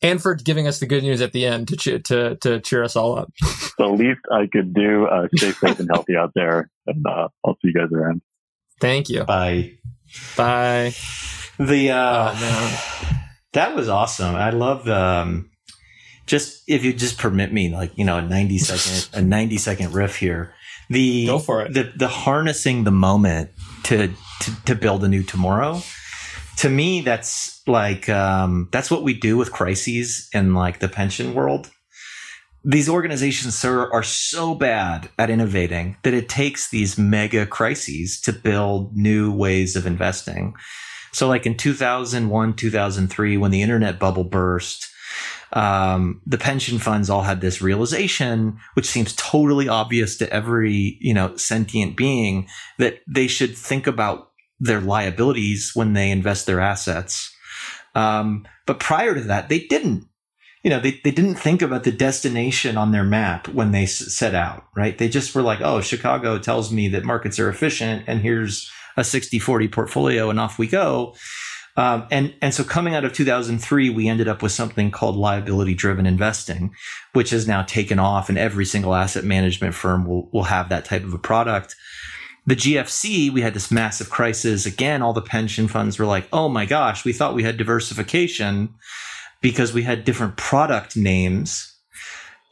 and 0.00 0.22
for 0.22 0.34
giving 0.36 0.66
us 0.66 0.80
the 0.80 0.86
good 0.86 1.02
news 1.02 1.20
at 1.20 1.32
the 1.32 1.44
end 1.44 1.68
to 1.68 1.76
cheer, 1.76 1.98
to 1.98 2.36
to 2.36 2.60
cheer 2.60 2.82
us 2.84 2.94
all 2.96 3.18
up. 3.18 3.30
The 3.78 3.86
least 3.88 4.20
I 4.32 4.46
could 4.50 4.72
do, 4.72 5.06
uh, 5.06 5.28
stay 5.36 5.52
safe 5.52 5.80
and 5.80 5.88
healthy 5.92 6.16
out 6.16 6.32
there. 6.34 6.70
And 6.86 7.04
uh, 7.06 7.28
I'll 7.44 7.54
see 7.54 7.68
you 7.68 7.74
guys 7.74 7.92
around. 7.92 8.22
Thank 8.80 9.08
you. 9.08 9.24
Bye. 9.24 9.72
Bye. 10.36 10.94
The 11.58 11.90
uh, 11.90 12.34
Oh, 12.34 12.40
man. 12.40 13.20
That 13.54 13.74
was 13.74 13.88
awesome. 13.88 14.34
I 14.34 14.50
love 14.50 14.88
um, 14.88 15.50
just 16.26 16.62
if 16.68 16.84
you 16.84 16.92
just 16.92 17.18
permit 17.18 17.52
me, 17.52 17.70
like 17.70 17.96
you 17.96 18.04
know, 18.04 18.18
a 18.18 18.22
ninety 18.22 18.58
second 18.70 19.08
a 19.18 19.22
ninety 19.22 19.58
second 19.58 19.92
riff 19.94 20.16
here. 20.16 20.54
The 20.90 21.26
Go 21.26 21.38
for 21.38 21.62
it. 21.62 21.72
the 21.72 21.92
the 21.96 22.08
harnessing 22.08 22.84
the 22.84 22.90
moment 22.90 23.50
to 23.84 24.08
to, 24.08 24.64
to 24.66 24.74
build 24.74 25.02
a 25.04 25.08
new 25.08 25.22
tomorrow. 25.22 25.80
To 26.58 26.68
me, 26.68 27.00
that's 27.00 27.62
like 27.66 28.08
um, 28.08 28.68
that's 28.70 28.90
what 28.90 29.02
we 29.02 29.14
do 29.14 29.36
with 29.36 29.50
crises 29.52 30.28
in 30.32 30.54
like 30.54 30.80
the 30.80 30.88
pension 30.88 31.34
world. 31.34 31.70
These 32.66 32.88
organizations, 32.88 33.58
sir, 33.58 33.90
are 33.92 34.02
so 34.02 34.54
bad 34.54 35.10
at 35.18 35.28
innovating 35.28 35.96
that 36.02 36.14
it 36.14 36.30
takes 36.30 36.70
these 36.70 36.96
mega 36.96 37.44
crises 37.44 38.18
to 38.22 38.32
build 38.32 38.96
new 38.96 39.30
ways 39.30 39.76
of 39.76 39.86
investing. 39.86 40.54
So, 41.14 41.28
like 41.28 41.46
in 41.46 41.56
2001, 41.56 42.54
2003, 42.54 43.36
when 43.36 43.50
the 43.52 43.62
internet 43.62 44.00
bubble 44.00 44.24
burst, 44.24 44.90
um, 45.52 46.20
the 46.26 46.38
pension 46.38 46.80
funds 46.80 47.08
all 47.08 47.22
had 47.22 47.40
this 47.40 47.62
realization, 47.62 48.58
which 48.74 48.86
seems 48.86 49.14
totally 49.14 49.68
obvious 49.68 50.16
to 50.16 50.32
every 50.32 50.98
you 51.00 51.14
know 51.14 51.36
sentient 51.36 51.96
being, 51.96 52.48
that 52.78 52.98
they 53.06 53.28
should 53.28 53.56
think 53.56 53.86
about 53.86 54.32
their 54.58 54.80
liabilities 54.80 55.70
when 55.74 55.92
they 55.92 56.10
invest 56.10 56.46
their 56.46 56.60
assets. 56.60 57.32
Um, 57.94 58.44
but 58.66 58.80
prior 58.80 59.14
to 59.14 59.20
that, 59.22 59.48
they 59.48 59.60
didn't. 59.60 60.08
You 60.64 60.70
know, 60.70 60.80
they, 60.80 60.98
they 61.04 61.10
didn't 61.10 61.34
think 61.34 61.60
about 61.60 61.84
the 61.84 61.92
destination 61.92 62.78
on 62.78 62.90
their 62.90 63.04
map 63.04 63.48
when 63.48 63.70
they 63.70 63.84
set 63.84 64.34
out, 64.34 64.64
right? 64.74 64.96
They 64.96 65.10
just 65.10 65.34
were 65.34 65.42
like, 65.42 65.60
oh, 65.60 65.82
Chicago 65.82 66.38
tells 66.38 66.72
me 66.72 66.88
that 66.88 67.04
markets 67.04 67.38
are 67.38 67.50
efficient, 67.50 68.04
and 68.06 68.20
here's 68.20 68.70
a 68.96 69.04
60 69.04 69.38
40 69.38 69.68
portfolio, 69.68 70.30
and 70.30 70.40
off 70.40 70.58
we 70.58 70.66
go. 70.66 71.14
Um, 71.76 72.06
and 72.10 72.34
and 72.40 72.54
so 72.54 72.62
coming 72.62 72.94
out 72.94 73.04
of 73.04 73.12
2003, 73.12 73.90
we 73.90 74.08
ended 74.08 74.28
up 74.28 74.42
with 74.42 74.52
something 74.52 74.90
called 74.90 75.16
liability 75.16 75.74
driven 75.74 76.06
investing, 76.06 76.72
which 77.12 77.30
has 77.30 77.48
now 77.48 77.62
taken 77.62 77.98
off, 77.98 78.28
and 78.28 78.38
every 78.38 78.64
single 78.64 78.94
asset 78.94 79.24
management 79.24 79.74
firm 79.74 80.06
will 80.06 80.28
will 80.32 80.44
have 80.44 80.68
that 80.68 80.84
type 80.84 81.02
of 81.02 81.14
a 81.14 81.18
product. 81.18 81.74
The 82.46 82.54
GFC, 82.54 83.30
we 83.30 83.40
had 83.40 83.54
this 83.54 83.70
massive 83.70 84.10
crisis. 84.10 84.66
Again, 84.66 85.02
all 85.02 85.14
the 85.14 85.22
pension 85.22 85.66
funds 85.66 85.98
were 85.98 86.06
like, 86.06 86.28
"Oh 86.32 86.48
my 86.48 86.64
gosh, 86.64 87.04
we 87.04 87.12
thought 87.12 87.34
we 87.34 87.42
had 87.42 87.56
diversification 87.56 88.74
because 89.40 89.72
we 89.72 89.82
had 89.82 90.04
different 90.04 90.36
product 90.36 90.96
names, 90.96 91.74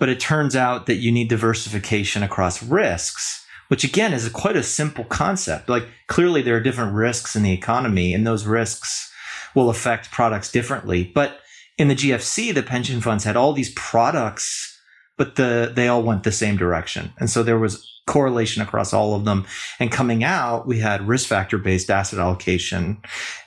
but 0.01 0.09
it 0.09 0.19
turns 0.19 0.57
out 0.57 0.87
that 0.87 0.97
you 0.97 1.13
need 1.13 1.29
diversification 1.29 2.25
across 2.25 2.61
risks." 2.61 3.42
Which 3.73 3.85
again 3.85 4.13
is 4.13 4.29
quite 4.29 4.55
a 4.55 4.63
simple 4.63 5.05
concept. 5.05 5.71
Like 5.71 5.89
clearly 6.07 6.43
there 6.43 6.55
are 6.55 6.61
different 6.61 6.93
risks 6.93 7.35
in 7.35 7.43
the 7.43 7.55
economy, 7.55 8.13
and 8.13 8.27
those 8.27 8.45
risks 8.45 9.11
will 9.55 9.71
affect 9.71 10.11
products 10.11 10.53
differently. 10.53 11.05
But 11.05 11.39
in 11.79 11.89
the 11.89 11.95
GFC, 11.95 12.53
the 12.53 12.63
pension 12.63 13.01
funds 13.01 13.25
had 13.25 13.35
all 13.35 13.55
these 13.55 13.73
products, 13.73 14.79
but 15.17 15.37
the 15.37 15.73
they 15.75 15.89
all 15.89 16.03
went 16.03 16.23
the 16.23 16.33
same 16.33 16.59
direction. 16.59 17.15
And 17.19 17.31
so 17.31 17.43
there 17.43 17.59
was 17.59 17.91
correlation 18.07 18.61
across 18.61 18.93
all 18.93 19.15
of 19.15 19.25
them. 19.25 19.47
And 19.81 19.91
coming 19.91 20.23
out, 20.23 20.67
we 20.67 20.81
had 20.81 21.09
risk 21.09 21.27
factor 21.27 21.57
based 21.57 21.89
asset 21.89 22.19
allocation 22.19 23.01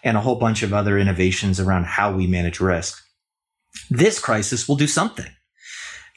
and 0.03 0.17
a 0.17 0.21
whole 0.21 0.39
bunch 0.39 0.63
of 0.63 0.73
other 0.73 0.97
innovations 0.97 1.59
around 1.59 1.85
how 1.85 2.11
we 2.11 2.25
manage 2.25 2.59
risk. 2.59 2.99
This 3.91 4.17
crisis 4.17 4.67
will 4.67 4.75
do 4.75 4.87
something. 4.87 5.34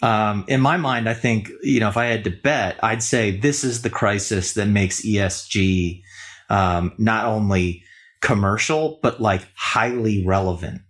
Um, 0.01 0.45
in 0.47 0.61
my 0.61 0.77
mind, 0.77 1.09
I 1.09 1.15
think, 1.15 1.51
you 1.63 1.81
know, 1.81 1.89
if 1.89 1.97
I 1.97 2.07
had 2.07 2.25
to 2.25 2.31
bet, 2.31 2.79
I'd 2.83 3.03
say 3.03 3.33
this 3.33 3.65
is 3.65 3.83
the 3.83 3.91
crisis 3.91 4.55
that 4.55 4.67
makes 4.67 5.05
ESG 5.05 6.03
um, 6.51 6.93
not 6.99 7.25
only 7.25 7.83
commercial, 8.21 8.99
but 9.03 9.21
like 9.21 9.47
highly 9.55 10.25
relevant. 10.25 10.83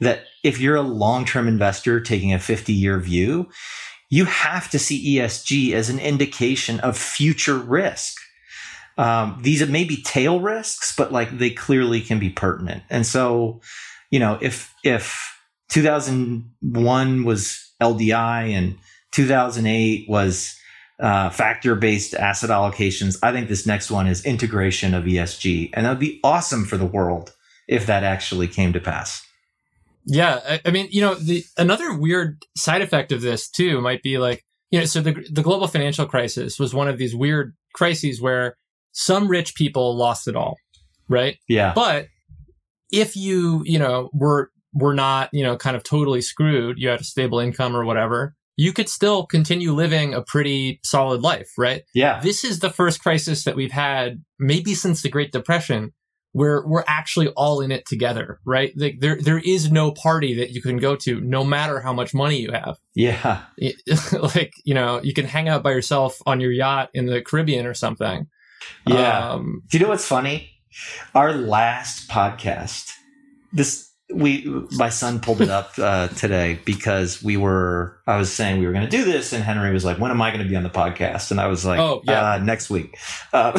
That 0.00 0.22
if 0.44 0.60
you're 0.60 0.76
a 0.76 0.82
long 0.82 1.24
term 1.24 1.48
investor 1.48 2.00
taking 2.00 2.32
a 2.32 2.38
50 2.38 2.72
year 2.72 2.98
view, 2.98 3.48
you 4.10 4.24
have 4.24 4.70
to 4.70 4.78
see 4.78 5.16
ESG 5.16 5.72
as 5.72 5.90
an 5.90 5.98
indication 5.98 6.80
of 6.80 6.96
future 6.96 7.58
risk. 7.58 8.16
Um, 8.96 9.38
these 9.42 9.66
may 9.68 9.84
be 9.84 10.02
tail 10.02 10.40
risks, 10.40 10.94
but 10.96 11.12
like 11.12 11.38
they 11.38 11.50
clearly 11.50 12.00
can 12.00 12.18
be 12.18 12.30
pertinent. 12.30 12.82
And 12.90 13.06
so, 13.06 13.60
you 14.10 14.18
know, 14.18 14.38
if, 14.40 14.74
if 14.82 15.36
2001 15.68 17.24
was 17.24 17.67
LDI 17.80 18.52
and 18.52 18.76
2008 19.12 20.08
was 20.08 20.58
uh, 21.00 21.30
factor 21.30 21.74
based 21.74 22.14
asset 22.14 22.50
allocations. 22.50 23.18
I 23.22 23.32
think 23.32 23.48
this 23.48 23.66
next 23.66 23.90
one 23.90 24.06
is 24.06 24.24
integration 24.24 24.94
of 24.94 25.04
ESG. 25.04 25.70
And 25.72 25.86
that 25.86 25.90
would 25.90 25.98
be 25.98 26.20
awesome 26.24 26.64
for 26.64 26.76
the 26.76 26.86
world 26.86 27.34
if 27.68 27.86
that 27.86 28.02
actually 28.02 28.48
came 28.48 28.72
to 28.72 28.80
pass. 28.80 29.24
Yeah, 30.04 30.40
I, 30.48 30.60
I 30.64 30.70
mean, 30.70 30.88
you 30.90 31.02
know, 31.02 31.14
the 31.14 31.44
another 31.58 31.96
weird 31.96 32.42
side 32.56 32.80
effect 32.80 33.12
of 33.12 33.20
this 33.20 33.48
too 33.48 33.80
might 33.80 34.02
be 34.02 34.16
like, 34.18 34.44
you 34.70 34.78
know, 34.78 34.86
so 34.86 35.00
the 35.00 35.26
the 35.30 35.42
global 35.42 35.68
financial 35.68 36.06
crisis 36.06 36.58
was 36.58 36.72
one 36.72 36.88
of 36.88 36.98
these 36.98 37.14
weird 37.14 37.54
crises 37.74 38.20
where 38.20 38.56
some 38.92 39.28
rich 39.28 39.54
people 39.54 39.96
lost 39.96 40.26
it 40.26 40.34
all, 40.34 40.56
right? 41.08 41.36
Yeah. 41.46 41.72
But 41.74 42.08
if 42.90 43.16
you, 43.16 43.62
you 43.66 43.78
know, 43.78 44.08
were 44.14 44.50
were 44.72 44.94
not, 44.94 45.30
you 45.32 45.42
know, 45.42 45.56
kind 45.56 45.76
of 45.76 45.82
totally 45.82 46.20
screwed, 46.20 46.78
you 46.78 46.88
had 46.88 47.00
a 47.00 47.04
stable 47.04 47.38
income 47.38 47.74
or 47.74 47.84
whatever, 47.84 48.34
you 48.56 48.72
could 48.72 48.88
still 48.88 49.24
continue 49.24 49.72
living 49.72 50.14
a 50.14 50.22
pretty 50.22 50.80
solid 50.82 51.22
life, 51.22 51.50
right? 51.56 51.84
Yeah. 51.94 52.20
This 52.20 52.44
is 52.44 52.58
the 52.58 52.70
first 52.70 53.00
crisis 53.00 53.44
that 53.44 53.56
we've 53.56 53.72
had 53.72 54.22
maybe 54.38 54.74
since 54.74 55.02
the 55.02 55.08
Great 55.08 55.32
Depression 55.32 55.92
where 56.32 56.62
we're 56.66 56.84
actually 56.86 57.28
all 57.28 57.60
in 57.60 57.72
it 57.72 57.86
together, 57.86 58.38
right? 58.44 58.72
Like 58.76 59.00
there 59.00 59.16
there 59.20 59.38
is 59.38 59.70
no 59.70 59.92
party 59.92 60.34
that 60.34 60.50
you 60.50 60.60
can 60.60 60.76
go 60.76 60.94
to 60.96 61.20
no 61.20 61.42
matter 61.42 61.80
how 61.80 61.92
much 61.92 62.12
money 62.12 62.40
you 62.40 62.52
have. 62.52 62.78
Yeah. 62.94 63.42
Like, 64.12 64.52
you 64.64 64.74
know, 64.74 65.00
you 65.02 65.14
can 65.14 65.24
hang 65.24 65.48
out 65.48 65.62
by 65.62 65.70
yourself 65.70 66.18
on 66.26 66.40
your 66.40 66.52
yacht 66.52 66.90
in 66.92 67.06
the 67.06 67.22
Caribbean 67.22 67.66
or 67.66 67.74
something. 67.74 68.26
Yeah. 68.86 69.30
Um, 69.30 69.62
Do 69.68 69.78
you 69.78 69.84
know 69.84 69.90
what's 69.90 70.06
funny? 70.06 70.50
Our 71.14 71.32
last 71.32 72.08
podcast, 72.08 72.92
this 73.52 73.87
we 74.12 74.46
my 74.72 74.88
son 74.88 75.20
pulled 75.20 75.42
it 75.42 75.50
up 75.50 75.72
uh, 75.78 76.08
today 76.08 76.58
because 76.64 77.22
we 77.22 77.36
were 77.36 78.00
I 78.06 78.16
was 78.16 78.32
saying 78.32 78.58
we 78.58 78.66
were 78.66 78.72
going 78.72 78.88
to 78.88 78.90
do 78.90 79.04
this 79.04 79.34
and 79.34 79.44
Henry 79.44 79.70
was 79.72 79.84
like 79.84 79.98
when 79.98 80.10
am 80.10 80.22
I 80.22 80.30
going 80.30 80.42
to 80.42 80.48
be 80.48 80.56
on 80.56 80.62
the 80.62 80.70
podcast? 80.70 81.30
And 81.30 81.38
I 81.40 81.46
was 81.46 81.64
like 81.66 81.78
Oh, 81.78 82.00
yeah. 82.04 82.32
uh, 82.32 82.38
next 82.38 82.70
week. 82.70 82.96
Uh, 83.34 83.52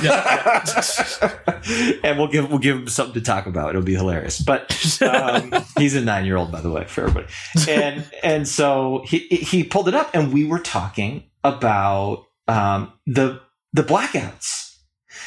and 2.04 2.18
we'll 2.18 2.28
give 2.28 2.50
we'll 2.50 2.60
give 2.60 2.78
him 2.78 2.88
something 2.88 3.14
to 3.14 3.22
talk 3.22 3.46
about. 3.46 3.70
It'll 3.70 3.82
be 3.82 3.96
hilarious. 3.96 4.40
But 4.40 4.72
um, 5.02 5.54
he's 5.78 5.96
a 5.96 6.02
nine 6.02 6.26
year 6.26 6.38
old 6.38 6.52
by 6.52 6.62
the 6.62 6.72
way 6.72 6.86
for 6.86 7.02
everybody. 7.02 7.28
And 7.68 8.10
and 8.24 8.48
so 8.48 9.04
he 9.06 9.20
he 9.28 9.64
pulled 9.64 9.88
it 9.88 9.96
up 9.96 10.12
and 10.14 10.34
we 10.34 10.46
were 10.46 10.60
talking 10.60 11.24
about 11.44 12.26
um, 12.48 12.94
the 13.06 13.42
the 13.74 13.84
blackouts 13.84 14.69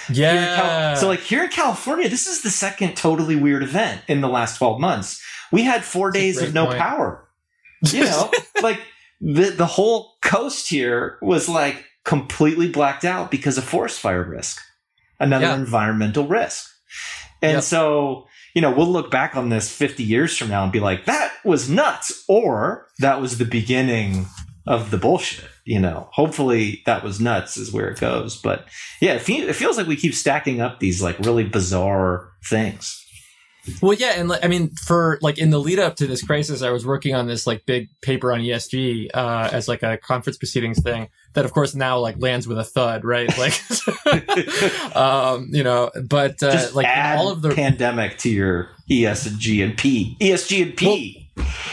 in 0.08 0.14
Cal- 0.16 0.24
yeah. 0.24 0.94
so 0.94 1.08
like 1.08 1.20
here 1.20 1.44
in 1.44 1.50
California, 1.50 2.08
this 2.08 2.26
is 2.26 2.42
the 2.42 2.50
second 2.50 2.96
totally 2.96 3.36
weird 3.36 3.62
event 3.62 4.02
in 4.08 4.20
the 4.20 4.28
last 4.28 4.58
12 4.58 4.80
months. 4.80 5.22
We 5.50 5.62
had 5.62 5.84
four 5.84 6.10
That's 6.10 6.20
days 6.22 6.42
of 6.42 6.54
no 6.54 6.66
point. 6.66 6.78
power. 6.78 7.28
You 7.82 8.04
know, 8.04 8.30
like 8.62 8.80
the 9.20 9.50
the 9.50 9.66
whole 9.66 10.12
coast 10.22 10.68
here 10.68 11.18
was 11.22 11.48
like 11.48 11.84
completely 12.04 12.68
blacked 12.68 13.04
out 13.04 13.30
because 13.30 13.58
of 13.58 13.64
forest 13.64 14.00
fire 14.00 14.22
risk, 14.24 14.60
another 15.20 15.46
Yeah. 15.46 15.54
environmental 15.56 16.26
risk. 16.26 16.68
And 17.40 17.54
Yep. 17.54 17.62
so, 17.64 18.26
you 18.54 18.62
know, 18.62 18.70
we'll 18.70 18.86
look 18.90 19.10
back 19.10 19.36
on 19.36 19.48
this 19.48 19.70
50 19.70 20.02
years 20.04 20.36
from 20.36 20.48
now 20.48 20.62
and 20.62 20.72
be 20.72 20.78
like, 20.80 21.04
that 21.06 21.32
was 21.44 21.68
nuts, 21.68 22.24
or 22.28 22.86
that 23.00 23.20
was 23.20 23.38
the 23.38 23.44
beginning 23.44 24.26
of 24.66 24.90
the 24.90 24.98
bullshit. 24.98 25.48
You 25.64 25.80
know, 25.80 26.08
hopefully 26.12 26.82
that 26.86 27.04
was 27.04 27.20
nuts 27.20 27.56
is 27.56 27.72
where 27.72 27.88
it 27.88 28.00
goes. 28.00 28.36
But 28.36 28.66
yeah, 29.00 29.14
it, 29.14 29.22
fe- 29.22 29.48
it 29.48 29.54
feels 29.54 29.76
like 29.76 29.86
we 29.86 29.96
keep 29.96 30.14
stacking 30.14 30.60
up 30.60 30.80
these 30.80 31.02
like 31.02 31.18
really 31.20 31.44
bizarre 31.44 32.32
things. 32.44 32.98
Well, 33.80 33.92
yeah, 33.92 34.14
and 34.16 34.28
like, 34.28 34.44
I 34.44 34.48
mean, 34.48 34.70
for 34.70 35.18
like 35.22 35.38
in 35.38 35.50
the 35.50 35.60
lead 35.60 35.78
up 35.78 35.94
to 35.96 36.06
this 36.06 36.22
crisis, 36.22 36.62
I 36.62 36.70
was 36.70 36.84
working 36.84 37.14
on 37.14 37.28
this 37.28 37.46
like 37.46 37.64
big 37.64 37.90
paper 38.00 38.32
on 38.32 38.40
ESG 38.40 39.10
uh, 39.14 39.50
as 39.52 39.68
like 39.68 39.84
a 39.84 39.96
conference 39.98 40.36
proceedings 40.36 40.80
thing. 40.82 41.08
That 41.34 41.44
of 41.44 41.52
course 41.52 41.74
now 41.74 41.98
like 41.98 42.16
lands 42.18 42.48
with 42.48 42.58
a 42.58 42.64
thud, 42.64 43.04
right? 43.04 43.30
Like, 43.38 44.96
um, 44.96 45.48
you 45.52 45.62
know, 45.62 45.90
but 46.08 46.42
uh, 46.42 46.52
Just 46.52 46.74
like 46.74 46.86
all 46.88 47.30
of 47.30 47.42
the 47.42 47.54
pandemic 47.54 48.18
to 48.18 48.30
your 48.30 48.70
ESG 48.90 49.64
and 49.64 49.76
P. 49.78 50.16
ESG 50.20 50.62
and 50.62 50.76
P. 50.76 50.86
Well, 50.86 51.21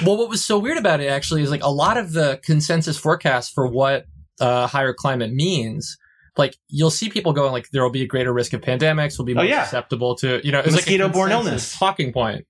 what 0.03 0.29
was 0.29 0.43
so 0.45 0.57
weird 0.59 0.77
about 0.77 1.01
it 1.01 1.07
actually 1.07 1.41
is 1.43 1.49
like 1.51 1.63
a 1.63 1.71
lot 1.71 1.97
of 1.97 2.13
the 2.13 2.39
consensus 2.43 2.97
forecasts 2.97 3.49
for 3.49 3.67
what 3.67 4.05
uh, 4.39 4.67
higher 4.67 4.93
climate 4.93 5.31
means. 5.33 5.97
Like 6.37 6.55
you'll 6.69 6.91
see 6.91 7.09
people 7.09 7.33
going 7.33 7.51
like 7.51 7.67
there 7.71 7.83
will 7.83 7.89
be 7.89 8.03
a 8.03 8.07
greater 8.07 8.31
risk 8.31 8.53
of 8.53 8.61
pandemics, 8.61 9.17
we'll 9.17 9.25
be 9.25 9.33
more 9.33 9.43
Oh, 9.43 9.47
yeah. 9.47 9.63
susceptible 9.65 10.15
to 10.17 10.39
you 10.45 10.51
know 10.53 10.59
it's 10.59 10.71
Mosquito-borne 10.73 11.31
illness. 11.31 11.77
talking 11.77 12.13
point. 12.13 12.45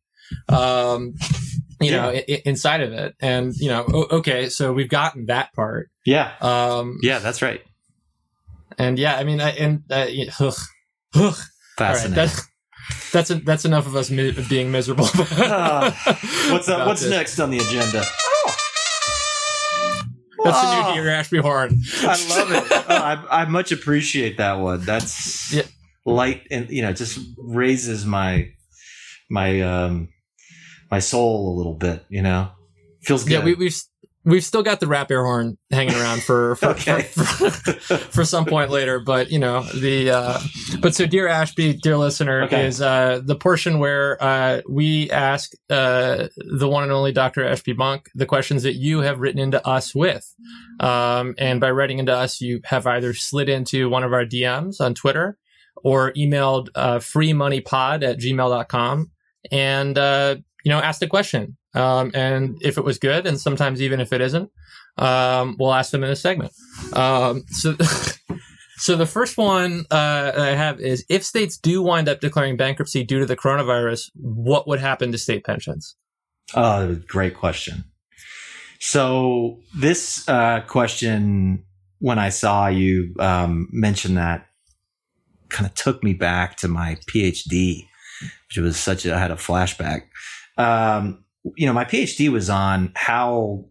Um, 0.48 1.16
you 1.82 1.92
know, 1.92 2.12
Yeah. 2.12 2.20
i- 2.20 2.26
i- 2.34 2.42
inside 2.46 2.82
of 2.82 2.92
it, 2.94 3.16
and 3.20 3.54
you 3.56 3.70
know, 3.70 3.86
o- 3.92 4.18
okay, 4.18 4.50
so 4.50 4.74
we've 4.74 4.90
gotten 4.90 5.26
that 5.28 5.52
part. 5.54 5.90
Yeah. 6.06 6.34
Um, 6.42 7.00
Yeah, 7.02 7.18
that's 7.20 7.42
right. 7.42 7.62
and 8.78 9.00
yeah, 9.00 9.16
I 9.18 9.24
mean, 9.24 9.42
I, 9.42 9.50
and 9.52 9.84
uh, 9.90 10.06
ugh, 10.40 10.54
ugh. 11.16 11.16
Right, 11.16 11.36
Fascinating. 11.78 12.32
That's 13.12 13.30
that's 13.30 13.44
that's 13.44 13.66
enough 13.66 13.86
of 13.88 13.96
us 13.96 14.10
mi- 14.10 14.32
being 14.50 14.72
miserable. 14.72 15.08
Ah, 15.32 15.94
what's 16.52 16.68
up? 16.70 16.88
What's 16.88 17.02
this. 17.02 17.10
next 17.12 17.40
on 17.40 17.50
the 17.52 17.58
agenda? 17.58 18.04
Oh. 18.06 18.56
That's 20.44 20.62
the 20.62 20.68
Ah, 20.68 20.94
new 20.96 21.02
Dear 21.02 21.12
Ashby 21.12 21.38
horn. 21.40 21.82
I 22.02 22.06
love 22.38 22.52
it. 22.52 22.64
Oh, 22.72 22.84
I, 22.96 23.42
I 23.42 23.46
much 23.46 23.72
appreciate 23.72 24.38
that 24.38 24.60
one. 24.60 24.82
That's 24.82 25.54
Yeah. 25.54 25.64
light 26.06 26.44
and 26.50 26.70
you 26.70 26.82
know 26.82 26.94
just 26.94 27.20
raises 27.38 28.06
my 28.06 28.50
my 29.30 29.62
um 29.62 30.10
my 30.90 31.00
soul 31.00 31.54
a 31.54 31.56
little 31.58 31.74
bit. 31.76 32.06
You 32.10 32.22
know, 32.22 32.52
feels 33.02 33.24
good. 33.26 33.34
Yeah, 33.34 33.44
we, 33.44 33.54
we've 33.56 33.76
we've 34.26 34.44
still 34.44 34.64
got 34.64 34.80
the 34.80 34.88
rap 34.88 35.10
air 35.12 35.24
horn 35.24 35.58
hanging 35.72 35.96
around 35.96 36.22
for 36.24 36.56
for, 36.58 36.70
Okay. 36.70 37.04
for, 37.04 37.24
for, 37.50 37.98
for 37.98 38.26
some 38.26 38.46
point 38.46 38.70
later. 38.70 39.00
But 39.00 39.32
you 39.32 39.40
know 39.40 39.64
the 39.64 40.12
uh, 40.12 40.40
but 40.82 40.96
so 40.96 41.06
dear 41.06 41.28
Ashby, 41.28 41.74
dear 41.74 41.98
listener, 41.98 42.44
Okay. 42.44 42.68
is 42.68 42.82
uh, 42.82 43.22
the 43.24 43.36
portion 43.36 43.80
where 43.80 44.22
uh, 44.22 44.62
we 44.70 45.10
ask 45.12 45.52
uh, 45.70 46.28
the 46.38 46.68
one 46.68 46.84
and 46.84 46.92
only 46.92 47.12
Dr. 47.12 47.46
Ashby 47.46 47.74
Monk 47.74 48.10
the 48.16 48.26
questions 48.26 48.64
that 48.64 48.76
you 48.76 49.00
have 49.00 49.20
written 49.20 49.40
into 49.40 49.66
us 49.68 49.96
with. 49.96 50.26
Um, 50.80 51.36
and 51.38 51.60
by 51.60 51.72
writing 51.72 52.00
into 52.00 52.14
us, 52.14 52.42
you 52.42 52.62
have 52.66 52.86
either 52.88 53.14
slid 53.14 53.50
into 53.50 53.90
one 53.90 54.04
of 54.04 54.14
our 54.14 54.26
DMs 54.26 54.80
on 54.80 54.94
Twitter 54.96 55.38
or 55.82 56.12
emailed 56.14 56.68
uh, 56.76 56.98
freemoneypod 56.98 58.04
at 58.04 58.20
gmail.com 58.20 59.12
and 59.52 59.98
uh, 59.98 60.36
you 60.66 60.70
know 60.70 60.80
asked 60.80 61.02
a 61.02 61.08
question 61.08 61.56
um, 61.74 62.12
and 62.14 62.58
if 62.62 62.78
it 62.78 62.84
was 62.84 62.98
good, 62.98 63.28
and 63.28 63.40
sometimes 63.40 63.82
even 63.82 64.00
if 64.00 64.12
it 64.12 64.22
isn't, 64.22 64.52
um, 64.98 65.56
we'll 65.60 65.74
ask 65.74 65.92
them 65.92 66.04
in 66.04 66.10
a 66.10 66.16
segment. 66.16 66.52
Um, 66.94 67.44
so, 67.50 67.76
so 68.78 68.96
the 68.96 69.06
first 69.06 69.38
one 69.38 69.86
uh, 69.92 70.32
I 70.36 70.48
have 70.48 70.80
is: 70.80 71.06
if 71.10 71.24
states 71.24 71.58
do 71.58 71.82
wind 71.82 72.10
up 72.10 72.20
declaring 72.20 72.58
bankruptcy 72.58 73.04
due 73.04 73.20
to 73.20 73.26
the 73.26 73.38
coronavirus, 73.38 74.10
what 74.16 74.68
would 74.68 74.80
happen 74.80 75.12
to 75.12 75.18
state 75.18 75.44
pensions? 75.44 75.96
Oh, 76.56 76.96
great 77.08 77.36
question. 77.36 77.86
So 78.80 79.60
this 79.76 80.28
uh, 80.28 80.62
question, 80.62 81.66
when 82.00 82.18
I 82.18 82.30
saw 82.30 82.68
you 82.68 83.14
um, 83.20 83.68
mention 83.72 84.16
that, 84.16 84.48
kind 85.50 85.68
of 85.68 85.74
took 85.76 86.04
me 86.04 86.14
back 86.14 86.58
to 86.58 86.68
my 86.68 86.98
PhD, 87.08 87.88
which 88.48 88.58
was 88.58 88.78
such 88.78 89.06
a 89.06 89.14
I 89.14 89.20
had 89.20 89.32
a 89.32 89.36
flashback. 89.36 90.04
You 91.56 91.66
know, 91.66 91.74
my 91.74 91.86
PhD 91.86 92.30
was 92.30 92.50
on 92.50 92.92
how 92.96 93.66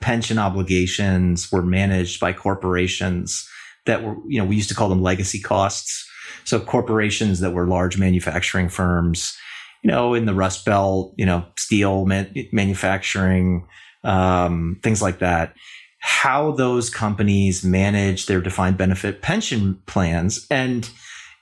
pension 0.00 0.38
obligations 0.38 1.50
were 1.50 1.62
managed 1.62 2.20
by 2.20 2.32
corporations 2.32 3.48
that 3.86 4.02
were, 4.02 4.16
you 4.28 4.38
know, 4.38 4.44
we 4.44 4.56
used 4.56 4.68
to 4.68 4.74
call 4.74 4.88
them 4.88 5.02
legacy 5.02 5.40
costs. 5.40 6.08
So 6.44 6.60
corporations 6.60 7.40
that 7.40 7.52
were 7.52 7.66
large 7.66 7.98
manufacturing 7.98 8.68
firms, 8.68 9.36
you 9.82 9.90
know, 9.90 10.14
in 10.14 10.26
the 10.26 10.34
Rust 10.34 10.64
Belt, 10.64 11.14
you 11.16 11.26
know, 11.26 11.44
steel 11.58 12.06
man- 12.06 12.34
manufacturing, 12.52 13.66
um, 14.04 14.78
things 14.82 15.02
like 15.02 15.18
that. 15.18 15.54
How 16.00 16.52
those 16.52 16.90
companies 16.90 17.64
manage 17.64 18.26
their 18.26 18.40
defined 18.40 18.78
benefit 18.78 19.20
pension 19.20 19.82
plans, 19.86 20.46
and 20.50 20.88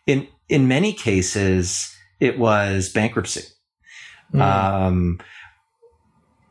in 0.06 0.26
in 0.48 0.66
many 0.66 0.92
cases, 0.92 1.94
it 2.20 2.38
was 2.38 2.88
bankruptcy. 2.88 3.42
Hmm. 4.32 4.40
Um, 4.40 5.20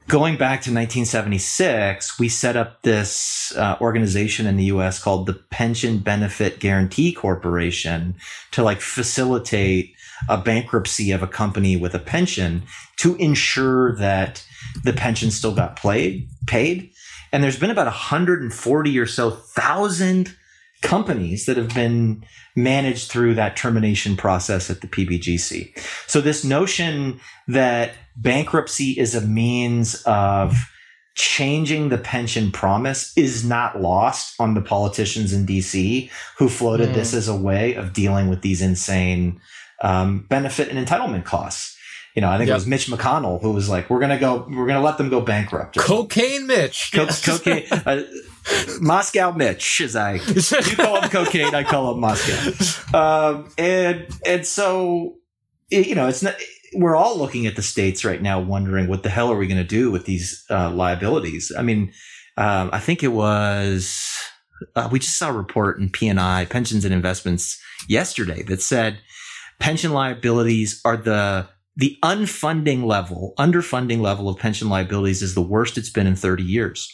going 0.07 0.37
back 0.37 0.61
to 0.61 0.71
1976, 0.71 2.19
we 2.19 2.29
set 2.29 2.55
up 2.55 2.81
this 2.83 3.53
uh, 3.55 3.77
organization 3.81 4.45
in 4.45 4.57
the 4.57 4.65
U.S. 4.65 5.01
called 5.01 5.25
the 5.25 5.33
Pension 5.33 5.99
Benefit 5.99 6.59
Guaranty 6.59 7.11
Corporation 7.11 8.15
to 8.51 8.63
like 8.63 8.81
facilitate 8.81 9.93
a 10.29 10.37
bankruptcy 10.37 11.11
of 11.11 11.23
a 11.23 11.27
company 11.27 11.75
with 11.75 11.93
a 11.93 11.99
pension 11.99 12.63
to 12.97 13.15
ensure 13.15 13.95
that 13.97 14.45
the 14.83 14.93
pension 14.93 15.31
still 15.31 15.53
got 15.53 15.75
played, 15.75 16.29
paid. 16.47 16.91
And 17.31 17.43
there's 17.43 17.59
been 17.59 17.71
about 17.71 17.87
140 17.87 18.99
or 18.99 19.05
so 19.05 19.31
thousand 19.31 20.35
companies 20.81 21.45
that 21.45 21.57
have 21.57 21.73
been 21.73 22.23
managed 22.55 23.11
through 23.11 23.33
that 23.33 23.57
termination 23.57 24.15
process 24.15 24.69
at 24.69 24.81
the 24.81 24.87
PBGC. 24.87 25.77
So 26.07 26.21
this 26.21 26.43
notion 26.43 27.19
that 27.47 27.91
bankruptcy 28.17 28.91
is 28.91 29.15
a 29.15 29.21
means 29.21 30.01
of 30.05 30.53
changing 31.15 31.89
the 31.89 31.97
pension 31.97 32.51
promise 32.51 33.13
is 33.17 33.45
not 33.45 33.81
lost 33.81 34.35
on 34.39 34.53
the 34.53 34.61
politicians 34.61 35.31
in 35.31 35.45
DC 35.45 36.09
who 36.37 36.49
floated 36.49 36.89
Mm. 36.89 36.93
this 36.93 37.13
as 37.13 37.27
a 37.29 37.35
way 37.35 37.73
of 37.75 37.93
dealing 37.93 38.27
with 38.29 38.41
these 38.41 38.61
insane 38.61 39.39
um, 39.81 40.25
benefit 40.29 40.69
and 40.69 40.85
entitlement 40.87 41.23
costs. 41.25 41.75
You 42.15 42.21
know, 42.21 42.29
I 42.29 42.37
think 42.37 42.47
Yep. 42.47 42.53
it 42.55 42.57
was 42.59 42.67
Mitch 42.67 42.87
McConnell 42.87 43.41
who 43.41 43.51
was 43.51 43.67
like, 43.67 43.89
"We're 43.89 43.99
gonna 43.99 44.17
go, 44.17 44.45
we're 44.49 44.67
gonna 44.67 44.81
let 44.81 44.97
them 44.97 45.09
go 45.09 45.19
bankrupt." 45.19 45.77
Cocaine 45.77 46.47
Mitch. 46.47 46.91
Co- 46.93 47.07
cocaine, 47.07 47.65
uh, 47.71 48.03
Moscow 48.79 49.31
Mitch, 49.33 49.81
as 49.81 49.95
I 49.97 50.13
you 50.13 50.41
call 50.77 51.01
him 51.01 51.09
cocaine, 51.09 51.53
I 51.53 51.63
call 51.63 51.93
him 51.93 51.99
Moscow. 51.99 52.51
Um, 52.97 53.49
and 53.57 54.07
and 54.25 54.45
so 54.47 55.15
it- 55.69 55.87
you 55.87 55.95
know, 55.95 56.07
it's 56.07 56.23
not. 56.23 56.35
We're 56.75 56.95
all 56.95 57.17
looking 57.17 57.47
at 57.47 57.55
the 57.55 57.61
states 57.61 58.03
right 58.03 58.21
now, 58.21 58.39
wondering 58.39 58.87
what 58.87 59.03
the 59.03 59.09
hell 59.09 59.31
are 59.31 59.37
we 59.37 59.47
going 59.47 59.61
to 59.61 59.63
do 59.63 59.91
with 59.91 60.05
these 60.05 60.43
uh, 60.49 60.69
liabilities. 60.71 61.51
I 61.57 61.61
mean, 61.61 61.93
um, 62.37 62.69
I 62.73 62.79
think 62.79 63.03
it 63.03 63.09
was 63.09 64.13
uh, 64.75 64.89
we 64.91 64.99
just 64.99 65.17
saw 65.17 65.29
a 65.29 65.33
report 65.33 65.79
in 65.79 65.89
P&I 65.89 66.45
Pensions 66.45 66.85
and 66.85 66.93
Investments 66.93 67.61
yesterday 67.87 68.43
that 68.43 68.61
said 68.61 68.99
pension 69.59 69.93
liabilities 69.93 70.81
are 70.85 70.97
the 70.97 71.47
the 71.77 71.97
unfunding 72.03 72.85
level, 72.85 73.33
underfunding 73.37 73.99
level 73.99 74.29
of 74.29 74.39
pension 74.39 74.69
liabilities 74.69 75.21
is 75.21 75.35
the 75.35 75.41
worst 75.41 75.77
it's 75.77 75.89
been 75.89 76.07
in 76.07 76.15
30 76.15 76.43
years. 76.43 76.89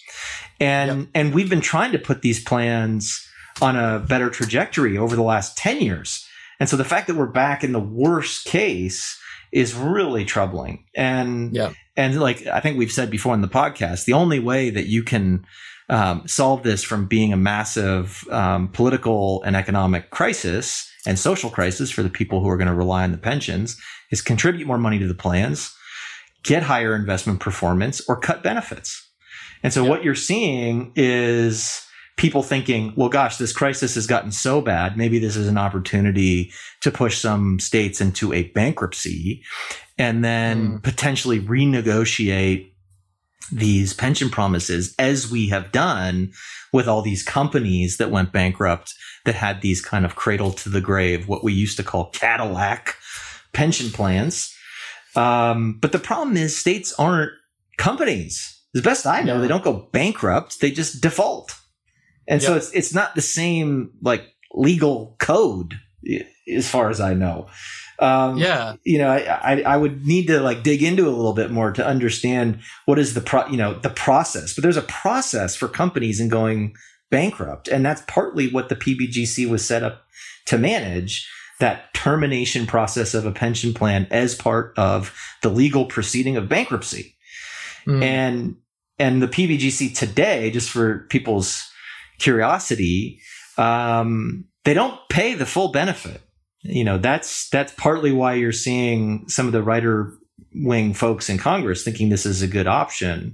And 0.60 1.08
and 1.14 1.34
we've 1.34 1.50
been 1.50 1.62
trying 1.62 1.92
to 1.92 2.00
put 2.00 2.22
these 2.22 2.44
plans 2.44 3.28
on 3.62 3.76
a 3.76 4.00
better 4.00 4.30
trajectory 4.30 4.98
over 4.98 5.16
the 5.16 5.22
last 5.22 5.58
10 5.58 5.82
years. 5.82 6.26
And 6.60 6.68
so 6.68 6.78
the 6.78 6.86
fact 6.86 7.08
that 7.08 7.16
we're 7.16 7.28
back 7.28 7.64
in 7.64 7.74
the 7.74 7.80
worst 7.80 8.46
case 8.46 9.18
is 9.52 9.74
really 9.74 10.26
troubling. 10.26 10.86
And 10.96 11.54
Yeah. 11.54 11.72
and 11.98 12.20
like 12.20 12.46
I 12.48 12.60
think 12.60 12.78
we've 12.78 12.92
said 12.92 13.10
before 13.10 13.34
in 13.34 13.42
the 13.42 13.48
podcast, 13.48 14.06
the 14.06 14.14
only 14.14 14.40
way 14.40 14.70
that 14.70 14.88
you 14.88 15.04
can 15.04 15.46
um, 15.90 16.26
solve 16.26 16.64
this 16.64 16.84
from 16.84 17.06
being 17.06 17.34
a 17.34 17.38
massive 17.38 18.24
um, 18.32 18.70
political 18.70 19.44
and 19.44 19.56
economic 19.58 20.10
crisis 20.10 20.90
and 21.06 21.20
social 21.20 21.50
crisis 21.50 21.92
for 21.92 22.02
the 22.02 22.10
people 22.10 22.40
who 22.42 22.48
are 22.48 22.56
going 22.58 22.70
to 22.70 22.74
rely 22.74 23.04
on 23.04 23.12
the 23.12 23.18
pensions 23.18 23.76
is 24.10 24.22
contribute 24.22 24.68
more 24.68 24.78
money 24.78 25.00
to 25.00 25.08
the 25.08 25.14
plans, 25.16 25.76
get 26.44 26.64
higher 26.64 26.96
investment 26.96 27.40
performance, 27.42 28.02
or 28.08 28.18
cut 28.18 28.42
benefits. 28.42 29.06
And 29.64 29.74
so 29.74 29.84
Yeah. 29.84 29.90
what 29.90 30.04
you're 30.06 30.16
seeing 30.16 30.94
is 30.96 31.82
people 32.22 32.44
thinking, 32.44 32.94
well, 32.96 33.10
gosh, 33.10 33.38
this 33.38 33.52
crisis 33.52 33.96
has 33.96 34.06
gotten 34.06 34.32
so 34.32 34.62
bad. 34.62 34.96
Maybe 34.96 35.18
this 35.18 35.36
is 35.36 35.48
an 35.48 35.58
opportunity 35.58 36.52
to 36.82 36.92
push 36.92 37.18
some 37.18 37.60
states 37.60 38.00
into 38.00 38.32
a 38.32 38.44
bankruptcy 38.50 39.44
and 39.98 40.24
then 40.24 40.74
Mm. 40.74 40.84
potentially 40.84 41.40
renegotiate 41.40 42.68
these 43.52 43.96
pension 43.96 44.30
promises 44.30 44.94
as 45.00 45.32
we 45.32 45.50
have 45.50 45.72
done 45.72 46.32
with 46.72 46.88
all 46.88 47.02
these 47.02 47.24
companies 47.24 47.98
that 47.98 48.12
went 48.12 48.32
bankrupt 48.32 48.94
that 49.26 49.34
had 49.34 49.62
these 49.62 49.82
kind 49.82 50.06
of 50.06 50.16
cradle 50.16 50.52
to 50.52 50.70
the 50.70 50.80
grave, 50.80 51.28
what 51.28 51.44
we 51.44 51.52
used 51.54 51.76
to 51.78 51.84
call 51.84 52.12
Cadillac 52.12 52.98
pension 53.52 53.90
plans. 53.90 54.56
Um, 55.16 55.80
but 55.82 55.92
the 55.92 56.00
problem 56.00 56.38
is 56.38 56.56
states 56.56 56.94
aren't 57.00 57.32
companies. 57.78 58.60
As 58.76 58.82
best 58.84 59.08
I 59.08 59.22
know, 59.24 59.42
they 59.42 59.48
don't 59.48 59.64
go 59.64 59.90
bankrupt; 59.92 60.62
they 60.62 60.70
just 60.70 61.02
default. 61.02 61.56
And 62.28 62.42
so 62.42 62.56
it's 62.56 62.72
it's 62.72 62.94
not 62.94 63.16
the 63.16 63.22
same 63.22 63.92
like 64.02 64.24
legal 64.54 65.16
code, 65.20 65.76
as 66.54 66.70
far 66.70 66.90
as 66.90 67.00
I 67.00 67.14
know. 67.14 67.48
Um, 68.00 68.38
Yeah. 68.38 68.76
you 68.84 68.98
know, 68.98 69.10
I, 69.10 69.54
I 69.54 69.62
I 69.62 69.78
would 69.78 70.06
need 70.06 70.28
to 70.28 70.40
like 70.40 70.64
dig 70.64 70.82
into 70.84 71.08
a 71.08 71.12
little 71.12 71.34
bit 71.34 71.52
more 71.52 71.72
to 71.72 71.86
understand 71.86 72.60
what 72.86 73.00
is 73.00 73.14
the 73.14 73.22
pro 73.22 73.48
you 73.48 73.58
know 73.58 73.74
the 73.74 73.90
process. 73.90 74.54
But 74.56 74.64
there's 74.64 74.78
a 74.78 74.82
process 74.84 75.56
for 75.56 75.68
companies 75.68 76.20
in 76.20 76.30
going 76.30 76.74
bankrupt, 77.10 77.68
and 77.68 77.86
that's 77.86 78.02
partly 78.08 78.50
what 78.50 78.70
the 78.70 78.76
PBGC 78.76 79.50
was 79.50 79.66
set 79.66 79.84
up 79.84 80.04
to 80.48 80.58
manage. 80.58 81.30
That 81.60 81.94
termination 81.94 82.66
process 82.66 83.14
of 83.14 83.28
a 83.28 83.32
pension 83.32 83.72
plan 83.76 84.08
as 84.10 84.34
part 84.34 84.74
of 84.78 85.14
the 85.44 85.50
legal 85.50 85.86
proceeding 85.86 86.36
of 86.38 86.50
bankruptcy 86.50 87.16
Mm. 87.88 88.04
and 88.04 88.56
and 89.00 89.22
the 89.22 89.28
PBGC 89.28 89.96
today, 89.96 90.50
just 90.52 90.70
for 90.72 91.06
people's 91.10 91.68
curiosity, 92.22 93.20
um, 93.58 94.46
they 94.64 94.74
don't 94.74 94.98
pay 95.10 95.34
the 95.34 95.46
full 95.46 95.72
benefit. 95.72 96.22
You 96.64 96.84
know, 96.84 96.98
that's 96.98 97.50
that's 97.50 97.74
partly 97.74 98.12
why 98.12 98.36
you're 98.36 98.52
seeing 98.52 99.28
some 99.28 99.48
of 99.48 99.52
the 99.52 99.64
writer 99.64 100.14
wing 100.54 100.94
folks 100.94 101.30
in 101.30 101.38
Congress 101.38 101.84
thinking 101.84 102.10
this 102.10 102.26
is 102.26 102.42
a 102.42 102.48
good 102.48 102.68
option. 102.68 103.34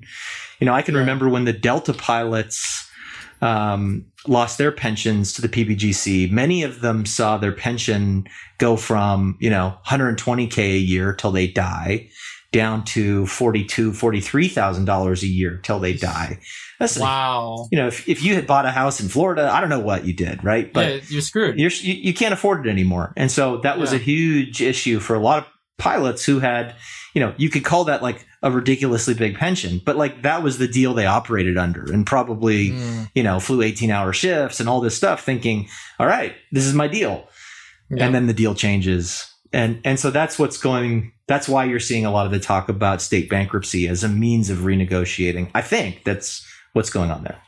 You 0.60 0.66
know, 0.66 0.74
I 0.74 0.82
can 0.82 0.94
Yeah. 0.96 1.02
remember 1.02 1.28
when 1.30 1.46
the 1.46 1.54
Delta 1.54 1.94
pilots 1.94 2.86
um, 3.42 4.06
lost 4.28 4.58
their 4.58 4.72
pensions 4.72 5.34
to 5.34 5.42
the 5.42 5.50
PBGC. 5.50 6.32
Many 6.32 6.64
of 6.64 6.82
them 6.82 7.06
saw 7.06 7.38
their 7.38 7.52
pension 7.52 8.26
go 8.58 8.76
from 8.78 9.38
you 9.40 9.50
know 9.50 9.76
120k 9.86 10.58
a 10.58 10.78
year 10.78 11.14
till 11.14 11.32
they 11.32 11.48
die 11.48 12.10
down 12.52 12.84
to 12.86 13.26
42 13.28 13.94
43000 13.94 14.86
dollars 14.86 15.22
a 15.24 15.28
year 15.28 15.58
till 15.64 15.80
they 15.80 15.94
die 15.94 16.40
that's 16.80 16.98
wow. 16.98 17.68
you 17.72 17.78
know 17.78 17.88
if, 17.88 18.08
if 18.08 18.24
you 18.24 18.36
had 18.36 18.48
bought 18.48 18.66
a 18.66 18.72
house 18.72 19.00
in 19.02 19.10
florida 19.10 19.50
i 19.52 19.60
don't 19.60 19.70
know 19.70 19.80
what 19.80 20.06
you 20.06 20.14
did 20.14 20.44
right 20.44 20.72
but 20.74 20.88
yeah, 20.88 21.00
you're 21.10 21.22
screwed. 21.22 21.60
you're, 21.60 21.70
you, 21.72 21.94
you 21.94 22.14
can't 22.14 22.34
afford 22.34 22.66
it 22.66 22.70
anymore 22.70 23.14
and 23.18 23.30
so 23.32 23.58
that 23.58 23.78
was 23.78 23.92
Yeah. 23.92 23.98
a 24.00 24.02
huge 24.02 24.62
issue 24.62 25.00
for 25.00 25.16
a 25.16 25.20
lot 25.20 25.40
of 25.40 25.46
pilots 25.78 26.26
who 26.26 26.40
had 26.40 26.74
you 27.14 27.20
know 27.22 27.34
you 27.38 27.50
could 27.50 27.66
call 27.66 27.84
that 27.84 28.02
like 28.02 28.26
a 28.44 28.50
ridiculously 28.50 29.14
big 29.14 29.36
pension 29.36 29.82
but 29.86 29.96
like 29.98 30.24
that 30.24 30.42
was 30.42 30.58
the 30.58 30.68
deal 30.68 30.94
they 30.94 31.06
operated 31.06 31.58
under 31.58 31.84
and 31.92 32.06
probably 32.06 32.70
Mm. 32.72 33.10
you 33.14 33.24
know 33.24 33.40
flew 33.40 33.62
18 33.62 33.92
hour 33.92 34.14
shifts 34.14 34.60
and 34.60 34.70
all 34.70 34.80
this 34.82 34.96
stuff 34.96 35.24
thinking 35.24 35.68
all 36.00 36.08
right 36.08 36.34
this 36.52 36.66
is 36.66 36.74
my 36.74 36.88
deal 36.88 37.28
Yeah. 37.90 38.06
and 38.06 38.16
then 38.16 38.28
the 38.28 38.34
deal 38.34 38.56
changes 38.56 39.30
and 39.54 39.82
and 39.84 40.00
so 40.00 40.12
that's 40.12 40.40
what's 40.40 40.58
going 40.58 41.12
that's 41.28 41.48
why 41.48 41.66
you're 41.66 41.80
seeing 41.80 42.06
a 42.06 42.12
lot 42.12 42.26
of 42.26 42.32
the 42.32 42.40
talk 42.40 42.70
about 42.70 43.02
state 43.02 43.30
bankruptcy 43.30 43.88
as 43.88 44.04
a 44.04 44.10
means 44.10 44.50
of 44.50 44.60
renegotiating 44.60 45.50
i 45.54 45.62
think 45.62 46.04
that's 46.04 46.46
what's 46.74 46.90
going 46.90 47.12
on 47.12 47.24
there 47.24 47.40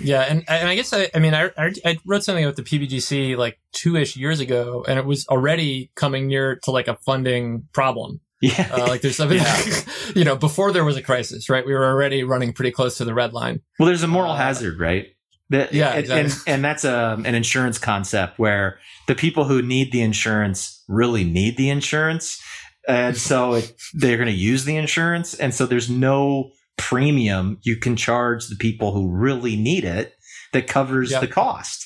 Yeah, 0.00 0.20
and, 0.22 0.44
and 0.48 0.68
I 0.68 0.74
guess 0.76 0.92
I, 0.92 1.10
I 1.14 1.18
mean 1.18 1.34
I, 1.34 1.50
I 1.56 1.98
wrote 2.04 2.22
something 2.22 2.44
about 2.44 2.56
the 2.56 2.62
PBGC 2.62 3.36
like 3.36 3.58
two 3.72 3.96
ish 3.96 4.16
years 4.16 4.38
ago, 4.38 4.84
and 4.86 4.98
it 4.98 5.04
was 5.06 5.26
already 5.28 5.90
coming 5.96 6.28
near 6.28 6.56
to 6.64 6.70
like 6.70 6.88
a 6.88 6.94
funding 7.06 7.66
problem. 7.72 8.20
yeah 8.40 8.68
Uh, 8.72 8.86
like 8.86 9.00
there's 9.00 9.16
something, 9.16 9.40
you 10.14 10.24
know, 10.24 10.36
before 10.36 10.72
there 10.72 10.84
was 10.84 10.96
a 10.96 11.02
crisis, 11.02 11.48
right? 11.48 11.66
We 11.66 11.72
were 11.72 11.84
already 11.86 12.22
running 12.22 12.52
pretty 12.52 12.70
close 12.70 12.96
to 12.98 13.04
the 13.04 13.14
red 13.14 13.32
line. 13.32 13.60
well 13.78 13.86
there's 13.86 14.02
a 14.04 14.08
moral 14.08 14.32
uh, 14.32 14.36
hazard 14.36 14.78
right 14.78 15.06
that, 15.50 15.72
Yeah, 15.72 15.90
and, 15.90 15.98
exactly. 16.00 16.20
and, 16.20 16.54
and 16.56 16.64
that's 16.64 16.84
a, 16.84 17.16
an 17.24 17.34
insurance 17.34 17.78
concept 17.78 18.38
where 18.38 18.78
the 19.08 19.14
people 19.14 19.44
who 19.44 19.62
need 19.62 19.90
the 19.90 20.02
insurance 20.02 20.84
really 20.86 21.24
need 21.24 21.56
the 21.56 21.70
insurance 21.70 22.40
and 22.88 23.16
so 23.16 23.54
it, 23.54 23.72
they're 23.94 24.16
going 24.16 24.28
to 24.28 24.34
use 24.34 24.64
the 24.64 24.76
insurance 24.76 25.34
and 25.34 25.54
so 25.54 25.66
there's 25.66 25.88
no 25.90 26.50
premium 26.76 27.58
you 27.62 27.76
can 27.76 27.96
charge 27.96 28.46
the 28.48 28.56
people 28.56 28.92
who 28.92 29.10
really 29.10 29.56
need 29.56 29.84
it 29.84 30.14
that 30.52 30.66
covers 30.66 31.10
Yep. 31.10 31.20
the 31.20 31.28
cost 31.28 31.84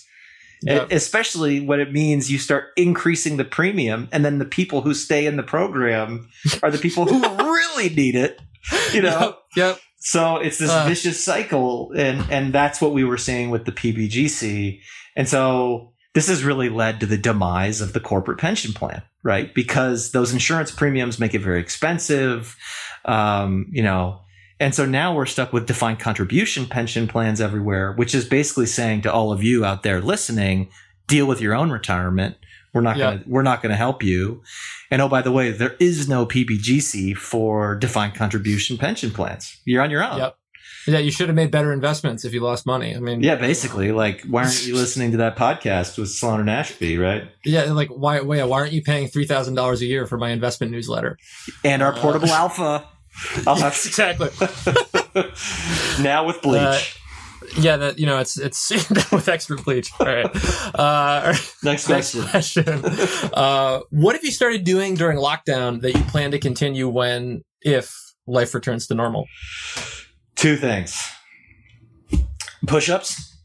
Yep. 0.65 0.93
Especially 0.93 1.59
when 1.67 1.81
it 1.81 1.91
means 1.93 2.31
you 2.31 2.39
start 2.39 2.67
increasing 2.77 3.37
the 3.37 3.45
premium 3.45 4.09
and 4.13 4.25
then 4.25 4.39
the 4.39 4.45
people 4.45 4.83
who 4.83 4.95
stay 4.95 5.27
in 5.27 5.37
the 5.37 5.43
program 5.43 6.29
are 6.63 6.71
the 6.71 6.79
people 6.79 7.05
who 7.05 7.21
really 7.53 7.89
need 7.93 8.15
it 8.15 8.41
you 8.93 9.03
know 9.03 9.19
Yep. 9.19 9.39
yep. 9.57 9.81
so 9.99 10.37
it's 10.37 10.59
this 10.59 10.71
Uh. 10.71 10.87
vicious 10.87 11.23
cycle 11.25 11.91
and 11.97 12.25
and 12.31 12.53
that's 12.53 12.81
what 12.81 12.93
we 12.93 13.03
were 13.03 13.19
seeing 13.19 13.51
with 13.51 13.65
the 13.65 13.73
PBGC 13.73 14.79
and 15.17 15.29
so 15.29 15.93
this 16.15 16.29
has 16.29 16.45
really 16.45 16.69
led 16.69 17.01
to 17.01 17.07
the 17.07 17.17
demise 17.17 17.81
of 17.81 17.93
the 17.93 18.01
corporate 18.01 18.39
pension 18.39 18.73
plan 18.73 19.03
right? 19.25 19.55
Because 19.55 20.11
those 20.11 20.33
insurance 20.33 20.73
premiums 20.73 21.21
make 21.21 21.35
it 21.35 21.41
very 21.41 21.61
expensive 21.61 22.57
um, 23.05 23.69
you 23.71 23.83
know 23.83 24.21
and 24.61 24.75
so 24.75 24.87
now 24.87 25.13
we're 25.15 25.27
stuck 25.27 25.53
with 25.53 25.67
defined 25.67 25.99
contribution 25.99 26.67
pension 26.67 27.09
plans 27.09 27.41
everywhere 27.41 27.93
which 27.93 28.15
is 28.15 28.25
basically 28.25 28.67
saying 28.67 29.03
to 29.03 29.13
all 29.13 29.33
of 29.33 29.43
you 29.43 29.65
out 29.65 29.83
there 29.83 30.01
listening 30.01 30.69
deal 31.07 31.27
with 31.27 31.41
your 31.41 31.55
own 31.55 31.71
retirement. 31.71 32.37
We're 32.73 32.81
not 32.81 32.97
going 32.97 33.23
to 33.23 33.29
we're 33.29 33.43
not 33.43 33.63
going 33.63 33.71
to 33.71 33.77
help 33.77 34.03
you. 34.03 34.43
And 34.91 35.03
oh 35.03 35.09
by 35.09 35.21
the 35.21 35.31
way 35.31 35.51
there 35.51 35.77
is 35.79 36.09
no 36.09 36.25
PBGC 36.25 37.17
for 37.17 37.77
defined 37.77 38.15
contribution 38.15 38.79
pension 38.79 39.11
plans. 39.11 39.61
You're 39.67 39.83
on 39.83 39.91
your 39.91 40.03
own. 40.03 40.19
Yep. 40.19 40.37
Yeah, 40.87 40.99
you 40.99 41.11
should 41.11 41.29
have 41.29 41.37
made 41.37 41.51
better 41.51 41.73
investments 41.73 42.25
if 42.25 42.33
you 42.35 42.41
lost 42.41 42.67
money. 42.67 42.97
I 42.97 42.99
mean, 42.99 43.23
yeah 43.23 43.37
basically 43.37 43.93
like 43.93 44.23
why 44.23 44.45
aren't 44.45 44.67
you 44.67 44.75
listening 44.75 45.13
to 45.13 45.17
that 45.19 45.37
podcast 45.37 45.99
with 45.99 46.11
Sloan 46.11 46.41
and 46.41 46.51
Ashby 46.51 46.99
right 46.99 47.25
yeah, 47.45 47.73
like 47.73 47.89
why? 47.89 48.21
Why, 48.21 48.43
why 48.45 48.61
aren't 48.61 48.73
you 48.73 48.83
paying 48.83 49.09
three 49.09 49.27
thousand 49.27 49.55
dollars 49.55 49.81
a 49.83 49.87
year 49.87 50.07
for 50.07 50.19
my 50.19 50.31
investment 50.31 50.73
newsletter? 50.73 51.19
and 51.65 51.83
our 51.83 51.93
Uh, 51.93 52.01
portable 52.01 52.29
alpha 52.45 52.89
I'll 53.47 53.59
Yes, 53.59 53.87
exactly. 53.91 54.31
now 56.03 56.27
with 56.27 56.41
bleach 56.43 56.63
Uh, 56.63 56.81
Yeah, 57.61 57.77
that 57.77 57.99
you 57.99 58.07
know, 58.07 58.19
it's 58.19 58.39
it's 58.39 58.71
with 59.13 59.29
extra 59.29 59.57
bleach. 59.57 59.91
All 60.01 60.07
right. 60.07 60.27
Uh, 60.75 61.35
next 61.63 61.89
next 61.89 62.15
question 62.15 62.23
question. 62.25 63.31
Uh, 63.35 63.81
what 63.91 64.15
have 64.15 64.25
you 64.25 64.31
started 64.31 64.65
doing 64.65 64.95
during 64.95 65.19
lockdown 65.19 65.81
that 65.83 65.93
you 65.95 66.03
plan 66.05 66.31
to 66.31 66.39
continue 66.39 66.89
when, 66.89 67.43
if 67.61 67.95
life 68.27 68.55
returns 68.55 68.87
to 68.87 68.95
normal? 68.95 69.27
Two 70.43 70.57
things 70.57 71.01
push 72.67 72.91
ups 72.91 73.37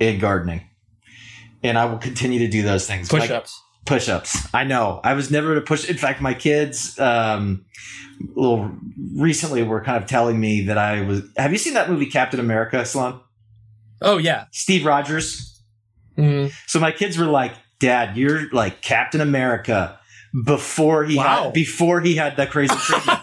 and 0.00 0.18
gardening. 0.18 0.62
And 1.62 1.76
I 1.76 1.84
will 1.84 1.98
continue 1.98 2.38
to 2.38 2.48
do 2.48 2.62
those 2.62 2.86
things. 2.86 3.10
Push 3.10 3.28
ups. 3.28 3.60
Push 3.84 4.08
ups. 4.08 4.48
I 4.54 4.64
know. 4.64 5.02
I 5.04 5.12
was 5.12 5.30
never 5.30 5.54
to 5.54 5.60
push. 5.60 5.86
In 5.86 5.98
fact, 5.98 6.22
my 6.22 6.32
kids, 6.32 6.98
um, 6.98 7.66
a 8.22 8.40
little 8.40 8.74
recently 9.14 9.62
were 9.62 9.82
kind 9.82 10.02
of 10.02 10.08
telling 10.08 10.40
me 10.40 10.62
that 10.62 10.78
I 10.78 11.02
was. 11.02 11.20
Have 11.36 11.52
you 11.52 11.58
seen 11.58 11.74
that 11.74 11.90
movie 11.90 12.06
Captain 12.06 12.40
America, 12.40 12.86
Sloan? 12.86 13.20
Oh 14.00 14.16
yeah. 14.16 14.46
Steve 14.50 14.86
Rogers. 14.86 15.62
Mhm. 16.16 16.54
So 16.66 16.80
my 16.80 16.90
kids 16.90 17.18
were 17.18 17.26
like, 17.26 17.52
"Dad, 17.80 18.16
you're 18.16 18.48
like 18.50 18.80
Captain 18.80 19.20
America." 19.20 19.98
Before 20.44 21.04
he 21.04 21.16
Wow. 21.16 21.44
had 21.44 21.52
before 21.52 22.00
he 22.00 22.16
had 22.16 22.36
that 22.38 22.50
crazy 22.50 22.74
treatment. 22.78 23.20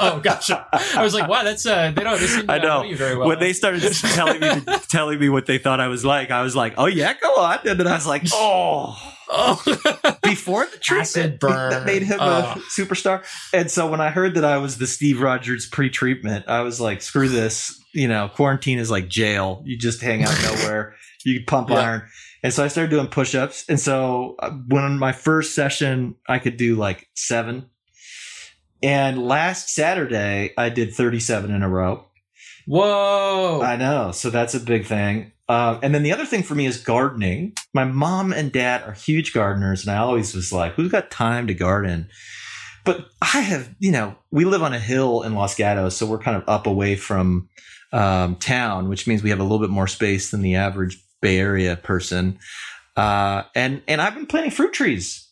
Oh 0.00 0.20
gotcha. 0.22 0.66
I 0.94 1.02
was 1.02 1.14
like, 1.14 1.26
wow, 1.28 1.42
that's 1.42 1.64
uh, 1.64 1.90
they 1.94 2.02
don't. 2.04 2.20
They 2.20 2.26
seem 2.26 2.46
to 2.46 2.52
I 2.52 2.58
not 2.58 2.64
know. 2.64 2.82
you 2.82 2.96
very 2.96 3.16
well. 3.16 3.28
when 3.28 3.38
they 3.38 3.52
started 3.54 3.80
telling 3.94 4.40
me 4.40 4.60
telling 4.88 5.18
me 5.18 5.28
what 5.30 5.46
they 5.46 5.56
thought 5.58 5.80
I 5.80 5.88
was 5.88 6.04
like, 6.04 6.30
I 6.30 6.42
was 6.42 6.54
like, 6.54 6.74
"Oh 6.76 6.84
yeah, 6.86 7.14
go 7.20 7.34
on." 7.36 7.60
And 7.66 7.80
then 7.80 7.86
I 7.86 7.94
was 7.94 8.06
like, 8.06 8.22
"Oh." 8.32 8.94
oh. 9.30 10.18
Before 10.22 10.66
the 10.66 10.76
treatment 10.78 11.40
burn. 11.40 11.70
that 11.70 11.86
made 11.86 12.02
him 12.02 12.18
Oh. 12.20 12.54
a 12.56 12.60
superstar, 12.80 13.24
and 13.54 13.70
so 13.70 13.86
when 13.90 14.00
I 14.02 14.10
heard 14.10 14.34
that 14.34 14.44
I 14.44 14.58
was 14.58 14.76
the 14.76 14.86
Steve 14.86 15.22
Rogers 15.22 15.66
pre-treatment, 15.66 16.44
I 16.46 16.60
was 16.60 16.78
like, 16.80 17.00
"Screw 17.00 17.28
this!" 17.28 17.82
You 17.94 18.06
know, 18.08 18.28
quarantine 18.28 18.78
is 18.78 18.90
like 18.90 19.08
jail. 19.08 19.62
You 19.64 19.78
just 19.78 20.02
hang 20.02 20.24
out 20.24 20.36
nowhere. 20.42 20.94
You 21.24 21.42
pump 21.46 21.70
Yeah. 21.70 21.76
iron, 21.76 22.02
And 22.42 22.52
so 22.52 22.64
I 22.64 22.68
started 22.68 22.90
doing 22.90 23.08
push 23.08 23.34
ups. 23.34 23.64
And 23.68 23.80
so 23.80 24.36
uh, 24.38 24.50
when 24.50 24.98
my 24.98 25.12
first 25.12 25.54
session, 25.54 26.14
I 26.28 26.38
could 26.38 26.56
do 26.56 26.76
like 26.76 27.08
seven. 27.14 27.70
And 28.82 29.26
last 29.26 29.70
Saturday, 29.70 30.52
I 30.56 30.68
did 30.68 30.94
37 30.94 31.50
in 31.50 31.62
a 31.62 31.68
row. 31.68 32.04
Whoa! 32.66 33.62
I 33.62 33.76
know. 33.76 34.12
So 34.12 34.30
that's 34.30 34.54
a 34.54 34.60
big 34.60 34.84
thing. 34.84 35.32
Uh, 35.48 35.78
and 35.82 35.94
then 35.94 36.02
the 36.02 36.12
other 36.12 36.26
thing 36.26 36.42
for 36.42 36.54
me 36.54 36.66
is 36.66 36.76
gardening. 36.76 37.54
My 37.72 37.84
mom 37.84 38.32
and 38.32 38.52
dad 38.52 38.82
are 38.82 38.92
huge 38.92 39.32
gardeners, 39.32 39.86
and 39.86 39.90
I 39.90 39.98
always 39.98 40.34
was 40.34 40.52
like, 40.52 40.74
who's 40.74 40.92
got 40.92 41.10
time 41.10 41.46
to 41.46 41.54
garden? 41.54 42.08
But 42.84 43.06
I 43.22 43.40
have, 43.40 43.74
you 43.78 43.90
know, 43.90 44.16
we 44.30 44.44
live 44.44 44.62
on 44.62 44.74
a 44.74 44.78
hill 44.78 45.22
in 45.22 45.34
Los 45.34 45.54
Gatos, 45.54 45.96
so 45.96 46.04
we're 46.04 46.18
kind 46.18 46.36
of 46.36 46.44
up 46.46 46.66
away 46.66 46.96
from 46.96 47.48
um, 47.92 48.36
town, 48.36 48.90
which 48.90 49.06
means 49.06 49.22
we 49.22 49.30
have 49.30 49.40
a 49.40 49.42
little 49.42 49.58
bit 49.58 49.70
more 49.70 49.86
space 49.86 50.30
than 50.30 50.42
the 50.42 50.56
average 50.56 51.02
Bay 51.20 51.38
Area 51.38 51.76
person. 51.76 52.38
Uh, 52.96 53.44
and 53.54 53.82
and 53.86 54.00
I've 54.00 54.14
been 54.14 54.26
planting 54.26 54.50
fruit 54.50 54.72
trees. 54.72 55.28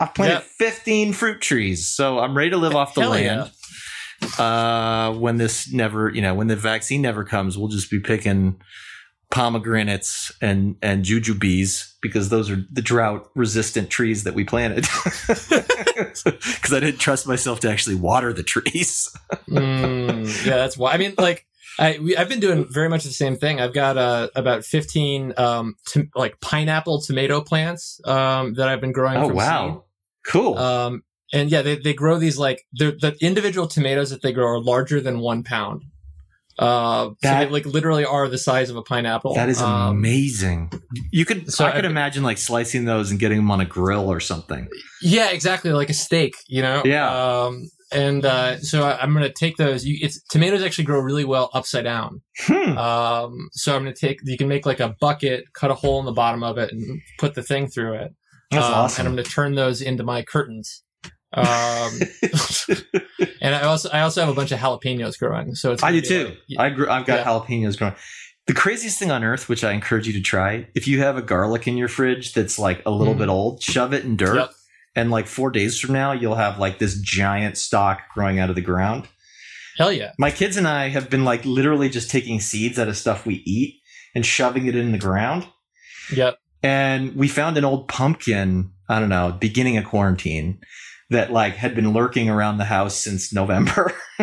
I've 0.00 0.14
planted 0.14 0.34
Yeah. 0.34 0.68
15 0.70 1.12
fruit 1.12 1.40
trees, 1.40 1.88
so 1.88 2.18
I'm 2.18 2.36
ready 2.36 2.50
to 2.50 2.56
live 2.58 2.74
off 2.76 2.94
the 2.94 3.02
Hell 3.02 3.10
land 3.10 3.50
uh, 4.38 5.12
when 5.14 5.36
this 5.38 5.72
never, 5.72 6.10
you 6.10 6.20
know, 6.22 6.34
when 6.34 6.46
the 6.46 6.56
vaccine 6.56 7.02
never 7.02 7.24
comes, 7.24 7.56
we'll 7.56 7.68
just 7.68 7.90
be 7.90 8.00
picking 8.00 8.60
pomegranates 9.30 10.32
and 10.42 10.74
and 10.82 11.04
jujubes 11.04 11.92
because 12.02 12.30
those 12.30 12.50
are 12.50 12.64
the 12.72 12.82
drought 12.82 13.30
resistant 13.36 13.88
trees 13.88 14.24
that 14.24 14.34
we 14.34 14.44
planted. 14.44 14.86
Because 16.00 16.72
I 16.72 16.80
didn't 16.80 16.98
trust 16.98 17.26
myself 17.26 17.60
to 17.60 17.70
actually 17.70 17.94
water 17.96 18.32
the 18.32 18.42
trees. 18.42 19.14
Mm, 19.48 20.46
yeah, 20.46 20.56
that's 20.56 20.76
why. 20.78 20.92
I 20.92 20.96
mean, 20.96 21.14
like, 21.18 21.46
I 21.80 21.98
we, 21.98 22.16
I've 22.16 22.28
been 22.28 22.40
doing 22.40 22.66
very 22.70 22.88
much 22.88 23.04
the 23.04 23.10
same 23.10 23.36
thing. 23.36 23.60
I've 23.60 23.72
got 23.74 23.96
uh, 23.96 24.28
about 24.36 24.64
fifteen 24.64 25.32
um, 25.36 25.74
to, 25.88 26.06
like 26.14 26.40
pineapple 26.40 27.00
tomato 27.00 27.40
plants 27.40 28.00
um, 28.04 28.54
that 28.54 28.68
I've 28.68 28.80
been 28.80 28.92
growing. 28.92 29.16
Oh 29.16 29.28
wow, 29.28 29.84
cool. 30.26 30.58
Um, 30.58 31.02
and 31.32 31.50
yeah, 31.50 31.62
they 31.62 31.76
they 31.76 31.94
grow 31.94 32.18
these 32.18 32.38
like 32.38 32.62
the 32.74 33.16
individual 33.20 33.66
tomatoes 33.66 34.10
that 34.10 34.20
they 34.22 34.32
grow 34.32 34.46
are 34.46 34.60
larger 34.60 35.00
than 35.00 35.20
one 35.20 35.42
pound. 35.42 35.82
Uh, 36.58 37.04
so 37.06 37.16
That- 37.22 37.44
they 37.46 37.50
like 37.50 37.64
literally 37.64 38.04
are 38.04 38.28
the 38.28 38.36
size 38.36 38.68
of 38.68 38.76
a 38.76 38.82
pineapple. 38.82 39.34
that 39.34 39.48
is 39.48 39.62
Um, 39.62 39.96
amazing. 39.96 40.70
You 41.10 41.24
could, 41.24 41.50
so 41.50 41.64
I 41.64 41.70
could 41.70 41.86
I- 41.86 41.88
imagine 41.88 42.22
like 42.22 42.36
slicing 42.36 42.84
those 42.84 43.10
and 43.10 43.18
getting 43.18 43.38
them 43.38 43.50
on 43.50 43.60
a 43.62 43.64
grill 43.64 44.10
or 44.12 44.20
something. 44.20 44.68
Yeah, 45.00 45.30
exactly, 45.30 45.70
like 45.72 45.88
a 45.88 45.94
steak, 45.94 46.34
you 46.48 46.60
know. 46.60 46.82
Yeah. 46.84 47.08
Um, 47.44 47.70
and 47.92 48.24
uh, 48.24 48.58
so 48.60 48.84
I'm 48.84 49.12
gonna 49.12 49.32
take 49.32 49.56
those. 49.56 49.84
You, 49.84 49.98
it's 50.00 50.22
tomatoes 50.30 50.62
actually 50.62 50.84
grow 50.84 51.00
really 51.00 51.24
well 51.24 51.50
upside 51.54 51.84
down. 51.84 52.22
Hmm. 52.40 52.78
Um, 52.78 53.48
so 53.52 53.74
I'm 53.74 53.82
gonna 53.82 53.94
take. 53.94 54.20
You 54.24 54.36
can 54.38 54.48
make 54.48 54.66
like 54.66 54.80
a 54.80 54.94
bucket, 55.00 55.44
cut 55.54 55.70
a 55.70 55.74
hole 55.74 55.98
in 56.00 56.06
the 56.06 56.12
bottom 56.12 56.42
of 56.42 56.58
it, 56.58 56.72
and 56.72 57.00
put 57.18 57.34
the 57.34 57.42
thing 57.42 57.68
through 57.68 57.94
it. 57.94 58.14
That's 58.50 58.66
Um, 58.66 58.72
awesome. 58.74 59.00
And 59.00 59.08
I'm 59.08 59.16
gonna 59.16 59.28
turn 59.28 59.54
those 59.54 59.80
into 59.82 60.02
my 60.02 60.22
curtains. 60.22 60.82
Um, 61.32 61.92
and 63.40 63.54
I 63.54 63.62
also 63.62 63.88
I 63.90 64.00
also 64.00 64.20
have 64.20 64.28
a 64.30 64.34
bunch 64.34 64.52
of 64.52 64.58
jalapenos 64.58 65.18
growing. 65.18 65.54
So 65.54 65.72
it's 65.72 65.82
I 65.82 65.92
do 65.92 66.00
too. 66.00 66.36
like- 66.56 66.72
I 66.72 66.74
grew, 66.74 66.88
I've 66.90 67.06
got 67.06 67.20
Yeah. 67.20 67.24
jalapenos 67.24 67.78
growing. 67.78 67.94
The 68.46 68.54
craziest 68.54 68.98
thing 68.98 69.10
on 69.12 69.22
earth, 69.22 69.48
which 69.48 69.62
I 69.62 69.72
encourage 69.72 70.06
you 70.08 70.12
to 70.14 70.20
try, 70.20 70.66
if 70.74 70.88
you 70.88 71.00
have 71.02 71.16
a 71.16 71.22
garlic 71.22 71.68
in 71.68 71.76
your 71.76 71.86
fridge 71.88 72.32
that's 72.32 72.58
like 72.58 72.82
a 72.84 72.90
little 72.90 73.14
Mhm. 73.14 73.18
bit 73.18 73.28
old, 73.28 73.62
shove 73.62 73.92
it 73.94 74.04
in 74.04 74.16
dirt, 74.16 74.34
Yep. 74.36 74.50
And 74.94 75.10
like 75.10 75.26
four 75.26 75.50
days 75.50 75.78
from 75.78 75.94
now, 75.94 76.12
you'll 76.12 76.34
have 76.34 76.58
like 76.58 76.78
this 76.78 77.00
giant 77.00 77.56
stalk 77.56 78.02
growing 78.14 78.38
out 78.38 78.50
of 78.50 78.56
the 78.56 78.62
ground. 78.62 79.08
hell 79.76 79.92
yeah. 79.92 80.12
My 80.18 80.30
kids 80.30 80.56
and 80.56 80.66
I 80.66 80.88
have 80.88 81.08
been 81.08 81.24
like 81.24 81.44
literally 81.44 81.88
just 81.88 82.10
taking 82.10 82.40
seeds 82.40 82.78
out 82.78 82.88
of 82.88 82.96
stuff 82.96 83.26
we 83.26 83.42
eat 83.46 83.80
and 84.14 84.26
shoving 84.26 84.66
it 84.66 84.76
in 84.76 84.92
the 84.92 84.98
ground. 84.98 85.46
Yep. 86.14 86.38
And 86.62 87.14
we 87.14 87.28
found 87.28 87.56
an 87.56 87.64
old 87.64 87.88
pumpkin, 87.88 88.72
I 88.88 89.00
don't 89.00 89.08
know, 89.08 89.36
beginning 89.38 89.76
of 89.76 89.84
quarantine 89.84 90.60
that 91.10 91.32
like 91.32 91.54
had 91.54 91.74
been 91.74 91.92
lurking 91.92 92.28
around 92.28 92.58
the 92.58 92.64
house 92.64 92.94
since 92.94 93.32
November. 93.32 93.92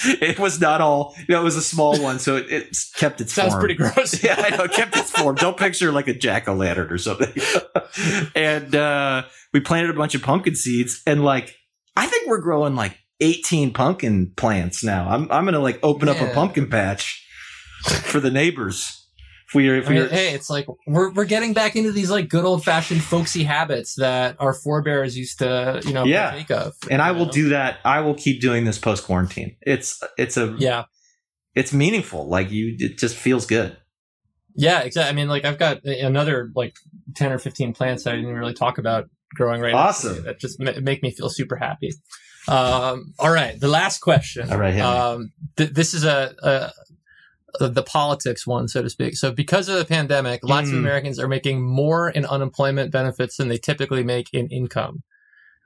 it 0.04 0.38
was 0.38 0.60
not 0.60 0.80
all, 0.80 1.14
you 1.18 1.34
know, 1.34 1.40
it 1.40 1.44
was 1.44 1.56
a 1.56 1.62
small 1.62 2.00
one, 2.02 2.18
so 2.18 2.36
it, 2.36 2.50
it 2.50 2.76
kept 2.94 3.20
its 3.20 3.32
form. 3.32 3.44
Sounds 3.44 3.54
form. 3.54 3.60
pretty 3.60 3.74
gross. 3.74 4.22
yeah, 4.24 4.36
I 4.38 4.56
know, 4.56 4.64
it 4.64 4.72
kept 4.72 4.96
its 4.96 5.10
form. 5.10 5.34
Don't 5.34 5.56
picture 5.56 5.92
like 5.92 6.08
a 6.08 6.14
jack 6.14 6.48
o' 6.48 6.54
lantern 6.54 6.92
or 6.92 6.98
something. 6.98 7.32
and 8.34 8.74
uh, 8.74 9.24
we 9.52 9.60
planted 9.60 9.90
a 9.90 9.94
bunch 9.94 10.14
of 10.14 10.22
pumpkin 10.22 10.54
seeds, 10.54 11.02
and 11.06 11.24
like, 11.24 11.56
I 11.96 12.06
think 12.06 12.28
we're 12.28 12.40
growing 12.40 12.76
like 12.76 12.96
18 13.20 13.72
pumpkin 13.72 14.32
plants 14.36 14.84
now. 14.84 15.08
I'm, 15.08 15.22
I'm 15.32 15.44
going 15.44 15.54
to 15.54 15.60
like 15.60 15.80
open 15.82 16.08
up 16.08 16.20
a 16.20 16.32
pumpkin 16.32 16.70
patch 16.70 17.26
for 17.82 18.20
the 18.20 18.30
neighbors. 18.30 19.07
If 19.48 19.54
we 19.54 19.68
are, 19.70 19.76
if 19.76 19.86
I 19.86 19.88
we 19.88 19.94
mean, 19.96 20.04
are, 20.04 20.08
hey, 20.08 20.34
it's 20.34 20.50
like 20.50 20.66
we're 20.86 21.10
we're 21.10 21.24
getting 21.24 21.54
back 21.54 21.74
into 21.74 21.90
these 21.90 22.10
like 22.10 22.28
good 22.28 22.44
old 22.44 22.64
fashioned 22.64 23.02
folksy 23.02 23.44
habits 23.44 23.94
that 23.94 24.36
our 24.38 24.52
forebears 24.52 25.16
used 25.16 25.38
to, 25.38 25.80
you 25.86 25.92
know, 25.94 26.04
Yeah. 26.04 26.30
partake 26.30 26.50
of. 26.50 26.74
and 26.90 27.00
I 27.00 27.10
you 27.12 27.16
will 27.16 27.26
do 27.26 27.48
that. 27.50 27.78
I 27.84 28.00
will 28.00 28.14
keep 28.14 28.40
doing 28.42 28.64
this 28.64 28.78
post 28.78 29.04
quarantine. 29.04 29.56
It's, 29.62 30.02
it's 30.18 30.36
a, 30.36 30.54
Yeah, 30.58 30.84
it's 31.54 31.72
meaningful. 31.72 32.28
Like 32.28 32.50
you, 32.50 32.76
it 32.78 32.98
just 32.98 33.16
feels 33.16 33.46
good. 33.46 33.76
yeah, 34.54 34.80
exactly. 34.80 35.08
I 35.08 35.12
mean, 35.14 35.28
like 35.28 35.44
I've 35.46 35.58
got 35.58 35.82
another 35.84 36.50
like 36.54 36.76
ten 37.14 37.32
or 37.32 37.38
fifteen 37.38 37.72
plants 37.72 38.04
that 38.04 38.12
I 38.12 38.16
didn't 38.16 38.34
really 38.34 38.54
talk 38.54 38.76
about 38.76 39.08
growing 39.34 39.60
right 39.62 39.72
Awesome. 39.74 40.16
now. 40.16 40.22
That 40.24 40.40
just 40.40 40.60
ma- 40.60 40.72
make 40.82 41.02
me 41.02 41.10
feel 41.10 41.30
super 41.30 41.56
happy. 41.56 41.92
Um, 42.48 43.14
all 43.18 43.30
right, 43.30 43.58
the 43.60 43.68
last 43.68 44.00
question. 44.00 44.50
All 44.50 44.58
right. 44.58 44.78
Um, 44.80 45.32
th- 45.56 45.70
this 45.70 45.94
is 45.94 46.04
a, 46.04 46.34
a 46.42 46.72
the 47.60 47.82
politics 47.82 48.46
one, 48.46 48.68
so 48.68 48.82
to 48.82 48.90
speak. 48.90 49.16
So, 49.16 49.32
because 49.32 49.68
of 49.68 49.78
the 49.78 49.84
pandemic, 49.84 50.40
lots 50.42 50.68
of 50.68 50.74
Mm. 50.74 50.78
Americans 50.78 51.18
are 51.18 51.28
making 51.28 51.62
more 51.62 52.10
in 52.10 52.26
unemployment 52.26 52.90
benefits 52.92 53.36
than 53.36 53.48
they 53.48 53.58
typically 53.58 54.04
make 54.04 54.28
in 54.32 54.48
income. 54.48 55.02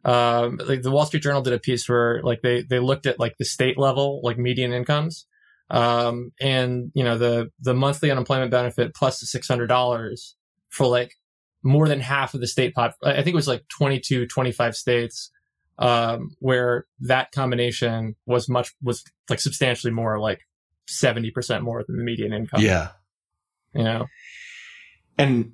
Um, 0.05 0.59
like 0.65 0.83
the 0.83 0.91
Wall 0.91 1.07
Street 1.07 1.23
Journal 1.23 1.43
did 1.43 1.53
a 1.53 1.59
piece 1.59 1.89
where, 1.89 2.23
like, 2.23 2.43
they 2.43 2.63
they 2.63 2.79
looked 2.79 3.07
at 3.07 3.19
like 3.21 3.37
the 3.39 3.45
state 3.45 3.79
level, 3.79 4.21
like 4.23 4.39
median 4.39 4.73
incomes, 4.73 5.27
um, 5.71 6.33
and 6.41 6.91
you 6.95 7.05
know 7.05 7.19
the 7.19 7.51
the 7.61 7.75
monthly 7.75 8.11
unemployment 8.11 8.51
benefit 8.51 8.95
plus 8.95 9.21
the 9.21 9.27
six 9.27 9.49
hundred 9.49 9.69
dollars 9.69 10.37
for 10.71 10.87
like 10.87 11.15
more 11.63 11.89
than 11.89 12.01
half 12.01 12.35
of 12.35 12.41
the 12.41 12.47
state 12.47 12.75
pop. 12.75 12.95
I 13.03 13.15
think 13.17 13.29
it 13.29 13.35
was 13.35 13.47
like 13.47 13.63
22, 13.69 14.27
25 14.27 14.75
states 14.75 15.31
um, 15.79 16.31
where 16.41 16.87
that 17.01 17.31
combination 17.33 18.17
was 18.27 18.49
much 18.49 18.73
was 18.83 19.05
like 19.31 19.41
substantially 19.41 19.93
more, 19.93 20.19
like 20.19 20.41
seventy 20.93 21.31
percent 21.31 21.65
more 21.65 21.83
than 21.87 21.97
the 21.97 22.05
median 22.05 22.33
income. 22.33 22.61
yeah. 22.61 22.91
you 23.75 23.85
know 23.85 24.07
And, 25.19 25.53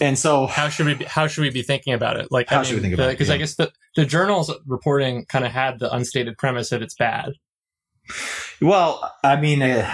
and 0.00 0.18
so 0.18 0.46
how 0.46 0.68
should 0.68 0.86
we 0.86 0.94
be, 0.94 1.04
how 1.04 1.26
should 1.26 1.42
we 1.42 1.50
be 1.50 1.62
thinking 1.62 1.92
about 1.92 2.16
it? 2.16 2.30
Like 2.30 2.48
How 2.48 2.62
should 2.62 2.76
we 2.76 2.80
think 2.80 2.94
about 2.94 3.08
it? 3.10 3.12
Because 3.12 3.30
I 3.30 3.36
guess 3.36 3.56
the 3.56 3.72
the 3.96 4.04
journal's 4.04 4.52
reporting 4.64 5.24
kind 5.26 5.44
of 5.44 5.50
had 5.50 5.80
the 5.80 5.92
unstated 5.92 6.38
premise 6.38 6.70
that 6.70 6.82
it's 6.82 6.94
bad. 6.94 7.32
Well, 8.60 9.12
I 9.24 9.40
mean, 9.40 9.60
uh, 9.60 9.92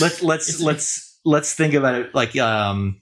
let's 0.00 0.22
let's 0.22 0.60
let's 0.60 1.20
let's 1.24 1.54
think 1.54 1.74
about 1.74 1.94
it. 1.94 2.14
Like, 2.14 2.36
um, 2.36 3.00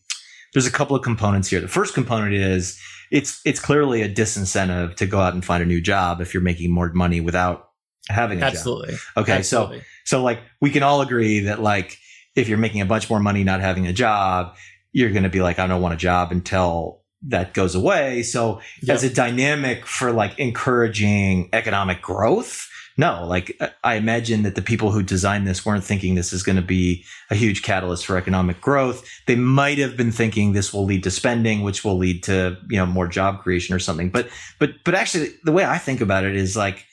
there's 0.53 0.67
a 0.67 0.71
couple 0.71 0.97
of 0.97 1.03
components 1.03 1.49
here. 1.49 1.61
The 1.61 1.69
first 1.69 1.95
component 1.95 2.35
is 2.35 2.79
it's 3.11 3.41
it's 3.45 3.61
clearly 3.61 4.03
a 4.03 4.09
disincentive 4.09 4.97
to 4.97 5.07
go 5.07 5.19
out 5.19 5.35
and 5.35 5.45
find 5.45 5.63
a 5.63 5.67
new 5.67 5.81
job 5.81 6.21
if 6.21 6.35
you're 6.35 6.43
making 6.43 6.71
more 6.71 6.93
money 6.93 7.21
without 7.21 7.71
having 8.09 8.39
a 8.39 8.43
job. 8.43 8.53
Absolutely. 8.53 8.95
Okay, 9.17 9.39
Absolutely. 9.39 9.79
so 9.81 9.85
so 10.11 10.23
like 10.29 10.41
we 10.61 10.71
can 10.71 10.83
all 10.83 11.01
agree 11.03 11.39
that 11.49 11.59
like 11.63 11.97
if 12.35 12.49
you're 12.49 12.59
making 12.67 12.81
a 12.81 12.87
bunch 12.93 13.09
more 13.09 13.21
money 13.21 13.43
not 13.45 13.61
having 13.61 13.87
a 13.87 13.93
job, 13.93 14.57
you're 14.93 15.11
going 15.17 15.23
to 15.31 15.35
be 15.39 15.41
like, 15.41 15.59
I 15.61 15.67
don't 15.69 15.83
want 15.83 15.95
a 15.95 15.97
job 16.11 16.33
until 16.33 17.03
that 17.29 17.55
goes 17.55 17.75
away. 17.77 18.23
So 18.25 18.61
Yep. 18.83 18.95
as 18.97 19.05
a 19.05 19.13
dynamic 19.15 19.87
for 19.87 20.11
like 20.11 20.37
encouraging 20.39 21.49
economic 21.53 22.03
growth. 22.03 22.67
No, 22.97 23.25
like 23.35 23.57
I- 23.61 23.71
I 23.85 23.95
imagine 23.95 24.43
that 24.43 24.55
the 24.57 24.63
people 24.71 24.91
who 24.91 25.03
designed 25.03 25.47
this 25.47 25.65
weren't 25.65 25.85
thinking 25.85 26.15
this 26.17 26.33
is 26.33 26.43
going 26.43 26.57
to 26.57 26.69
be 26.79 27.05
a 27.31 27.35
huge 27.35 27.63
catalyst 27.63 28.05
for 28.07 28.17
economic 28.17 28.61
growth. 28.61 28.99
They 29.27 29.37
might 29.37 29.79
have 29.79 29.97
been 29.97 30.13
thinking 30.13 30.53
this 30.53 30.73
will 30.73 30.85
lead 30.85 31.03
to 31.05 31.11
spending, 31.11 31.63
which 31.63 31.85
will 31.85 31.97
lead 31.97 32.23
to, 32.25 32.57
you 32.69 32.79
know, 32.79 32.87
more 32.87 33.07
job 33.09 33.33
creation 33.43 33.75
or 33.77 33.79
something. 33.79 34.11
But 34.11 34.29
but 34.59 34.71
but 34.85 34.95
actually 34.95 35.29
the 35.45 35.53
way 35.53 35.65
I 35.65 35.79
think 35.79 36.01
about 36.01 36.25
it 36.25 36.35
is 36.35 36.57
like 36.57 36.85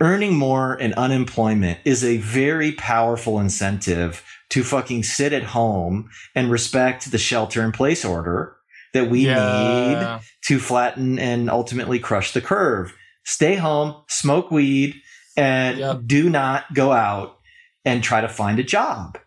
earning 0.00 0.34
more 0.36 0.74
and 0.74 0.94
unemployment 0.94 1.78
is 1.84 2.04
a 2.04 2.16
very 2.18 2.72
powerful 2.72 3.38
incentive 3.38 4.22
to 4.50 4.64
fucking 4.64 5.02
sit 5.02 5.32
at 5.32 5.42
home 5.44 6.08
and 6.34 6.50
respect 6.50 7.10
the 7.10 7.18
shelter 7.18 7.62
in 7.62 7.72
place 7.72 8.04
order 8.04 8.56
that 8.94 9.08
we 9.08 9.24
need 9.24 10.20
to 10.46 10.58
flatten 10.58 11.18
and 11.18 11.48
ultimately 11.50 11.98
crush 11.98 12.32
the 12.32 12.40
curve. 12.40 12.92
Stay 13.24 13.54
home, 13.56 13.94
smoke 14.08 14.50
weed, 14.50 14.96
and 15.36 15.78
Yep. 15.78 16.00
do 16.06 16.28
not 16.30 16.74
go 16.74 16.90
out 16.92 17.36
and 17.84 18.02
try 18.02 18.20
to 18.20 18.28
find 18.28 18.58
a 18.58 18.64
job. 18.64 19.18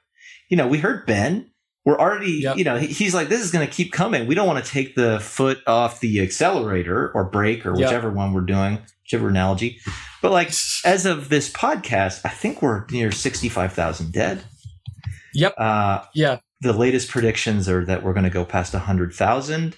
You 0.50 0.58
know, 0.58 0.68
we 0.68 0.80
heard 0.80 1.06
Ben. 1.06 1.50
We're 1.86 1.98
already, 2.00 2.42
Yep. 2.44 2.58
you 2.58 2.64
know, 2.64 2.78
he's 2.78 3.14
like, 3.14 3.30
this 3.30 3.42
is 3.42 3.52
going 3.52 3.66
to 3.66 3.72
keep 3.74 3.92
coming. 3.92 4.26
We 4.28 4.36
don't 4.36 4.48
want 4.48 4.64
to 4.64 4.70
take 4.72 4.96
the 4.96 5.20
foot 5.20 5.60
off 5.68 6.00
the 6.02 6.22
accelerator 6.22 7.12
or 7.14 7.26
brake 7.26 7.66
or 7.66 7.70
Yep. 7.72 7.78
whichever 7.80 8.10
one 8.10 8.34
we're 8.34 8.42
doing, 8.42 8.80
whichever 9.04 9.30
analogy. 9.30 9.80
But 10.22 10.32
like, 10.32 10.50
as 10.86 11.06
of 11.06 11.30
this 11.30 11.52
podcast, 11.52 12.22
I 12.26 12.30
think 12.30 12.62
we're 12.62 12.86
near 12.92 13.12
65,000 13.12 14.12
dead. 14.12 14.44
Yep. 15.34 15.56
Uh, 15.58 16.04
Yeah. 16.14 16.38
the 16.62 16.74
latest 16.74 17.10
predictions 17.10 17.68
are 17.68 17.84
that 17.86 18.04
we're 18.04 18.14
going 18.14 18.24
to 18.24 18.30
go 18.30 18.46
past 18.46 18.74
100,000. 18.74 19.76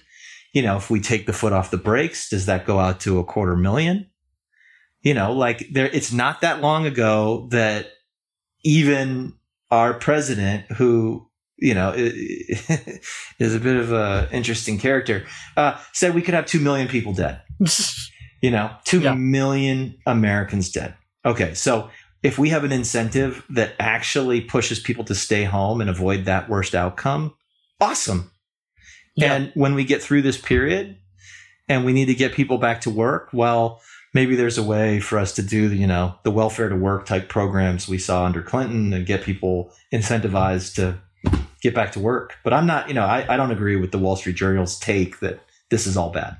You 0.52 0.62
know, 0.62 0.76
if 0.76 0.88
we 0.90 1.00
take 1.00 1.26
the 1.26 1.32
foot 1.32 1.52
off 1.52 1.70
the 1.70 1.76
brakes, 1.76 2.28
does 2.30 2.46
that 2.46 2.64
go 2.66 2.78
out 2.78 3.00
to 3.00 3.18
a 3.18 3.24
quarter 3.24 3.56
million? 3.56 4.08
You 5.02 5.14
know, 5.14 5.32
like 5.32 5.66
there, 5.72 5.86
it's 5.86 6.12
not 6.12 6.40
that 6.40 6.60
long 6.60 6.86
ago 6.86 7.48
that 7.50 7.88
even 8.64 9.34
our 9.70 9.94
president, 9.94 10.64
who, 10.72 11.28
you 11.58 11.74
know, 11.74 11.92
is 11.96 13.54
a 13.54 13.60
bit 13.60 13.76
of 13.76 13.92
a 13.92 14.28
interesting 14.32 14.78
character, 14.78 15.24
uh, 15.56 15.78
said 15.92 16.14
we 16.14 16.22
could 16.22 16.34
have 16.34 16.46
2 16.46 16.60
million 16.60 16.88
people 16.88 17.12
dead. 17.12 17.40
You 18.42 18.50
know, 18.50 18.70
two 18.84 19.14
million 19.14 19.94
Yeah. 20.06 20.12
Americans 20.12 20.70
dead. 20.70 20.94
Okay, 21.24 21.54
so 21.54 21.90
if 22.22 22.38
we 22.38 22.50
have 22.50 22.64
an 22.64 22.72
incentive 22.72 23.44
that 23.50 23.74
actually 23.78 24.40
pushes 24.40 24.80
people 24.80 25.04
to 25.04 25.14
stay 25.14 25.44
home 25.44 25.80
and 25.80 25.88
avoid 25.90 26.24
that 26.24 26.48
worst 26.48 26.74
outcome, 26.74 27.34
awesome. 27.80 28.30
Yeah. 29.14 29.32
And 29.32 29.52
when 29.54 29.74
we 29.74 29.84
get 29.84 30.02
through 30.02 30.22
this 30.22 30.38
period 30.38 30.96
and 31.68 31.84
we 31.84 31.92
need 31.92 32.06
to 32.06 32.14
get 32.14 32.32
people 32.34 32.58
back 32.58 32.82
to 32.82 32.90
work, 32.90 33.30
well, 33.32 33.80
maybe 34.12 34.36
there's 34.36 34.58
a 34.58 34.62
way 34.62 35.00
for 35.00 35.18
us 35.18 35.32
to 35.34 35.42
do 35.42 35.68
the, 35.68 35.76
you 35.76 35.86
know, 35.86 36.14
the 36.22 36.30
welfare 36.30 36.68
to 36.68 36.76
work 36.76 37.06
type 37.06 37.28
programs 37.28 37.88
we 37.88 37.98
saw 37.98 38.24
under 38.24 38.42
Clinton 38.42 38.92
and 38.92 39.06
get 39.06 39.22
people 39.22 39.72
incentivized 39.92 40.74
to 40.74 40.98
get 41.62 41.74
back 41.74 41.92
to 41.92 42.00
work. 42.00 42.34
But 42.44 42.52
I'm 42.52 42.66
not, 42.66 42.88
you 42.88 42.94
know, 42.94 43.04
I, 43.04 43.26
I 43.32 43.36
don't 43.36 43.50
agree 43.50 43.76
with 43.76 43.92
the 43.92 43.98
Wall 43.98 44.16
Street 44.16 44.36
Journal's 44.36 44.78
take 44.78 45.20
that 45.20 45.40
this 45.70 45.86
is 45.86 45.96
all 45.96 46.10
bad. 46.10 46.36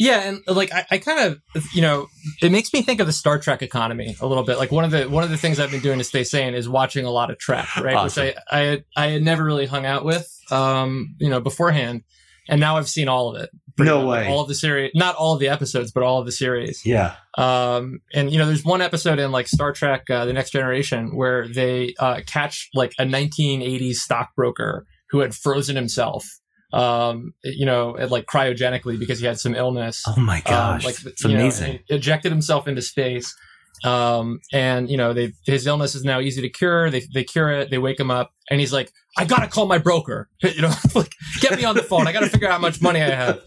Yeah, 0.00 0.20
and 0.22 0.40
like 0.46 0.72
I, 0.72 0.86
I 0.92 0.98
kind 0.98 1.38
of, 1.54 1.64
you 1.74 1.82
know, 1.82 2.06
it 2.40 2.50
makes 2.50 2.72
me 2.72 2.80
think 2.80 3.00
of 3.00 3.06
the 3.06 3.12
Star 3.12 3.38
Trek 3.38 3.60
economy 3.60 4.16
a 4.18 4.26
little 4.26 4.44
bit. 4.44 4.56
Like 4.56 4.72
one 4.72 4.84
of 4.86 4.90
the 4.90 5.10
one 5.10 5.24
of 5.24 5.28
the 5.28 5.36
things 5.36 5.60
I've 5.60 5.70
been 5.70 5.82
doing 5.82 5.98
to 5.98 6.04
stay 6.04 6.24
sane 6.24 6.54
is 6.54 6.70
watching 6.70 7.04
a 7.04 7.10
lot 7.10 7.30
of 7.30 7.38
Trek, 7.38 7.76
right? 7.76 7.94
Awesome. 7.94 8.24
Which 8.24 8.36
I 8.50 8.58
I 8.58 8.60
had, 8.62 8.84
I 8.96 9.06
had 9.08 9.22
never 9.22 9.44
really 9.44 9.66
hung 9.66 9.84
out 9.84 10.06
with, 10.06 10.26
um, 10.50 11.16
you 11.18 11.28
know, 11.28 11.38
beforehand, 11.38 12.04
and 12.48 12.60
now 12.60 12.78
I've 12.78 12.88
seen 12.88 13.08
all 13.08 13.36
of 13.36 13.42
it. 13.42 13.50
No 13.78 14.06
much. 14.06 14.08
way. 14.08 14.28
all 14.28 14.40
of 14.40 14.48
the 14.48 14.54
series, 14.54 14.92
not 14.94 15.16
all 15.16 15.34
of 15.34 15.40
the 15.40 15.48
episodes, 15.48 15.92
but 15.92 16.02
all 16.02 16.18
of 16.18 16.24
the 16.24 16.32
series. 16.32 16.84
Yeah. 16.86 17.16
Um, 17.36 18.00
and 18.14 18.30
you 18.32 18.38
know, 18.38 18.46
there's 18.46 18.64
one 18.64 18.80
episode 18.80 19.18
in 19.18 19.30
like 19.32 19.48
Star 19.48 19.70
Trek: 19.72 20.08
uh, 20.08 20.24
The 20.24 20.32
Next 20.32 20.50
Generation 20.50 21.14
where 21.14 21.46
they 21.46 21.94
uh, 21.98 22.22
catch 22.26 22.70
like 22.72 22.92
a 22.98 23.04
1980s 23.04 23.96
stockbroker 23.96 24.86
who 25.10 25.20
had 25.20 25.34
frozen 25.34 25.76
himself, 25.76 26.39
um, 26.72 27.34
you 27.42 27.66
know, 27.66 27.96
like 28.08 28.26
cryogenically 28.26 28.98
because 28.98 29.20
he 29.20 29.26
had 29.26 29.38
some 29.38 29.54
illness. 29.54 30.02
Oh 30.06 30.20
my 30.20 30.40
gosh. 30.40 30.84
Um, 30.84 30.86
like 30.86 31.04
it's 31.04 31.24
you 31.24 31.30
know, 31.30 31.36
amazing. 31.36 31.80
ejected 31.88 32.32
himself 32.32 32.68
into 32.68 32.82
space. 32.82 33.34
Um, 33.82 34.40
and 34.52 34.90
you 34.90 34.96
know, 34.96 35.12
they 35.12 35.32
his 35.46 35.66
illness 35.66 35.94
is 35.94 36.04
now 36.04 36.20
easy 36.20 36.42
to 36.42 36.48
cure. 36.48 36.90
They 36.90 37.02
they 37.12 37.24
cure 37.24 37.50
it. 37.50 37.70
They 37.70 37.78
wake 37.78 37.98
him 37.98 38.10
up, 38.10 38.32
and 38.50 38.60
he's 38.60 38.72
like, 38.72 38.92
"I 39.16 39.24
gotta 39.24 39.48
call 39.48 39.66
my 39.66 39.78
broker. 39.78 40.28
You 40.42 40.62
know, 40.62 40.72
like 40.94 41.14
get 41.40 41.56
me 41.56 41.64
on 41.64 41.74
the 41.74 41.82
phone. 41.82 42.06
I 42.06 42.12
gotta 42.12 42.28
figure 42.28 42.48
out 42.48 42.52
how 42.52 42.58
much 42.58 42.82
money 42.82 43.00
I 43.00 43.10
have. 43.10 43.40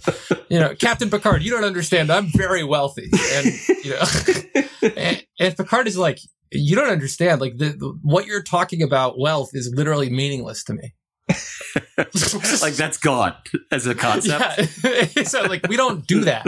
You 0.49 0.59
know, 0.59 0.73
Captain 0.75 1.09
Picard, 1.09 1.43
you 1.43 1.51
don't 1.51 1.63
understand. 1.63 2.11
I'm 2.11 2.27
very 2.33 2.63
wealthy, 2.63 3.09
and 3.33 3.45
you 3.83 3.91
know, 3.91 4.91
and, 4.97 5.25
and 5.39 5.57
Picard 5.57 5.87
is 5.87 5.97
like, 5.97 6.19
you 6.51 6.75
don't 6.75 6.89
understand. 6.89 7.41
Like 7.41 7.57
the, 7.57 7.69
the 7.69 7.99
what 8.01 8.25
you're 8.25 8.43
talking 8.43 8.81
about 8.81 9.19
wealth 9.19 9.51
is 9.53 9.71
literally 9.75 10.09
meaningless 10.09 10.63
to 10.65 10.73
me. 10.73 10.93
like 12.61 12.73
that's 12.73 12.97
gone 12.97 13.35
as 13.71 13.87
a 13.87 13.95
concept. 13.95 14.69
Yeah. 14.83 15.05
so 15.23 15.43
like 15.43 15.67
we 15.67 15.77
don't 15.77 16.05
do 16.07 16.21
that. 16.21 16.45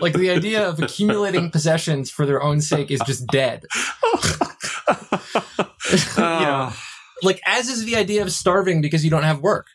Like 0.00 0.14
the 0.14 0.30
idea 0.30 0.68
of 0.68 0.82
accumulating 0.82 1.50
possessions 1.50 2.10
for 2.10 2.26
their 2.26 2.42
own 2.42 2.60
sake 2.60 2.90
is 2.90 3.00
just 3.06 3.26
dead. 3.28 3.64
you 4.14 5.98
know, 6.16 6.18
ah. 6.18 6.82
like 7.22 7.40
as 7.46 7.68
is 7.68 7.84
the 7.84 7.96
idea 7.96 8.22
of 8.22 8.32
starving 8.32 8.80
because 8.80 9.04
you 9.04 9.10
don't 9.10 9.24
have 9.24 9.40
work. 9.40 9.66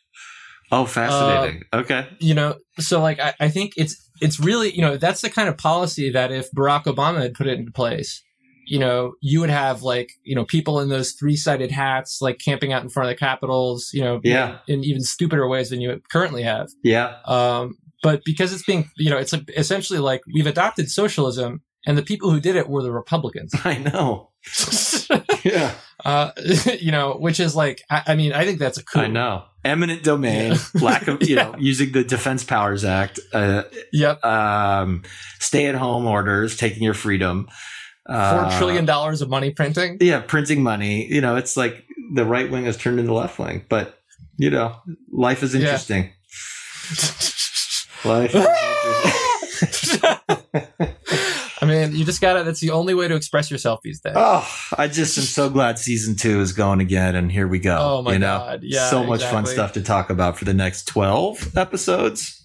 oh, 0.72 0.86
fascinating. 0.86 1.64
Uh, 1.74 1.78
okay. 1.78 2.08
You 2.20 2.34
know, 2.34 2.56
so 2.80 3.02
like 3.02 3.20
I, 3.20 3.34
I 3.40 3.50
think 3.50 3.74
it's 3.78 4.10
it's 4.22 4.40
really 4.40 4.72
you 4.72 4.82
know 4.82 4.98
that's 4.98 5.22
the 5.22 5.30
kind 5.30 5.50
of 5.50 5.58
policy 5.58 6.12
that 6.12 6.32
if 6.32 6.52
Barack 6.52 6.86
Obama 6.86 7.22
had 7.22 7.34
put 7.34 7.48
it 7.48 7.60
into 7.60 7.72
place, 7.72 8.24
you 8.70 8.80
know, 8.80 9.14
you 9.22 9.40
would 9.42 9.50
have 9.50 9.82
like 9.82 10.12
you 10.24 10.36
know 10.36 10.46
people 10.46 10.80
in 10.80 10.90
those 10.90 11.12
three 11.14 11.36
sided 11.36 11.72
hats 11.72 12.22
like 12.22 12.38
camping 12.40 12.72
out 12.72 12.84
in 12.84 12.90
front 12.90 13.10
of 13.10 13.16
the 13.16 13.20
capitals, 13.20 13.90
you 13.94 14.04
know, 14.04 14.22
Yeah. 14.24 14.60
in 14.68 14.84
even 14.84 15.02
stupider 15.02 15.48
ways 15.48 15.70
than 15.72 15.82
you 15.82 16.02
currently 16.12 16.44
have. 16.44 16.68
Yeah. 16.84 17.16
Um, 17.26 17.78
but 18.04 18.22
because 18.24 18.54
it's 18.54 18.64
being, 18.64 18.90
you 18.96 19.10
know, 19.10 19.18
it's 19.18 19.34
a, 19.34 19.42
essentially 19.58 20.00
like 20.00 20.22
we've 20.34 20.48
adopted 20.48 20.90
socialism, 20.90 21.62
and 21.86 21.98
the 21.98 22.04
people 22.04 22.30
who 22.32 22.40
did 22.40 22.56
it 22.56 22.70
were 22.70 22.84
the 22.84 22.92
Republicans. 22.92 23.52
I 23.66 23.78
know. 23.80 24.30
Yeah. 25.44 25.74
uh, 26.04 26.32
you 26.82 26.92
know, 26.92 27.14
which 27.14 27.40
is 27.40 27.56
like, 27.56 27.82
I, 27.90 28.04
I 28.08 28.16
mean, 28.16 28.34
I 28.34 28.44
think 28.46 28.60
that's 28.60 28.78
a 28.78 28.84
coup. 28.84 29.00
I 29.00 29.08
know. 29.08 29.46
Eminent 29.64 30.04
domain, 30.04 30.56
lack 30.76 31.08
of, 31.08 31.24
you 31.28 31.36
know, 31.38 31.56
using 31.58 31.92
the 31.94 32.04
Defense 32.04 32.44
Powers 32.44 32.84
Act, 32.84 33.20
uh, 33.34 33.64
Yep, 33.94 34.24
um, 34.24 35.04
stay 35.40 35.66
at 35.68 35.76
home 35.76 36.06
orders, 36.06 36.58
taking 36.58 36.84
your 36.84 36.94
freedom. 36.94 37.48
Four 38.10 38.46
Uh, 38.46 38.58
trillion 38.58 38.86
dollars 38.86 39.22
of 39.22 39.30
money 39.30 39.52
printing. 39.52 39.98
Yeah, 40.02 40.20
printing 40.22 40.64
money. 40.64 41.06
You 41.08 41.22
know, 41.22 41.36
it's 41.36 41.56
like 41.56 41.86
the 42.14 42.26
right 42.26 42.50
wing 42.50 42.66
has 42.66 42.76
turned 42.78 43.00
into 43.00 43.14
left 43.14 43.38
wing, 43.40 43.66
but, 43.70 44.00
you 44.38 44.50
know, 44.50 44.76
life 45.12 45.44
is 45.44 45.54
Yeah. 45.54 45.62
interesting. 45.62 46.12
Life 48.06 48.34
is 48.34 48.46
interesting. 49.62 50.10
I 51.62 51.66
mean, 51.66 51.94
you 51.94 52.06
just 52.06 52.22
gotta. 52.22 52.44
That's 52.44 52.62
the 52.62 52.72
only 52.72 52.94
way 52.94 53.10
to 53.10 53.16
express 53.16 53.52
yourself 53.52 53.82
these 53.84 54.00
days. 54.00 54.14
Oh, 54.16 54.48
I 54.78 54.88
just 54.88 55.18
am 55.18 55.26
so 55.26 55.50
glad 55.50 55.78
season 55.78 56.16
two 56.16 56.40
is 56.40 56.54
going 56.54 56.80
again, 56.80 57.16
and 57.16 57.30
here 57.30 57.48
we 57.50 57.60
go. 57.60 57.78
Oh 57.78 58.02
my 58.02 58.14
you 58.14 58.20
know? 58.20 58.38
God. 58.40 58.60
Yeah, 58.64 58.90
so 58.90 59.04
much 59.04 59.24
fun 59.26 59.46
stuff 59.46 59.74
to 59.74 59.82
talk 59.82 60.10
about 60.10 60.38
for 60.38 60.46
the 60.46 60.54
next 60.54 60.86
twelve 60.88 61.56
episodes. 61.58 62.42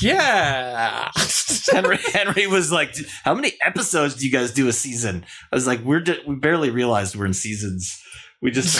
Yeah. 0.00 1.10
Henry 1.72 1.98
Henry 2.12 2.46
was 2.46 2.72
like, 2.72 2.94
"How 3.22 3.34
many 3.34 3.52
episodes 3.62 4.16
do 4.16 4.26
you 4.26 4.32
guys 4.32 4.52
do 4.52 4.68
a 4.68 4.72
season?" 4.72 5.24
I 5.52 5.56
was 5.56 5.66
like, 5.66 5.80
"We're 5.80 6.00
di- 6.00 6.20
we 6.26 6.36
barely 6.36 6.70
realized 6.70 7.16
we're 7.16 7.26
in 7.26 7.34
seasons. 7.34 7.96
We 8.42 8.50
just 8.50 8.76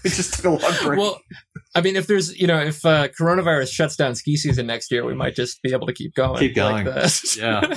we 0.04 0.10
just 0.10 0.34
took 0.34 0.44
a 0.44 0.50
long 0.50 0.74
break." 0.82 0.98
well, 0.98 1.20
I 1.74 1.82
mean, 1.82 1.96
if 1.96 2.06
there's, 2.06 2.36
you 2.38 2.46
know, 2.46 2.58
if 2.58 2.84
uh, 2.84 3.08
coronavirus 3.08 3.70
shuts 3.70 3.96
down 3.96 4.14
ski 4.14 4.36
season 4.36 4.66
next 4.66 4.90
year, 4.90 5.04
we 5.04 5.14
might 5.14 5.34
just 5.34 5.60
be 5.62 5.72
able 5.72 5.86
to 5.86 5.92
keep 5.92 6.14
going. 6.14 6.38
Keep 6.38 6.54
going. 6.54 6.86
Like 6.86 6.94
this. 6.94 7.36
yeah. 7.38 7.76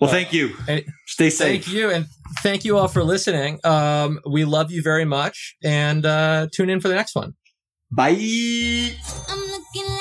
Well, 0.00 0.10
thank 0.10 0.32
you. 0.32 0.48
Hey, 0.66 0.86
Stay 1.06 1.28
safe. 1.28 1.64
Thank 1.64 1.74
you, 1.74 1.90
and 1.90 2.06
thank 2.38 2.64
you 2.64 2.78
all 2.78 2.88
for 2.88 3.04
listening. 3.04 3.60
Um, 3.64 4.20
we 4.30 4.44
love 4.44 4.70
you 4.70 4.82
very 4.82 5.04
much, 5.04 5.56
and 5.62 6.06
uh, 6.06 6.46
tune 6.54 6.70
in 6.70 6.80
for 6.80 6.88
the 6.88 6.94
next 6.94 7.14
one. 7.14 7.34
Bye. 7.90 8.94
I'm 9.28 9.40
looking 9.40 9.98